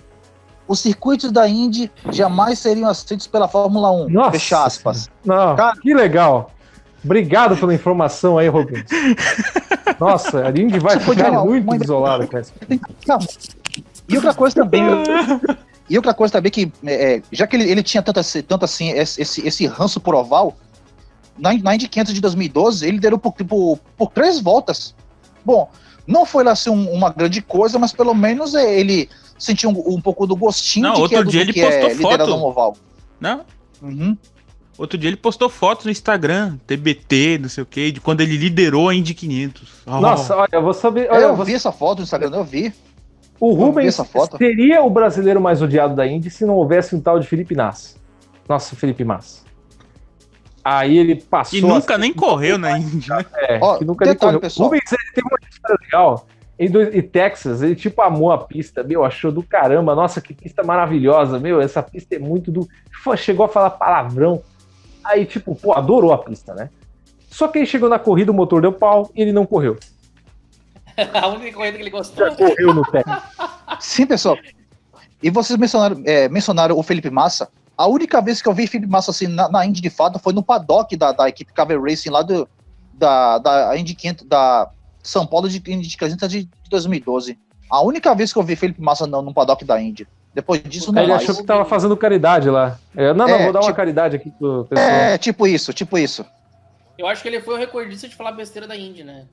[0.68, 5.10] os circuitos da Indy jamais seriam aceitos pela Fórmula 1, Nossa fecha aspas.
[5.24, 6.50] Não, Cara- que legal.
[7.04, 8.84] Obrigado pela informação aí, Rubens.
[9.98, 12.52] Nossa, a Indy vai Você ficar muito uma- desolada com essa.
[14.08, 14.82] E outra coisa também,
[15.88, 18.64] e outra coisa também que, é, é, já que ele, ele tinha tanto, assim- tanto
[18.64, 20.54] assim, esse, esse, ranço por oval,
[21.38, 24.94] na, na Indy 500 de 2012, ele liderou por, por, por três voltas.
[25.44, 25.70] Bom,
[26.06, 29.08] não foi lá assim um- uma grande coisa, mas pelo menos é, ele
[29.38, 31.60] sentiu um, um pouco do gostinho Não, de outro que é, dia do ele que
[31.60, 32.40] é postou liderado foto.
[32.40, 32.76] no oval.
[33.20, 33.40] Não?
[33.82, 34.16] Uhum.
[34.78, 38.36] Outro dia ele postou fotos no Instagram, TBT, não sei o que, de quando ele
[38.36, 39.68] liderou a Indy 500.
[39.86, 40.00] Oh.
[40.00, 41.06] Nossa, olha, eu vou saber.
[41.06, 42.72] É, Olha, eu você- vi essa foto no Instagram, eu vi.
[43.38, 44.36] o eu Rubens essa foto.
[44.38, 47.96] seria o brasileiro mais odiado da Indy se não houvesse um tal de Felipe Nassi.
[48.48, 49.42] Nossa, Felipe Massa.
[50.64, 51.58] Aí ele passou.
[51.58, 53.24] E nunca a- nem correu na Indy, né?
[53.36, 54.40] É, Ó, que nunca nem detalhe, correu.
[54.40, 54.68] pessoal.
[54.68, 56.26] O Rubens ele teve uma história legal.
[56.58, 59.94] Em, dois- em Texas, ele tipo amou a pista, meu, achou do caramba.
[59.94, 62.68] Nossa, que pista maravilhosa, meu, essa pista é muito do.
[63.16, 64.42] Chegou a falar palavrão.
[65.02, 66.68] Aí, tipo, pô, adorou a pista, né?
[67.30, 69.78] Só que aí chegou na corrida, o motor deu pau e ele não correu.
[71.14, 72.28] A única corrida que ele gostou.
[72.28, 73.22] Já correu no Texas.
[73.78, 74.36] Sim, pessoal.
[75.22, 77.48] E vocês mencionaram, é, mencionaram o Felipe Massa.
[77.80, 80.34] A única vez que eu vi Felipe Massa assim na, na Indy de fato foi
[80.34, 82.46] no paddock da, da equipe Cavalry Racing lá do,
[82.92, 84.68] da, da Indy 500, da
[85.02, 87.38] São Paulo de Indy 500 de 2012.
[87.70, 90.06] A única vez que eu vi Felipe Massa no, no paddock da Indy.
[90.34, 91.22] Depois disso, não Ele mais.
[91.22, 92.78] achou que tava fazendo caridade lá.
[92.94, 94.86] É, não, não, É, vou dar uma tipo- caridade aqui pro pessoal.
[94.90, 96.22] É, tipo isso, tipo isso.
[96.98, 99.24] Eu acho que ele foi o recordista de falar besteira da Indy, né?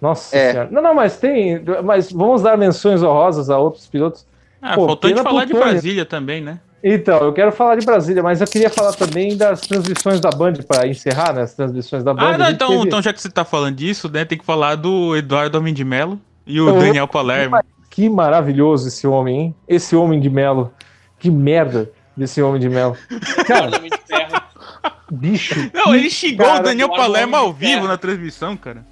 [0.00, 0.52] Nossa É.
[0.52, 0.70] senhora.
[0.72, 1.62] Não, não, mas tem.
[1.84, 4.24] Mas vamos dar menções honrosas a outros pilotos.
[4.62, 5.52] Ah, Pô, faltou de pena falar de.
[5.52, 6.58] Brasília também, né?
[6.82, 10.54] Então, eu quero falar de Brasília, mas eu queria falar também das transmissões da Band
[10.66, 11.42] para encerrar, né?
[11.42, 12.22] As transmissões da Band.
[12.34, 14.76] Ah, não, então, teve- então já que você tá falando disso, né, tem que falar
[14.76, 17.58] do Eduardo Homem de Melo e o Eu- Daniel Palermo.
[17.90, 19.54] que maravilhoso esse homem, hein?
[19.68, 20.72] Esse homem de Melo.
[21.18, 22.96] Que merda desse homem de Melo.
[23.46, 23.70] Cara,
[25.10, 25.70] bicho.
[25.74, 28.86] Não, ele xingou Cara, o Daniel Palermo ao vivo na transmissão, cara.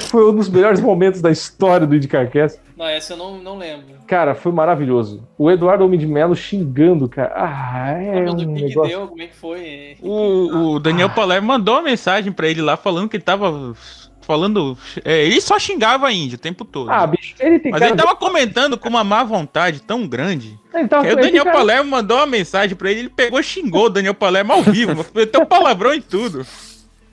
[0.00, 2.60] Foi um dos melhores momentos da história do IndyCarCast.
[2.76, 3.86] Não, essa eu não, não lembro.
[4.06, 5.26] Cara, foi maravilhoso.
[5.36, 7.32] O Eduardo Homem de Melo xingando, cara.
[7.34, 8.82] Ah, é um negócio.
[8.96, 9.08] deu?
[9.08, 9.96] Como é que foi?
[10.00, 13.74] O, o Daniel Palermo mandou uma mensagem pra ele lá falando que ele tava
[14.20, 14.76] falando.
[15.04, 16.90] é, ele só xingava a Índia o tempo todo.
[16.90, 17.92] Ah, bicho, ele tem Mas cara.
[17.92, 20.58] ele tava comentando com uma má vontade tão grande.
[20.88, 23.86] Tava Aí o Daniel cara- Palermo mandou uma mensagem pra ele, ele pegou e xingou
[23.86, 25.04] o Daniel Palermo ao vivo.
[25.14, 26.46] Meteu palavrão e tudo.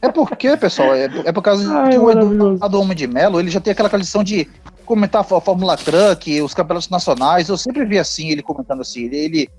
[0.05, 2.09] É porque, pessoal, é, é por causa Ai, que o.
[2.11, 4.47] Eduardo Homem de Melo, ele já tem aquela tradição de
[4.85, 7.49] comentar a Fó- Fórmula Truck, os campeonatos nacionais.
[7.49, 9.05] Eu sempre vi assim, ele comentando assim.
[9.05, 9.49] Ele, ele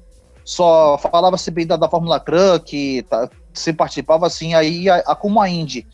[0.44, 4.54] só falava assim bem da, da Fórmula Truck, tá, sempre participava assim.
[4.54, 5.84] Aí, a, a, como a Indy,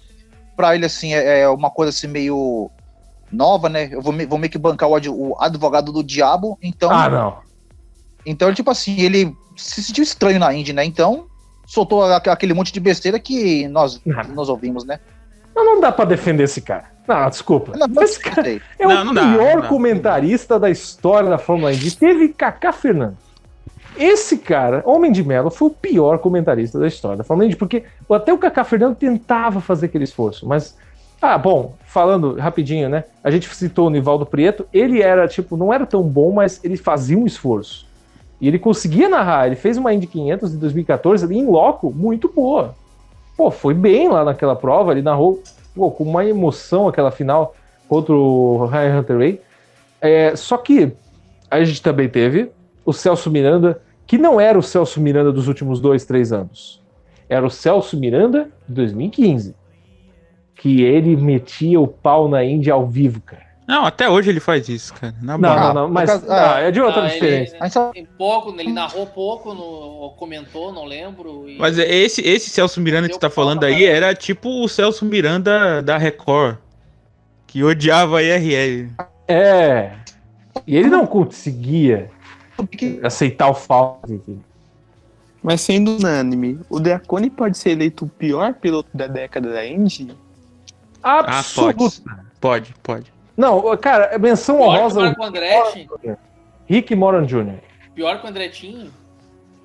[0.57, 2.70] pra ele, assim, é, é uma coisa assim meio
[3.33, 3.89] nova, né?
[3.91, 6.59] Eu vou, me- vou meio que bancar o, ad- o advogado do diabo.
[6.62, 7.39] Então, Ah, não.
[8.27, 10.85] então, tipo assim, ele se sentiu estranho na Indy, né?
[10.85, 11.27] Então,
[11.66, 14.24] soltou aquele monte de besteira que nós, Ah.
[14.34, 14.98] nós ouvimos, né?
[15.55, 16.84] Não, não dá pra defender esse cara.
[17.06, 17.76] Não, desculpa.
[17.76, 21.72] Não, não Esse cara é Não, o não dá, pior comentarista da história da Fórmula
[21.72, 21.97] Indy.
[21.97, 23.18] Teve Kaká Fernandes.
[23.98, 27.84] Esse cara, Homem de Melo, foi o pior comentarista da história da Fórmula Indy, porque
[28.10, 30.76] até o Kaká Fernandes tentava fazer aquele esforço, mas.
[31.20, 33.05] Ah, bom, falando rapidinho, né?
[33.22, 36.76] A gente citou o Nivaldo Prieto, ele era, tipo, não era tão bom, mas ele
[36.76, 37.86] fazia um esforço.
[38.43, 42.28] E ele conseguia narrar, ele fez uma Indy 500 de 2014 ali em loco, muito
[42.28, 42.74] boa.
[43.36, 45.40] Pô, foi bem lá naquela prova, ele narrou
[45.73, 47.55] pô, com uma emoção aquela final
[47.89, 49.40] contra o Ryan Hunter Ray.
[50.01, 50.93] É, só que
[51.48, 52.51] a gente também teve
[52.85, 56.82] o Celso Miranda, que não era o Celso Miranda dos últimos dois, três anos.
[57.28, 59.55] Era o Celso Miranda de 2015.
[60.56, 63.41] Que ele metia o pau na Índia ao vivo, cara.
[63.66, 65.14] Não, até hoje ele faz isso, cara.
[65.22, 67.56] Na Não, não, não, mas causa- não, é de outra Ah, diferença.
[67.60, 71.48] Ele, só- pouco, ele narrou pouco, no, ou comentou, não lembro.
[71.48, 75.05] e- Mas esse, esse Celso Miranda que você tá falando aí era tipo o Celso
[75.05, 76.56] Miranda da Record,
[77.47, 78.90] que odiava a IRL.
[79.28, 79.93] É.
[80.66, 82.10] E ele não conseguia
[83.02, 84.12] aceitar o falso.
[84.12, 84.43] enfim.
[85.43, 90.14] Mas sendo unânime, o Dracone pode ser eleito o pior piloto da década da Indy?
[91.02, 91.76] Ah, Absoluto.
[91.78, 92.02] pode.
[92.40, 93.11] Pode, pode.
[93.36, 95.00] Não, cara, menção Pior que o honrosa.
[95.00, 95.88] Marco Andretti.
[96.66, 97.54] Rick Moran Jr.
[97.94, 98.90] Pior que o Andretinho.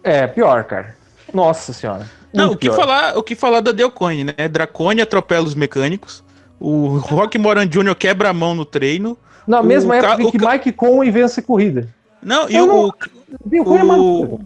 [0.03, 0.95] É, pior, cara.
[1.34, 2.10] Nossa senhora.
[2.34, 2.76] Não, o que, pior.
[2.76, 4.48] falar, o que falar da Delcone, né?
[4.49, 6.23] Dracone atropela os mecânicos.
[6.60, 7.95] O Rock Moran Jr.
[7.95, 9.18] quebra a mão no treino.
[9.45, 11.88] Na mesma ca- época o que ca- Mike Conway vence a corrida.
[12.22, 14.41] Não, e Eu o, o, amarelo.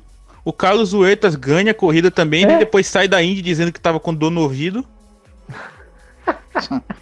[0.45, 2.55] o Carlos Huertas ganha a corrida também, É?
[2.55, 4.85] e depois sai da Indy dizendo que tava com dor no ouvido.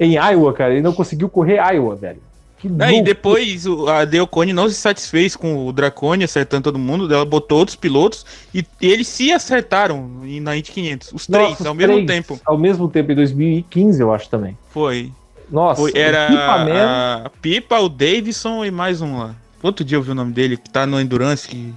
[0.00, 2.20] Em Iowa, cara, ele não conseguiu correr Iowa, velho.
[2.58, 2.88] Que Né?
[2.88, 3.04] E louco.
[3.06, 7.58] depois o- a Delcone não se satisfez com o Dracone acertando todo mundo, ela botou
[7.58, 8.24] outros pilotos
[8.54, 12.06] e eles se acertaram em- na Indy 500, os três, Nossa, ao os mesmo três,
[12.06, 12.40] tempo.
[12.44, 14.56] Ao mesmo tempo, em 2015, eu acho também.
[14.70, 15.10] Foi.
[15.50, 19.34] Nossa, Foi o era Man- a Pipa, o Davidson e mais um lá.
[19.60, 21.74] Outro dia eu vi o nome dele, que tá no Endurance, que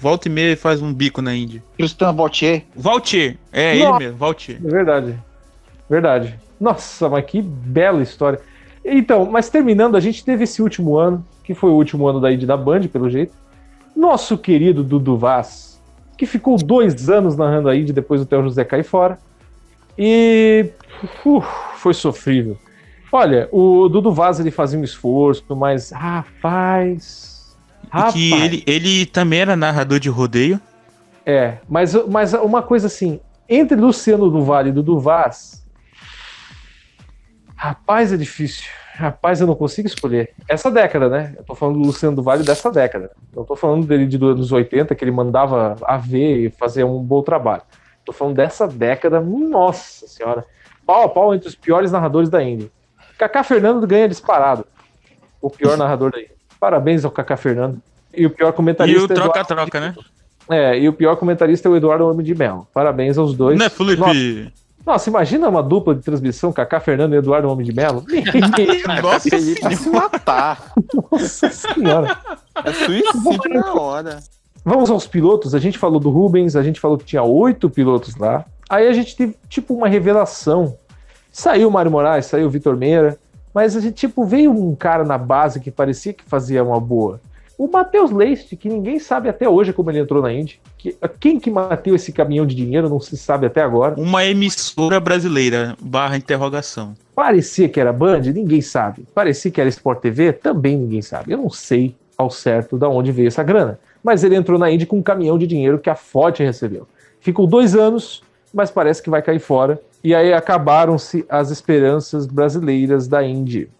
[0.00, 1.60] volta e meia faz um bico na Indy.
[1.76, 2.62] Christian Vautier.
[2.76, 3.88] Valtier, é Nossa.
[3.96, 4.58] ele mesmo, Valtier.
[4.64, 5.18] É verdade.
[5.90, 6.34] Verdade.
[6.60, 8.40] Nossa, mas que bela história.
[8.84, 12.34] Então, mas terminando, a gente teve esse último ano, que foi o último ano da
[12.34, 13.34] da Band, pelo jeito.
[13.96, 15.80] Nosso querido Dudu Vaz,
[16.18, 19.18] que ficou dois anos narrando a depois do Theo José cair fora.
[19.96, 20.66] E
[21.24, 22.58] uf, foi sofrível.
[23.10, 27.56] Olha, o Dudu Vaz ele fazia um esforço, mas rapaz.
[27.84, 28.14] E Rapaz.
[28.14, 30.60] que ele, ele também era narrador de rodeio.
[31.24, 35.63] É, mas, mas uma coisa assim, entre Luciano do Vale e Dudu Vaz,
[37.68, 38.64] rapaz, é difícil.
[38.94, 40.30] Rapaz, eu não consigo escolher.
[40.48, 41.34] Essa década, né?
[41.36, 43.10] Eu tô falando do Luciano do Vale dessa década.
[43.34, 46.84] Não tô falando dele de dos anos 80, que ele mandava a ver e fazer
[46.84, 47.62] um bom trabalho.
[48.04, 50.44] Tô falando dessa década, nossa senhora.
[50.86, 52.70] Pau a pau entre os piores narradores da Indy.
[53.18, 54.64] Kaká Fernando ganha disparado.
[55.40, 56.30] O pior narrador da Indy.
[56.60, 57.80] Parabéns ao Kaká Fernando.
[58.12, 59.00] E o pior E comentarista.
[59.00, 59.94] o Eduardo- troca-troca, né?
[60.50, 62.68] é, e o pior comentarista é o Eduardo Homem de Mel.
[62.72, 63.58] Parabéns aos dois.
[63.58, 64.00] Não é, Felipe?
[64.00, 64.52] Nossa,
[64.86, 68.04] nossa, imagina uma dupla de transmissão, Kaká Fernando e Eduardo Homem de Melo.
[69.02, 70.72] Nossa Felipe se matar.
[71.10, 72.18] Nossa senhora.
[72.62, 74.22] É suicídio na hora.
[74.62, 75.54] Vamos aos pilotos.
[75.54, 78.44] A gente falou do Rubens, a gente falou que tinha oito pilotos lá.
[78.68, 80.76] Aí a gente teve, tipo, uma revelação.
[81.32, 83.18] Saiu o Mário Moraes, saiu o Vitor Meira,
[83.52, 87.20] mas a gente, tipo, veio um cara na base que parecia que fazia uma boa.
[87.56, 90.60] O Matheus Leite, que ninguém sabe até hoje como ele entrou na Indy.
[90.76, 93.94] Que, quem que bateu esse caminhão de dinheiro não se sabe até agora.
[93.96, 96.94] Uma emissora brasileira, barra interrogação.
[97.14, 99.04] Parecia que era Band, ninguém sabe.
[99.14, 101.32] Parecia que era Sport TV, também ninguém sabe.
[101.32, 103.78] Eu não sei ao certo de onde veio essa grana.
[104.02, 106.88] Mas ele entrou na Indy com um caminhão de dinheiro que a Ford recebeu.
[107.20, 108.22] Ficou dois anos,
[108.52, 109.80] mas parece que vai cair fora.
[110.02, 113.70] E aí acabaram-se as esperanças brasileiras da Indy.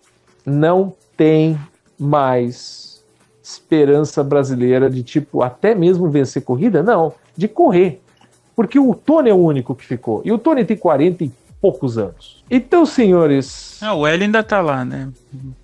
[0.46, 1.58] Não tem
[1.98, 2.83] mais
[3.44, 8.00] esperança brasileira de tipo até mesmo vencer corrida, não, de correr.
[8.56, 10.22] Porque o Tony é o único que ficou.
[10.24, 12.42] E o Tony tem 40 e poucos anos.
[12.50, 13.78] Então, senhores.
[13.82, 15.10] Ah, o Hélio ainda tá lá, né?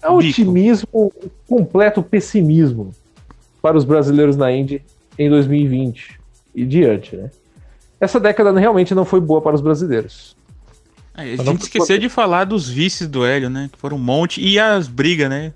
[0.03, 1.13] É otimismo,
[1.49, 2.93] completo pessimismo
[3.63, 4.83] para os brasileiros na Indy
[5.19, 6.21] em 2020
[6.55, 7.31] e diante, né?
[7.99, 10.37] Essa década realmente não foi boa para os brasileiros.
[11.17, 13.69] É, a gente esqueceu de falar dos vices do Hélio, né?
[13.73, 14.41] Que foram um monte.
[14.41, 15.53] E as brigas, né?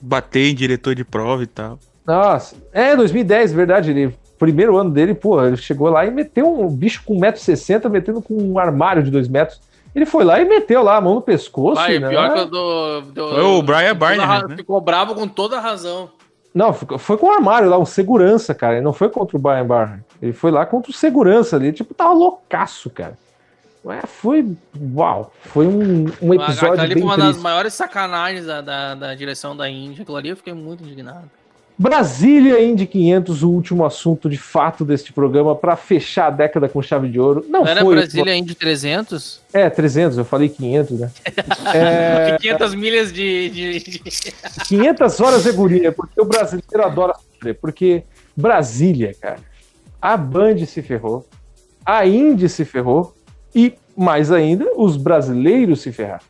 [0.00, 1.78] Bater em diretor de prova e tal.
[2.06, 3.90] Nossa, é 2010, verdade.
[3.90, 8.22] Ele, primeiro ano dele, pô, ele chegou lá e meteu um bicho com 1,60m, metendo
[8.22, 9.60] com um armário de 2 metros.
[9.94, 11.80] Ele foi lá e meteu lá a mão no pescoço.
[11.80, 12.10] Vai, né?
[12.10, 13.02] pior que eu dou.
[13.02, 14.56] dou Foi o Brian Barnett, né?
[14.56, 16.10] Ficou bravo com toda a razão.
[16.54, 18.74] Não, foi com o armário lá, um segurança, cara.
[18.74, 20.04] Ele não foi contra o Brian Barnett.
[20.20, 21.72] Ele foi lá contra o segurança ali.
[21.72, 23.16] Tipo, tava loucaço, cara.
[23.86, 24.44] Ué, foi.
[24.94, 25.32] Uau!
[25.44, 26.72] Foi um, um episódio.
[26.72, 30.02] Aquilo ali foi uma das maiores sacanagens da, da, da direção da Índia.
[30.02, 31.30] Aquilo ali eu fiquei muito indignado.
[31.78, 36.82] Brasília Indy 500, o último assunto de fato deste programa para fechar a década com
[36.82, 37.44] chave de ouro.
[37.48, 37.94] Não, Não era foi.
[37.94, 39.42] Brasília Indy 300?
[39.52, 41.10] É, 300, eu falei 500, né?
[41.72, 43.50] É, 500 milhas de.
[43.50, 44.02] de, de...
[44.66, 47.54] 500 horas é guria, porque o brasileiro adora sofrer.
[47.54, 48.02] Porque
[48.36, 49.38] Brasília, cara,
[50.02, 51.24] a Band se ferrou,
[51.84, 53.15] a Indy se ferrou
[53.56, 56.24] e, mais ainda, os brasileiros se ferraram.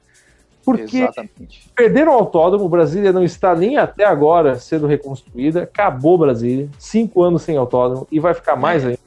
[0.65, 1.69] Porque Exatamente.
[1.75, 7.43] perderam o autódromo, Brasília não está nem até agora sendo reconstruída, acabou Brasília, cinco anos
[7.43, 8.99] sem autódromo e vai ficar mais ainda.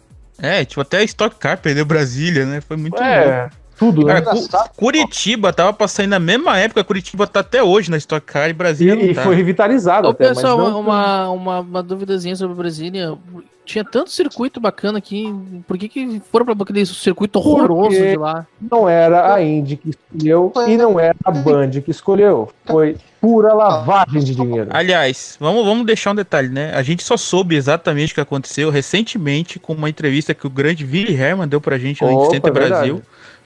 [0.42, 2.62] É, tipo, até a Stock Car perdeu Brasília, né?
[2.62, 3.56] Foi muito louco.
[3.80, 4.22] Tudo, né?
[4.22, 8.48] Cara, Cu- Curitiba tava passando na mesma época, Curitiba tá até hoje na Stock Car
[8.48, 9.24] e E, Brasília não e tá.
[9.24, 13.18] foi revitalizado Ô, até, mas pessoal, não- uma, uma, uma duvidazinha sobre Brasília.
[13.66, 15.32] Tinha tanto circuito bacana aqui.
[15.68, 18.48] Por que, que foram pra aquele circuito horroroso Porque- de lá?
[18.60, 22.50] não era a Indy que escolheu e não era a Band que escolheu.
[22.66, 24.70] Foi pura lavagem de dinheiro.
[24.74, 26.72] Aliás, vamos, vamos deixar um detalhe, né?
[26.74, 30.84] A gente só soube exatamente o que aconteceu recentemente com uma entrevista que o grande
[30.84, 32.96] Willy Herman deu pra gente no Opa, Center é verdade.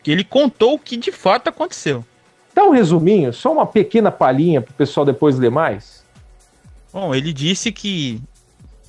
[0.03, 2.03] Que ele contou o que de fato aconteceu.
[2.53, 6.03] Dá um resuminho, só uma pequena palhinha pro pessoal depois ler mais.
[6.91, 8.21] Bom, ele disse que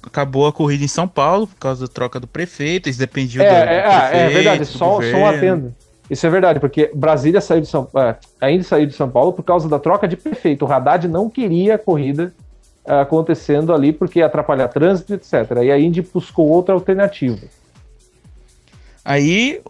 [0.02, 3.48] acabou a corrida em São Paulo por causa da troca do prefeito, eles dependiam É,
[3.48, 5.74] do, do é, ah, é prefeito, verdade, do só, só um governo.
[6.10, 9.42] Isso é verdade, porque Brasília saiu de São Paulo, ainda saiu de São Paulo por
[9.42, 10.66] causa da troca de prefeito.
[10.66, 12.34] O Haddad não queria a corrida
[12.84, 15.32] ah, acontecendo ali porque ia atrapalhar trânsito, etc.
[15.62, 17.40] E a Indy buscou outra alternativa.
[19.04, 19.60] Aí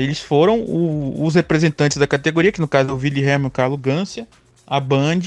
[0.00, 3.48] eles foram o- os representantes da categoria, que no caso é o Willy Herman e
[3.48, 4.26] o Carlo Gância,
[4.66, 5.20] a Band,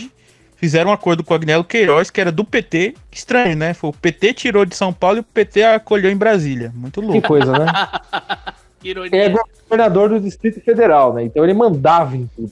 [0.55, 2.93] fizeram um acordo com o Agnello Queiroz, que era do PT.
[3.11, 3.73] Estranho, né?
[3.73, 6.71] Foi o PT tirou de São Paulo e o PT acolheu em Brasília.
[6.73, 7.27] Muito Que louco.
[7.27, 7.65] coisa, né?
[8.81, 9.25] Que ironia.
[9.25, 9.29] É
[9.69, 11.23] governador do Distrito Federal, né?
[11.25, 12.51] Então ele mandava em tudo.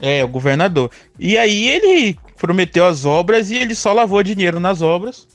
[0.00, 0.90] É, o governador.
[1.18, 5.26] E aí ele prometeu as obras e ele só lavou dinheiro nas obras.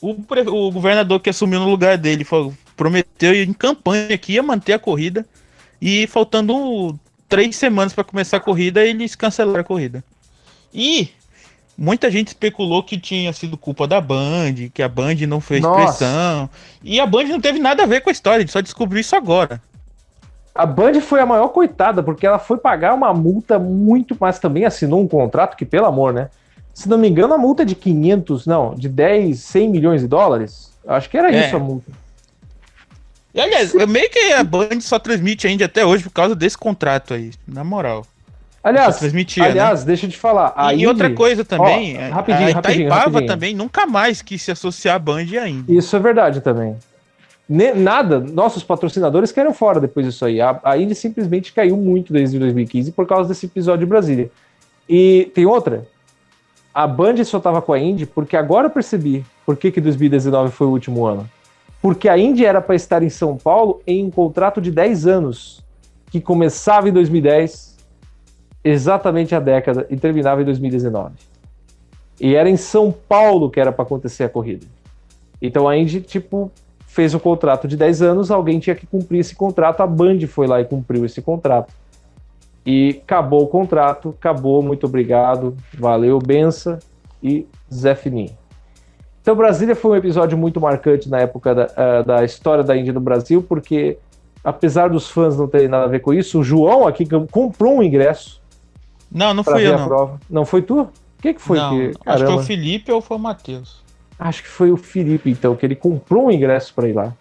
[0.00, 4.42] O, pre- o governador que assumiu no lugar dele falou- prometeu em campanha que ia
[4.42, 5.26] manter a corrida.
[5.82, 6.98] E faltando
[7.28, 10.02] três semanas para começar a corrida, eles cancelaram a corrida.
[10.72, 11.08] E
[11.76, 15.82] muita gente especulou que tinha sido culpa da Band, que a Band não fez Nossa.
[15.82, 16.50] pressão.
[16.82, 19.00] E a Band não teve nada a ver com a história, a gente só descobriu
[19.00, 19.60] isso agora.
[20.54, 24.64] A Band foi a maior coitada, porque ela foi pagar uma multa muito, mas também
[24.64, 26.28] assinou um contrato que, pelo amor, né?
[26.74, 30.08] Se não me engano, a multa é de 500, não, de 10, 100 milhões de
[30.08, 30.72] dólares.
[30.86, 31.46] Acho que era É.
[31.46, 31.90] isso a multa.
[33.38, 36.58] E aliás, é meio que a Band só transmite ainda até hoje por causa desse
[36.58, 38.04] contrato aí, na moral.
[38.64, 39.22] Aliás, né?
[39.40, 40.52] aliás, deixa eu te falar.
[40.56, 43.26] a e Indy- outra coisa também, Ó, a- rapidinho, a rapidinho, Itaipava rapidinho.
[43.26, 45.72] também nunca mais quis se associar à Band ainda.
[45.72, 46.76] Isso é verdade também.
[47.48, 50.38] Nada, nossos patrocinadores caíram fora depois disso aí.
[50.40, 54.30] A, a Indy simplesmente caiu muito desde 2015 por causa desse episódio de Brasília.
[54.86, 55.86] E tem outra.
[56.74, 60.50] A Band só tava com a Indy porque agora eu percebi por que, que 2019
[60.52, 61.28] foi o último ano.
[61.80, 65.64] Porque a Indy era para estar em São Paulo em um contrato de 10 anos,
[66.10, 67.76] que começava em 2010,
[68.64, 71.14] exatamente a década, e terminava em 2019.
[72.20, 74.66] E era em São Paulo que era para acontecer a corrida.
[75.40, 76.50] Então a Indy, tipo,
[76.86, 80.48] fez o contrato de 10 anos, alguém tinha que cumprir esse contrato, a Band foi
[80.48, 81.72] lá e cumpriu esse contrato.
[82.66, 86.78] E acabou o contrato, acabou, muito obrigado, valeu, benção
[87.22, 88.36] e Zé Fininho.
[89.28, 92.94] Então, Brasília foi um episódio muito marcante na época da, uh, da história da Índia
[92.94, 93.98] no Brasil, porque,
[94.42, 97.82] apesar dos fãs não terem nada a ver com isso, o João aqui comprou um
[97.82, 98.40] ingresso.
[99.12, 99.86] Não, não fui eu, não.
[99.86, 100.20] Prova.
[100.30, 100.80] Não foi tu?
[100.80, 100.90] O
[101.20, 101.58] que, que foi?
[101.58, 103.82] Não, que, acho que foi o Felipe ou foi o Matheus.
[104.18, 107.12] Acho que foi o Felipe, então, que ele comprou um ingresso para ir lá.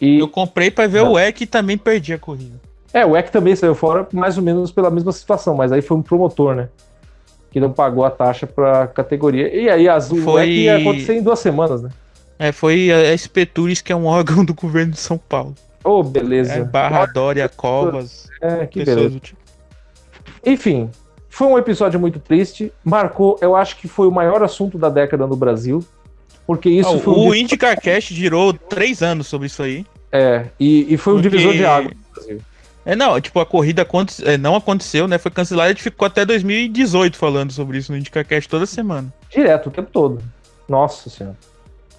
[0.00, 0.18] E...
[0.18, 1.12] Eu comprei para ver não.
[1.12, 2.60] o Eck e também perdi a corrida.
[2.92, 5.96] É, o Eck também saiu fora mais ou menos pela mesma situação, mas aí foi
[5.96, 6.68] um promotor, né?
[7.56, 9.48] Que não pagou a taxa pra categoria.
[9.48, 10.20] E aí as, foi...
[10.20, 11.88] o Eck ia acontecer em duas semanas, né?
[12.38, 15.54] É, foi a SP Tours, que é um órgão do governo de São Paulo.
[15.82, 16.52] Oh, beleza.
[16.52, 18.28] É, Barra Dória, Covas.
[18.42, 19.18] É, que beleza.
[19.20, 19.40] Tipo.
[20.44, 20.90] Enfim,
[21.30, 22.70] foi um episódio muito triste.
[22.84, 25.82] Marcou, eu acho que foi o maior assunto da década no Brasil.
[26.46, 27.14] Porque isso oh, foi.
[27.14, 29.86] Um o IndyCar Cast girou três anos sobre isso aí.
[30.12, 31.30] É, e, e foi um porque...
[31.30, 31.90] divisor de água.
[32.86, 34.24] É, não, tipo, a corrida aconte...
[34.24, 35.18] é, não aconteceu, né?
[35.18, 39.12] Foi cancelada e a gente ficou até 2018 falando sobre isso no IndyCarCast toda semana.
[39.28, 40.22] Direto, o tempo todo.
[40.68, 41.36] Nossa senhora.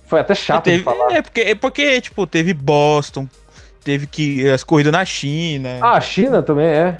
[0.05, 1.11] Foi até chato teve, de falar.
[1.11, 3.27] É, porque, é porque, tipo, teve Boston,
[3.83, 5.77] teve que as corridas na China.
[5.81, 6.97] Ah, a China também é.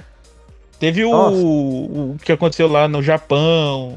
[0.78, 3.96] Teve o, o, que aconteceu lá no Japão.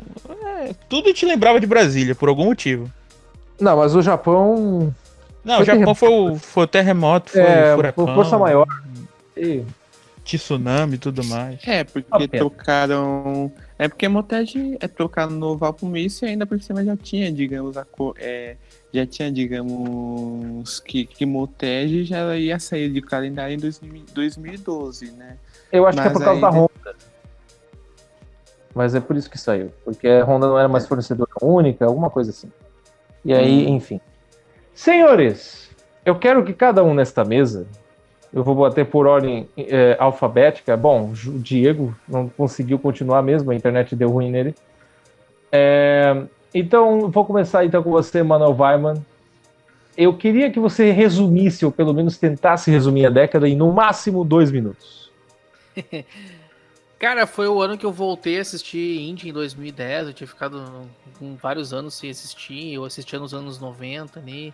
[0.64, 2.90] É, tudo te lembrava de Brasília, por algum motivo.
[3.60, 4.96] Não, mas o Japão.
[5.44, 8.16] Não, o Japão foi o, foi o terremoto, foi é, furacão.
[8.16, 8.66] Força maior.
[9.36, 9.64] E
[10.38, 11.60] tsunami e tudo mais.
[11.66, 13.52] É, porque trocaram.
[13.78, 17.86] É porque Motegi é trocar no Valpomício e ainda por cima já tinha, digamos, a
[17.86, 18.16] cor.
[18.20, 18.56] É,
[18.94, 25.38] já tinha, digamos, que, que Motegi já ia sair de calendário em 2012, né?
[25.72, 26.96] Eu acho Mas que é por causa da Honda.
[28.74, 29.72] Mas é por isso que saiu.
[29.84, 32.52] Porque a Honda não era mais fornecedora única, alguma coisa assim.
[33.24, 33.76] E aí, hum.
[33.76, 34.00] enfim.
[34.74, 35.70] Senhores,
[36.06, 37.68] eu quero que cada um nesta mesa
[38.34, 40.78] eu vou bater por ordem é, alfabética.
[40.78, 44.56] Bom, o Diego não conseguiu continuar mesmo, a internet deu ruim nele.
[45.52, 49.06] É, então, vou começar então com você, Manuel Weiman.
[49.98, 54.24] Eu queria que você resumisse, ou pelo menos tentasse resumir a década em no máximo
[54.24, 55.12] dois minutos.
[56.98, 60.08] Cara, foi o ano que eu voltei a assistir Indie em 2010.
[60.08, 60.88] Eu tinha ficado
[61.18, 62.74] com vários anos sem assistir.
[62.74, 64.48] Eu assistia nos anos 90 ali.
[64.48, 64.54] Né?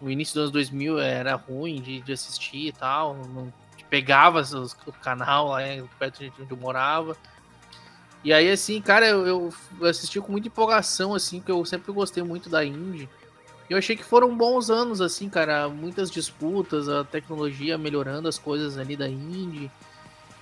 [0.00, 3.14] O início dos anos 2000 era ruim de, de assistir e tal.
[3.14, 3.52] Não,
[3.88, 5.60] pegava os, o canal lá
[5.98, 7.16] perto de onde eu morava.
[8.24, 12.22] E aí, assim, cara, eu, eu assisti com muita empolgação, assim, que eu sempre gostei
[12.22, 13.08] muito da Indy.
[13.70, 15.68] Eu achei que foram bons anos, assim, cara.
[15.68, 19.70] Muitas disputas, a tecnologia melhorando as coisas ali da Indy.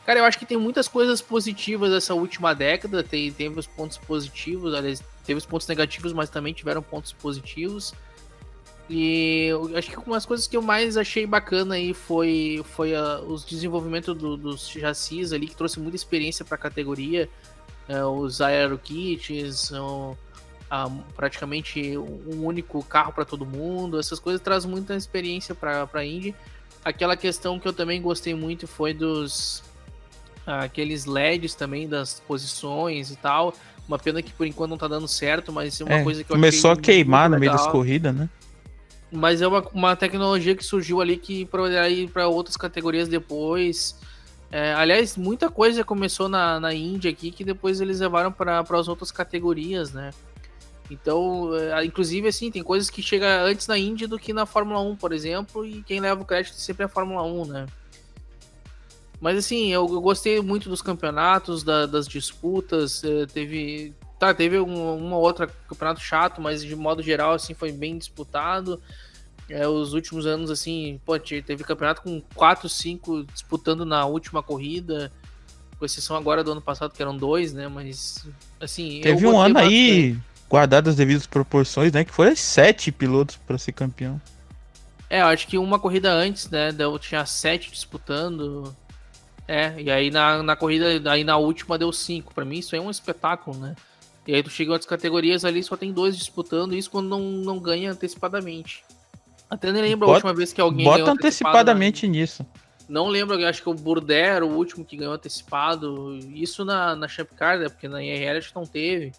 [0.07, 3.03] Cara, eu acho que tem muitas coisas positivas essa última década.
[3.03, 7.93] Tem, teve os pontos positivos, aliás, teve os pontos negativos, mas também tiveram pontos positivos.
[8.89, 12.95] E eu acho que uma das coisas que eu mais achei bacana aí foi, foi
[12.95, 17.29] a, os desenvolvimento do, dos chassis ali, que trouxe muita experiência para a categoria.
[17.89, 20.17] É, os aerokits, o,
[20.71, 23.99] a, praticamente um único carro para todo mundo.
[23.99, 26.35] Essas coisas trazem muita experiência para a Indy.
[26.85, 29.65] Aquela questão que eu também gostei muito foi dos
[30.47, 33.53] aqueles LEDs também das posições e tal.
[33.89, 36.31] Uma pena que por enquanto não tá dando certo, mas é uma é, coisa que
[36.31, 38.29] eu Começou a queimar no meio das corridas, né?
[39.17, 43.99] Mas é uma, uma tecnologia que surgiu ali que poderá ir para outras categorias depois.
[44.53, 48.89] É, aliás, muita coisa começou na, na Índia aqui que depois eles levaram para as
[48.89, 50.11] outras categorias, né?
[50.91, 54.81] Então, é, inclusive, assim, tem coisas que chegam antes na Índia do que na Fórmula
[54.81, 57.67] 1, por exemplo, e quem leva o crédito sempre é a Fórmula 1, né?
[59.19, 64.59] Mas, assim, eu, eu gostei muito dos campeonatos, da, das disputas, é, teve Tá, teve
[64.59, 68.81] um, uma outra campeonato chato, mas de modo geral, assim, foi bem disputado.
[69.49, 75.13] É, os últimos anos, assim, pô, teve campeonato com 4, 5 disputando na última corrida,
[75.79, 77.69] com exceção agora do ano passado, que eram dois, né?
[77.69, 78.27] Mas,
[78.61, 79.01] assim.
[79.03, 79.75] Teve um ano bastante.
[79.75, 80.19] aí,
[80.49, 82.05] guardado as devidas proporções, né?
[82.05, 84.21] Que foi sete pilotos para ser campeão.
[85.09, 86.73] É, eu acho que uma corrida antes, né?
[86.73, 88.75] Deu, tinha sete disputando.
[89.47, 92.35] É, e aí na, na corrida, aí na última deu cinco.
[92.35, 93.77] Para mim, isso aí é um espetáculo, né?
[94.27, 97.21] E aí tu chega em outras categorias ali, só tem dois disputando, isso quando não,
[97.21, 98.83] não ganha antecipadamente.
[99.49, 102.45] Até nem lembro bota, a última vez que alguém Bota antecipadamente nisso.
[102.89, 106.17] Não lembro, acho que o Burder era o último que ganhou antecipado.
[106.33, 107.69] Isso na, na Champ Car, né?
[107.69, 109.13] Porque na IRL acho que não teve.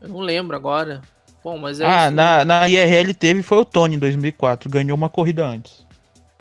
[0.00, 1.02] Eu não lembro agora.
[1.44, 2.44] Bom, mas é Ah, isso, na, né?
[2.44, 4.70] na IRL teve foi o Tony em 2004.
[4.70, 5.86] Ganhou uma corrida antes.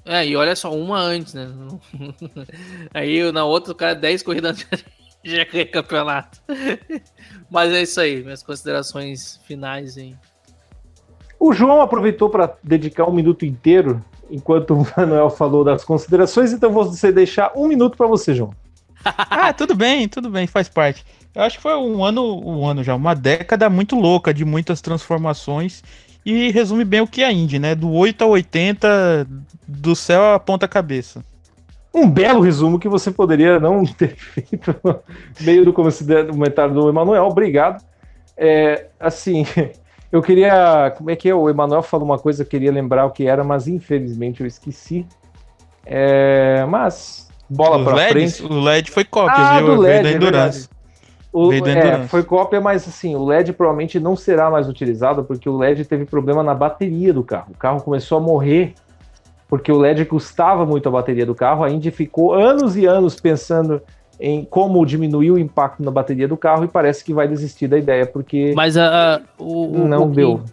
[0.05, 1.47] É, e olha só, uma antes, né?
[2.93, 4.85] Aí na outra o cara 10 corridas antes
[5.23, 6.39] já ganhou campeonato.
[7.49, 10.15] Mas é isso aí, minhas considerações finais aí.
[11.45, 16.71] O João aproveitou para dedicar um minuto inteiro enquanto o Manuel falou das considerações, então
[16.71, 18.49] vou deixar um minuto para você, João.
[19.05, 21.05] ah, tudo bem, tudo bem, faz parte.
[21.35, 24.81] Eu acho que foi um ano, um ano já, uma década muito louca de muitas
[24.81, 25.83] transformações
[26.25, 27.75] e resume bem o que é a Indy, né?
[27.75, 29.27] Do 8 a 80,
[29.67, 31.23] do céu à ponta cabeça.
[31.93, 34.99] Um belo resumo que você poderia não ter feito no
[35.41, 37.25] meio do comentário do Emanuel.
[37.25, 37.85] Obrigado.
[38.35, 39.45] É, assim,
[40.11, 40.93] eu queria.
[40.97, 41.35] Como é que é?
[41.35, 45.05] O Emanuel falou uma coisa, eu queria lembrar o que era, mas infelizmente eu esqueci.
[45.85, 48.43] É, mas, bola para frente.
[48.43, 49.75] O LED foi cópia, ah, viu?
[49.75, 50.69] Do LED, da é Endurance.
[51.31, 55.57] O, é, foi cópia, mas assim, o LED provavelmente não será mais utilizado porque o
[55.57, 57.51] LED teve problema na bateria do carro.
[57.53, 58.73] O carro começou a morrer
[59.47, 61.63] porque o LED custava muito a bateria do carro.
[61.63, 63.81] A Indy ficou anos e anos pensando
[64.19, 67.77] em como diminuir o impacto na bateria do carro e parece que vai desistir da
[67.77, 70.43] ideia porque mas a, o, não o, deu.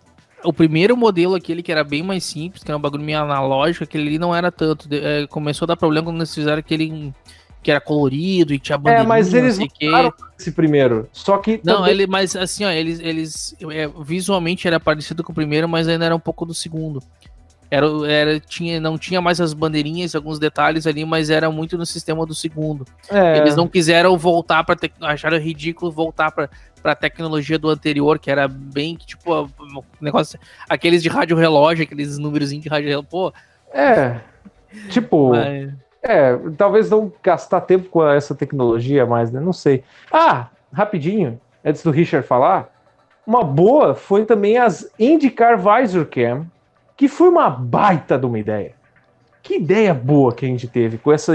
[0.45, 3.85] O primeiro modelo, aquele que era bem mais simples, que era um bagulho meio analógico,
[3.85, 4.89] aquele ali não era tanto.
[4.91, 7.13] É, começou a dar problema quando eles fizeram aquele
[7.63, 11.09] que era colorido e tinha bandeirinha, É, mas eles usaram esse primeiro.
[11.13, 11.93] Só que Não, também...
[11.93, 16.05] ele mas assim, ó, eles eles é, visualmente era parecido com o primeiro, mas ainda
[16.05, 17.01] era um pouco do segundo.
[17.73, 21.87] Era, era tinha não tinha mais as bandeirinhas, alguns detalhes ali, mas era muito no
[21.87, 22.85] sistema do segundo.
[23.11, 23.39] É.
[23.39, 26.51] Eles não quiseram voltar para acharam ridículo voltar para
[26.83, 29.49] para tecnologia do anterior, que era bem tipo
[29.99, 30.39] negócio
[30.69, 33.33] aqueles de rádio relógio, aqueles números de rádio relógio, pô.
[33.73, 34.21] É.
[34.91, 35.73] Tipo, mas...
[36.03, 39.41] É, talvez não gastar tempo com essa tecnologia mais, né?
[39.41, 39.83] Não sei.
[40.13, 42.69] Ah, rapidinho, antes do Richard falar,
[43.27, 46.47] uma boa foi também as IndyCar Visor Cam,
[47.03, 48.75] que foi uma baita de uma ideia.
[49.43, 51.33] Que ideia boa que a gente teve com essa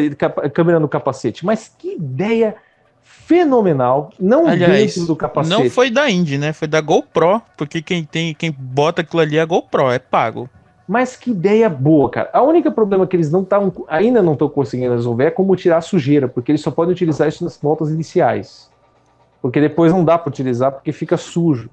[0.53, 2.55] câmera no capacete, mas que ideia
[3.03, 5.61] fenomenal, não Aliás, dentro do capacete.
[5.61, 6.53] Não foi da Indy, né?
[6.53, 10.49] Foi da GoPro, porque quem tem, quem bota aquilo ali é a GoPro, é pago.
[10.87, 12.29] Mas que ideia boa, cara.
[12.31, 15.79] A única problema que eles não estão ainda não estão conseguindo resolver é como tirar
[15.79, 18.71] a sujeira, porque eles só podem utilizar isso nas voltas iniciais.
[19.41, 21.69] Porque depois não dá para utilizar porque fica sujo.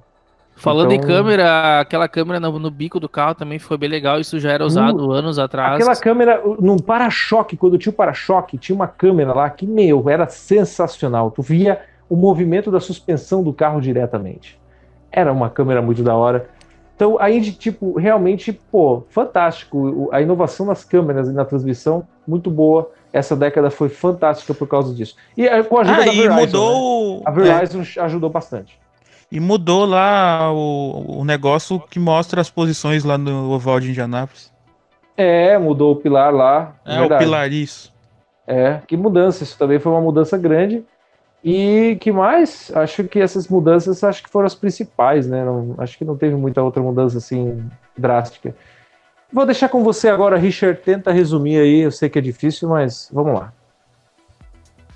[0.57, 1.05] Falando então...
[1.05, 4.21] em câmera, aquela câmera no, no, bico do carro também foi bem legal.
[4.21, 5.75] Isso já era usado anos atrás.
[5.75, 10.29] Aquela câmera no para-choque, quando tinha o para-choque, tinha uma câmera lá que, meu, era
[10.29, 11.31] sensacional.
[11.31, 14.59] Tu via o movimento da suspensão do carro diretamente.
[15.11, 16.49] Era uma câmera muito da hora.
[16.95, 20.09] Então, aí, tipo, realmente, pô, fantástico.
[20.13, 22.91] A inovação nas câmeras e na transmissão, muito boa.
[23.13, 25.17] Essa década foi fantástica por causa disso.
[25.37, 26.35] E eh, com a ajuda ah, da Verizon.
[26.35, 27.17] Mudou...
[27.17, 27.23] Né?
[27.27, 28.01] A Verizon é.
[28.05, 28.84] ajudou bastante.
[29.31, 34.53] E mudou lá o, o negócio que mostra as posições lá no oval de Indianápolis.
[35.17, 36.75] É, mudou o pilar lá.
[36.85, 37.15] É, verdade.
[37.15, 37.93] o pilar, isso.
[38.47, 39.43] É, que mudança.
[39.43, 40.85] Isso também foi uma mudança grande.
[41.43, 42.73] E que mais?
[42.75, 45.45] Acho que essas mudanças acho que foram as principais, né?
[45.45, 48.55] Não, acho que não teve muita outra mudança assim drástica.
[49.33, 50.81] Vou deixar com você agora, Richard.
[50.81, 51.81] Tenta resumir aí.
[51.81, 53.53] Eu sei que é difícil, mas vamos lá.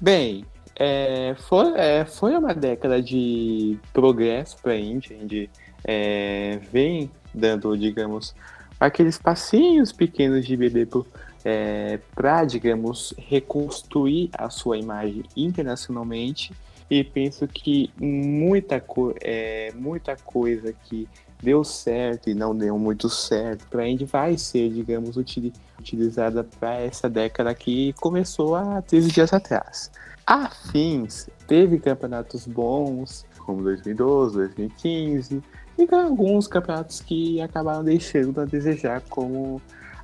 [0.01, 0.47] Bem,
[0.79, 5.17] é, foi, é, foi uma década de progresso para a Índia.
[5.17, 5.49] A
[5.85, 8.35] é, vem dando, digamos,
[8.79, 11.07] aqueles passinhos pequenos de bebê pro,
[11.45, 16.53] é, para, digamos, reconstruir a sua imagem internacionalmente.
[16.91, 21.09] E penso que muita, co é, muita coisa que
[21.43, 26.43] deu certo e não deu muito certo para a gente vai ser, digamos, util utilizada
[26.43, 29.91] para essa década que começou há 13 dias atrás.
[30.29, 35.43] Afins, teve campeonatos bons, como 2012, 2015,
[35.79, 39.59] e alguns campeonatos que acabaram deixando a desejar, como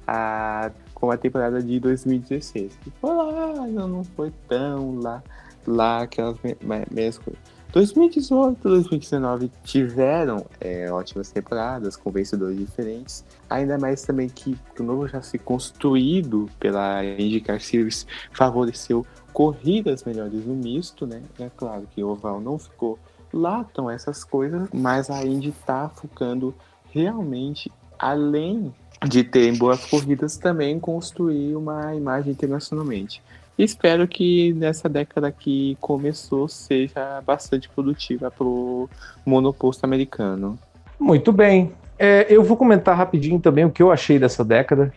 [0.06, 2.78] a com a temporada de 2016.
[2.82, 5.22] Que foi lá, não foi tão lá,
[5.66, 7.42] lá aquelas mesmas coisas.
[7.72, 13.24] 2018 2019 tiveram é, ótimas temporadas, com vencedores diferentes.
[13.50, 19.04] Ainda mais também que o novo já se construído pela IndyCar Series favoreceu
[19.34, 21.20] corridas melhores no misto, né?
[21.40, 22.96] É claro que o oval não ficou
[23.32, 26.54] lá estão essas coisas, mas a Indy está focando
[26.92, 28.72] realmente além
[29.06, 33.20] de ter boas corridas, também construir uma imagem internacionalmente.
[33.58, 38.88] espero que nessa década que começou seja bastante produtiva para o
[39.26, 40.56] monoposto americano.
[40.98, 41.72] Muito bem.
[41.98, 44.92] É, eu vou comentar rapidinho também o que eu achei dessa década.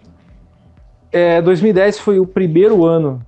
[1.11, 3.21] É, 2010 foi o primeiro ano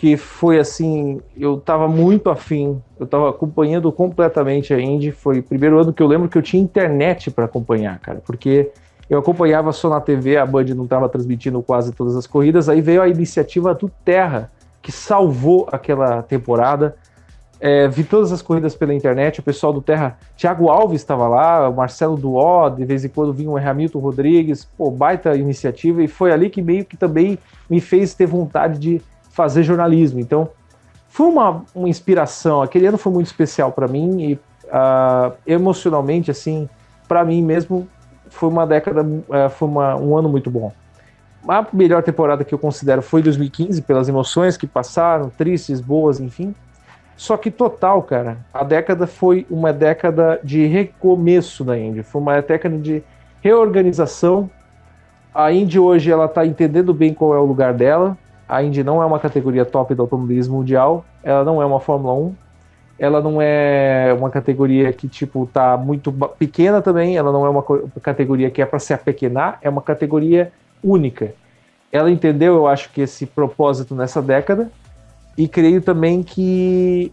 [0.00, 5.42] que foi assim, eu estava muito afim, eu estava acompanhando completamente a Indy, foi o
[5.42, 8.70] primeiro ano que eu lembro que eu tinha internet para acompanhar, cara, porque
[9.10, 12.66] eu acompanhava só na TV, a Band não estava transmitindo quase todas as corridas.
[12.70, 14.50] Aí veio a iniciativa do Terra,
[14.80, 16.96] que salvou aquela temporada.
[17.60, 21.68] É, vi todas as corridas pela internet, o pessoal do Terra, Thiago Alves estava lá,
[21.68, 26.08] o Marcelo Duó, de vez em quando vinha o Hamilton Rodrigues, pô, baita iniciativa, e
[26.08, 30.20] foi ali que meio que também me fez ter vontade de fazer jornalismo.
[30.20, 30.48] Então,
[31.08, 32.62] foi uma, uma inspiração.
[32.62, 36.68] Aquele ano foi muito especial para mim e uh, emocionalmente, assim,
[37.08, 37.88] para mim mesmo,
[38.28, 40.72] foi uma década, uh, foi uma, um ano muito bom.
[41.48, 46.54] A melhor temporada que eu considero foi 2015, pelas emoções que passaram, tristes, boas, enfim.
[47.16, 52.40] Só que total, cara, a década foi uma década de recomeço da Indy, foi uma
[52.40, 53.02] década de
[53.42, 54.48] reorganização.
[55.34, 58.16] A Indy hoje ela está entendendo bem qual é o lugar dela.
[58.50, 62.12] A Indy não é uma categoria top do automobilismo mundial, ela não é uma Fórmula
[62.14, 62.34] 1,
[62.98, 67.62] ela não é uma categoria que tipo tá muito pequena também, ela não é uma
[68.02, 70.50] categoria que é para se apequenar, é uma categoria
[70.82, 71.32] única.
[71.92, 74.68] Ela entendeu, eu acho que esse propósito nessa década
[75.38, 77.12] e creio também que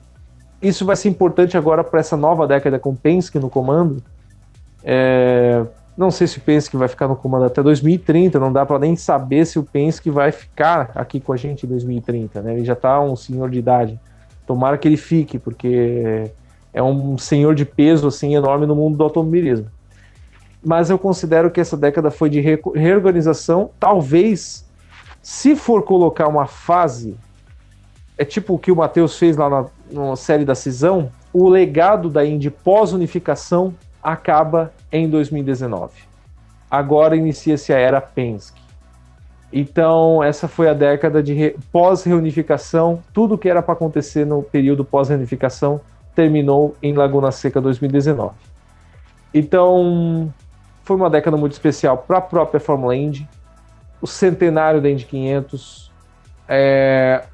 [0.59, 4.01] isso vai ser importante agora para essa nova década com Penske no comando.
[4.83, 5.63] É,
[5.97, 8.95] não sei se o Penske vai ficar no comando até 2030, não dá para nem
[8.95, 12.53] saber se o Penske vai ficar aqui com a gente em 2030, né?
[12.53, 13.99] Ele já está um senhor de idade.
[14.45, 16.29] Tomara que ele fique, porque
[16.71, 19.65] é um senhor de peso assim enorme no mundo do automobilismo.
[20.63, 23.71] Mas eu considero que essa década foi de re reorganização.
[23.79, 24.67] Talvez,
[25.19, 27.15] se for colocar uma fase,
[28.19, 32.07] é tipo o que o Matheus fez lá na, na série da Cisão, o legado
[32.07, 33.73] da Indy pós-unificação
[34.07, 35.91] acaba em 2019.
[36.71, 38.61] Agora inicia-se a era Penske.
[39.51, 41.57] Então, essa foi a década de re...
[41.73, 43.03] pós-reunificação.
[43.13, 45.81] Tudo que era para acontecer no período pós-reunificação
[46.15, 48.33] terminou em Laguna Seca 2019.
[49.33, 50.33] Então,
[50.85, 53.27] foi uma década muito especial para a própria Fórmula Indy,
[54.01, 55.91] o centenário da Indy 500,
[56.47, 57.25] é...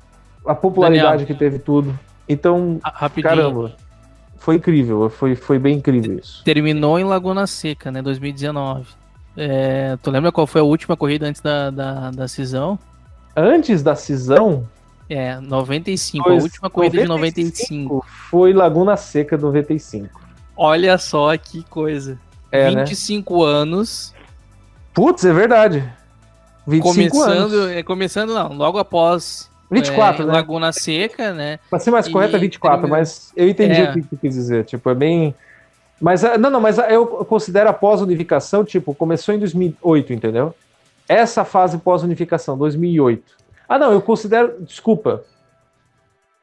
[0.43, 1.97] a popularidade Daniel, que teve tudo.
[2.27, 3.35] Então, rapidinho.
[3.35, 3.75] caramba,
[4.43, 6.43] foi incrível, foi, foi bem incrível isso.
[6.43, 8.85] Terminou em Laguna Seca, né, 2019.
[9.37, 12.77] É, tu lembra qual foi a última corrida antes da, da, da cisão?
[13.37, 14.67] Antes da cisão?
[15.09, 18.05] É, 95, pois, a última corrida 95 de 95.
[18.29, 20.21] Foi Laguna Seca 95.
[20.57, 22.19] Olha só que coisa.
[22.51, 23.49] É, 25 né?
[23.49, 24.13] anos.
[24.93, 25.89] Putz, é verdade.
[26.67, 27.71] 25 começando, anos.
[27.71, 30.33] É, começando não, logo após 24, é, né?
[30.33, 31.59] Laguna Seca, né?
[31.69, 32.97] Pra ser mais correto é 24, termina...
[32.97, 33.89] mas eu entendi é.
[33.89, 34.65] o que tu quis dizer.
[34.65, 35.35] Tipo, é bem.
[35.99, 40.53] Mas, ah, não, não, mas eu considero a pós-unificação, tipo, começou em 2008, entendeu?
[41.07, 43.23] Essa fase pós-unificação, 2008.
[43.67, 45.23] Ah, não, eu considero, desculpa,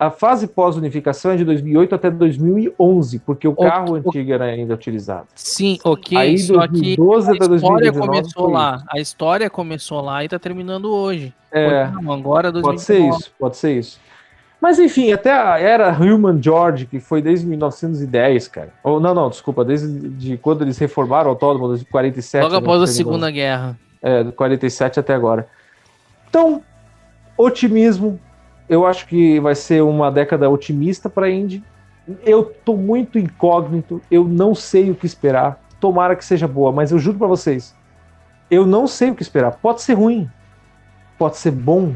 [0.01, 5.27] a fase pós-unificação é de 2008 até 2011, porque o carro antigo era ainda utilizado.
[5.35, 6.17] Sim, ok.
[6.17, 8.83] Aí, só que a história começou lá.
[8.89, 11.35] A história começou lá e está terminando hoje.
[11.53, 12.63] É, não, agora 2019.
[12.63, 14.01] Pode ser isso, pode ser isso.
[14.59, 18.73] Mas enfim, até a era Human George, que foi desde 1910, cara.
[18.83, 22.43] Ou não, não, desculpa, desde de quando eles reformaram o autódromo, de 47.
[22.43, 23.79] Logo após a Segunda Guerra.
[24.01, 25.47] É, de 47 até agora.
[26.31, 26.63] Então,
[27.37, 28.19] otimismo.
[28.71, 31.61] Eu acho que vai ser uma década otimista para a Indy.
[32.25, 35.61] Eu tô muito incógnito, eu não sei o que esperar.
[35.81, 37.75] Tomara que seja boa, mas eu juro para vocês,
[38.49, 39.57] eu não sei o que esperar.
[39.57, 40.31] Pode ser ruim,
[41.19, 41.95] pode ser bom,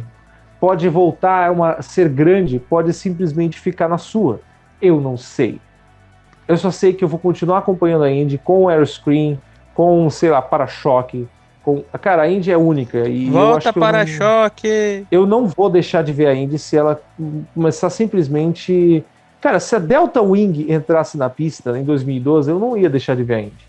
[0.58, 4.40] pode voltar a uma, ser grande, pode simplesmente ficar na sua.
[4.82, 5.60] Eu não sei.
[6.48, 9.40] Eu só sei que eu vou continuar acompanhando a Indy com o Aeroscreen,
[9.74, 11.28] com, sei lá, para-choque.
[11.64, 11.82] Com...
[12.00, 13.08] Cara, a Indy é única.
[13.08, 15.06] E Volta para-choque!
[15.10, 17.00] Eu, eu não vou deixar de ver a Indy se ela
[17.54, 19.02] começar simplesmente.
[19.40, 23.22] Cara, se a Delta Wing entrasse na pista em 2012, eu não ia deixar de
[23.22, 23.66] ver a Indy.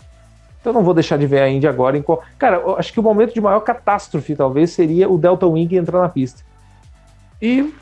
[0.60, 1.96] Então eu não vou deixar de ver a Indy agora.
[1.96, 2.04] Em...
[2.38, 6.08] Cara, acho que o momento de maior catástrofe talvez seria o Delta Wing entrar na
[6.08, 6.42] pista.
[7.40, 7.72] E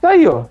[0.00, 0.44] tá aí, ó.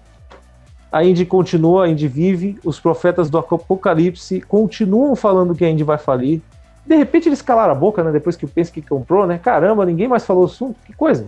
[0.89, 5.83] A Indy continua, a Indy vive, os profetas do Apocalipse continuam falando que a Indy
[5.83, 6.41] vai falir.
[6.87, 8.11] De repente eles calaram a boca, né?
[8.11, 9.37] Depois que o Penske comprou, né?
[9.37, 11.27] Caramba, ninguém mais falou o assunto, que coisa.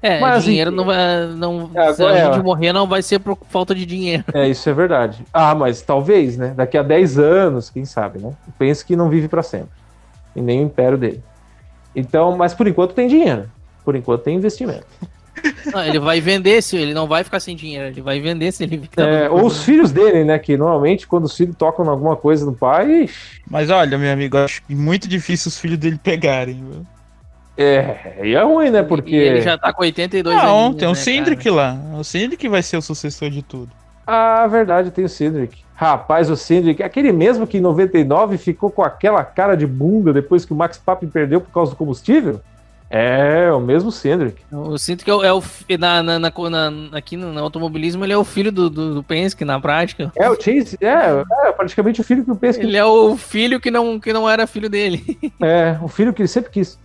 [0.00, 1.26] É, Mas, dinheiro não vai.
[1.36, 4.24] Não, é, se a gente é, morrer, não vai ser por falta de dinheiro.
[4.32, 5.24] É, isso é verdade.
[5.32, 6.54] Ah, mas talvez, né?
[6.56, 8.32] Daqui a 10 anos, quem sabe, né?
[8.46, 9.70] O Penske não vive para sempre.
[10.36, 11.22] E nem o império dele.
[11.94, 13.50] Então, mas por enquanto tem dinheiro.
[13.84, 14.86] Por enquanto tem investimento.
[15.72, 18.64] Não, ele vai vender, se ele não vai ficar sem dinheiro, ele vai vender se
[18.64, 19.02] ele ficar.
[19.02, 20.38] É, ou os filhos dele, né?
[20.38, 23.08] Que normalmente quando os filhos tocam alguma coisa no pai.
[23.48, 26.86] Mas olha, meu amigo, acho muito difícil os filhos dele pegarem, viu?
[27.56, 28.84] É, e é ruim, né?
[28.84, 29.10] Porque.
[29.10, 30.48] E ele já tá com 82 anos.
[30.48, 31.76] Não, tem o né, Cindric lá.
[31.98, 33.70] O Cindric vai ser o sucessor de tudo.
[34.06, 35.58] Ah, verdade, tem o Cindric.
[35.74, 40.44] Rapaz, o Cindric, aquele mesmo que em 99 ficou com aquela cara de bunda depois
[40.44, 42.40] que o Max Papi perdeu por causa do combustível?
[42.90, 44.40] É, o mesmo Cedric.
[44.50, 46.30] Eu sinto que é o, é na, na, na,
[46.92, 50.10] aqui no, automobilismo ele é o filho do, do, do, Penske na prática.
[50.16, 52.64] É, o Chase, é, é praticamente o filho que o Penske.
[52.64, 55.18] Ele é o filho que não, que não era filho dele.
[55.40, 56.78] É, o filho que ele sempre quis.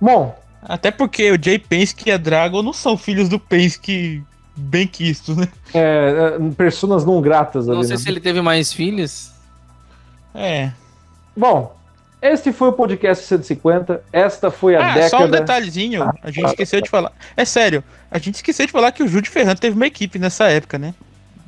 [0.00, 0.36] Bom.
[0.62, 4.22] Até porque o Jay Penske e a Dragon não são filhos do Penske
[4.56, 5.48] bem quistos, né?
[5.72, 7.76] É, é, personas não gratas ali.
[7.76, 8.02] Não sei né?
[8.02, 9.30] se ele teve mais filhos.
[10.34, 10.70] É.
[11.36, 11.74] Bom,
[12.22, 14.02] este foi o podcast 150.
[14.12, 15.08] Esta foi a Ah, década.
[15.08, 17.12] só um detalhezinho, a gente esqueceu de falar.
[17.36, 20.44] É sério, a gente esqueceu de falar que o Júlio Ferrando teve uma equipe nessa
[20.48, 20.94] época, né?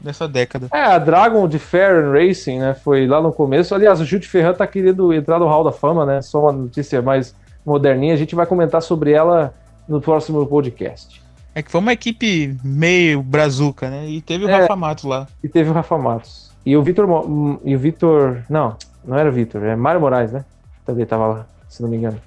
[0.03, 0.66] Nessa década.
[0.73, 2.74] É, a Dragon de Fair and Racing, né?
[2.74, 3.73] Foi lá no começo.
[3.74, 6.20] Aliás, o Gil de Ferran tá querendo entrar no Hall da Fama, né?
[6.23, 7.35] Só uma notícia mais
[7.65, 8.12] moderninha.
[8.12, 9.55] A gente vai comentar sobre ela
[9.89, 11.23] no próximo podcast.
[11.55, 14.09] É que foi uma equipe meio brazuca, né?
[14.09, 14.62] E teve o É.
[14.62, 15.28] Rafa Matos lá.
[15.44, 16.51] E teve o Rafa Matos.
[16.66, 17.09] E o Vitor.
[17.09, 18.43] Hum, E o Vitor.
[18.51, 18.74] Não,
[19.05, 20.44] não era Vitor, é Mário Moraes, né?
[20.84, 22.18] Também tava lá, se não me engano.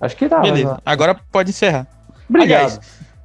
[0.00, 0.42] Acho que tava.
[0.42, 1.86] Beleza, agora pode encerrar.
[2.28, 2.58] Obrigado.
[2.64, 2.80] Aliás,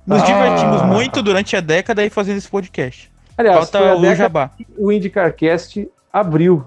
[0.05, 0.25] nos Ah.
[0.25, 3.11] divertimos muito durante a década aí fazendo esse podcast.
[3.37, 4.51] Aliás, Falta foi a o Jabá.
[4.77, 6.63] o IndyCarCast abriu.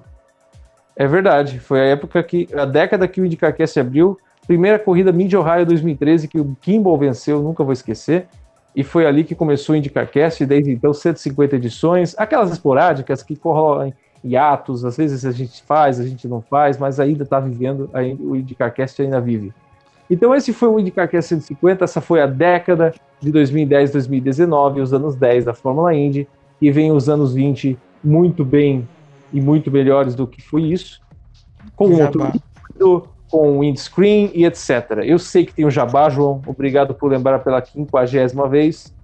[0.96, 1.58] É verdade.
[1.58, 2.48] Foi a época que.
[2.56, 4.18] A década que o IndyCarCast abriu.
[4.46, 8.26] Primeira corrida Mid Ohio 2013, que o Kimball venceu, nunca vou esquecer.
[8.76, 13.94] E foi ali que começou o IndyCarCast, desde então 150 edições, aquelas esporádicas que corroem
[14.24, 18.22] hiatos, às vezes a gente faz, a gente não faz, mas ainda está vivendo, ainda,
[18.22, 19.52] o IndyCarCast ainda vive.
[20.08, 25.16] Então esse foi o IndyCarCast 150, essa foi a década de 2010, 2019, os anos
[25.16, 26.26] 10 da Fórmula Indy,
[26.60, 28.88] e vem os anos 20 muito bem
[29.32, 31.00] e muito melhores do que foi isso,
[31.76, 32.04] com Jabá.
[32.04, 35.00] outro líquido, com windscreen e etc.
[35.02, 38.94] Eu sei que tem o Jabá, João, obrigado por lembrar pela quinquagésima vez.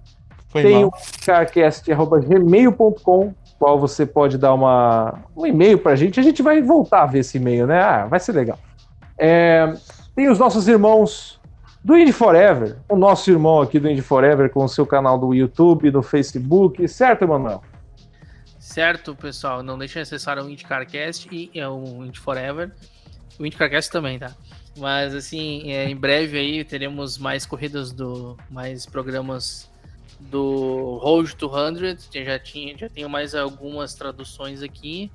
[0.51, 0.89] Foi Tem mal.
[0.89, 0.91] o
[1.25, 6.19] carcast.gmail.com, qual você pode dar uma, um e-mail pra gente.
[6.19, 7.79] A gente vai voltar a ver esse e-mail, né?
[7.79, 8.57] Ah, vai ser legal.
[9.15, 9.71] É,
[10.15, 11.39] tem os nossos irmãos
[11.83, 15.31] do Indie Forever, o nosso irmão aqui do Indie Forever com o seu canal do
[15.31, 17.61] YouTube, do Facebook, certo, Emanuel?
[18.57, 19.61] Certo, pessoal.
[19.61, 22.71] Não deixem de acessar o IndyCarCast e é o Indy Forever.
[23.39, 24.31] O IndyCarCast também, tá?
[24.75, 28.35] Mas assim, é, em breve aí teremos mais corridas do.
[28.49, 29.70] mais programas
[30.29, 31.95] do Road to 100.
[32.11, 35.11] que Já, tinha, já tenho mais algumas traduções aqui.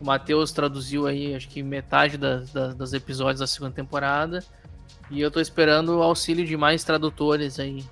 [0.00, 4.44] O Matheus traduziu aí, acho que metade das, das, dos episódios da segunda temporada.
[5.10, 7.82] E eu tô esperando o auxílio de mais tradutores aí.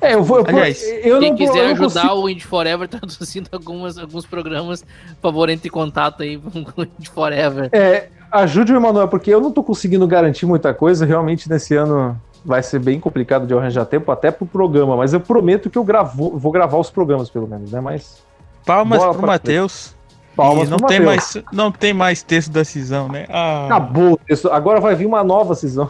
[0.00, 0.40] É, eu vou.
[0.40, 4.26] Eu, Aliás, eu Quem não, quiser eu ajudar consigo- o Indie Forever traduzindo algumas, alguns
[4.26, 7.68] programas, por favor, entre em contato aí com o Indie Forever.
[7.72, 11.04] É, ajude o Emanuel, porque eu não tô conseguindo garantir muita coisa.
[11.06, 14.96] Realmente, nesse ano vai ser bem complicado de arranjar tempo, até pro programa.
[14.96, 17.80] Mas eu prometo que eu gravo, vou gravar os programas, pelo menos, né?
[17.80, 18.22] Mas
[18.66, 19.94] Palmas Bola pro Matheus.
[20.36, 21.34] palmas E não tem Matheus.
[21.34, 23.26] mais Não tem mais texto da cisão, né?
[23.28, 24.18] Ah, Acabou.
[24.28, 25.88] Isso- Agora vai vir uma nova season.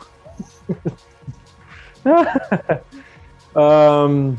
[3.54, 4.34] Ahn,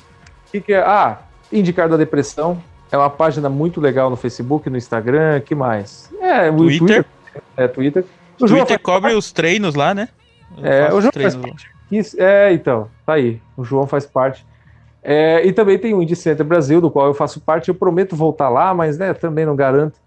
[0.52, 0.80] que que é?
[0.82, 1.20] Ah,
[1.52, 2.62] Indicar da Depressão.
[2.92, 5.40] É uma página muito legal no Facebook, no Instagram.
[5.42, 6.10] que mais?
[6.22, 7.06] É, o Twitter.
[7.58, 8.06] É, Twitter.
[8.40, 10.10] O O Twitter cobre os treinos lá, né?
[10.58, 11.36] Eu É, o João faz.
[11.92, 13.40] Isso, é, então, tá aí.
[13.56, 14.46] O João faz parte.
[15.04, 17.70] É, e também tem o Indie Center Brasil, do qual eu faço parte.
[17.70, 20.00] Eu prometo voltar lá, mas né, também não garanto.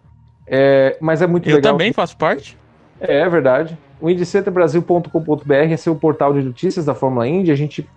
[0.46, 1.72] É, mas é muito Eu legal.
[1.72, 2.56] também faço parte.
[3.00, 3.76] É, é verdade.
[4.00, 7.50] O indiecenterbrasil.com.br é seu portal de notícias da Fórmula Indy.
[7.50, 7.88] A gente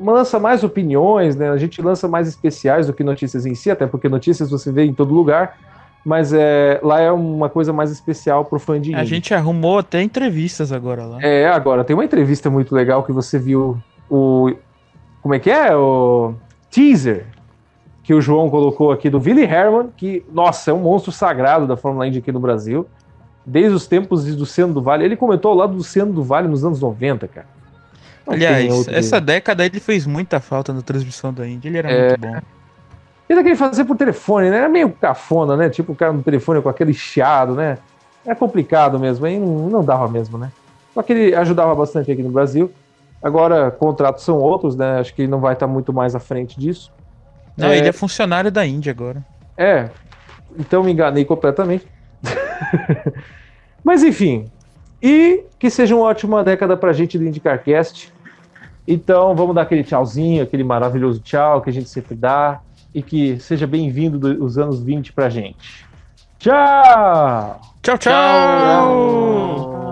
[0.00, 1.50] lança mais opiniões, né?
[1.50, 4.84] A gente lança mais especiais do que notícias em si, até porque notícias você vê
[4.84, 5.58] em todo lugar.
[6.04, 9.10] Mas é, lá é uma coisa mais especial pro fã de A Indy.
[9.10, 11.18] gente arrumou até entrevistas agora lá.
[11.22, 14.52] É, agora, tem uma entrevista muito legal que você viu o.
[15.20, 15.74] Como é que é?
[15.76, 16.34] O
[16.70, 17.26] teaser
[18.02, 21.76] que o João colocou aqui do Willy Herman, que, nossa, é um monstro sagrado da
[21.76, 22.86] Fórmula Indy aqui no Brasil.
[23.44, 25.04] Desde os tempos do Luciano do Vale.
[25.04, 27.46] Ele comentou ao lado do Luciano do Vale nos anos 90, cara.
[28.26, 31.68] Não Aliás, outro essa década ele fez muita falta na transmissão da Indy.
[31.68, 32.08] Ele era É.
[32.08, 32.36] muito bom.
[33.28, 34.58] Ele queria fazer por telefone, né?
[34.58, 35.68] Era meio cafona, né?
[35.68, 37.78] Tipo o cara no telefone com aquele chiado, né?
[38.26, 40.50] É complicado mesmo, aí não, não dava mesmo, né?
[40.94, 42.70] Só que ele ajudava bastante aqui no Brasil.
[43.22, 44.98] Agora, contratos são outros, né?
[45.00, 46.90] Acho que ele não vai estar muito mais à frente disso.
[47.56, 47.78] Não, É.
[47.78, 49.24] ele é funcionário da Indy agora.
[49.56, 49.88] É,
[50.58, 51.86] então me enganei completamente.
[53.84, 54.50] Mas enfim,
[55.02, 58.12] e que seja uma ótima década pra gente do IndyCarCast.
[58.86, 62.60] Então vamos dar aquele tchauzinho, aquele maravilhoso tchau que a gente sempre dá.
[62.94, 65.86] E que seja bem-vindo do- os anos 20 pra gente.
[66.38, 67.60] Tchau!
[67.82, 68.12] Tchau, tchau!
[68.12, 69.87] Tchau!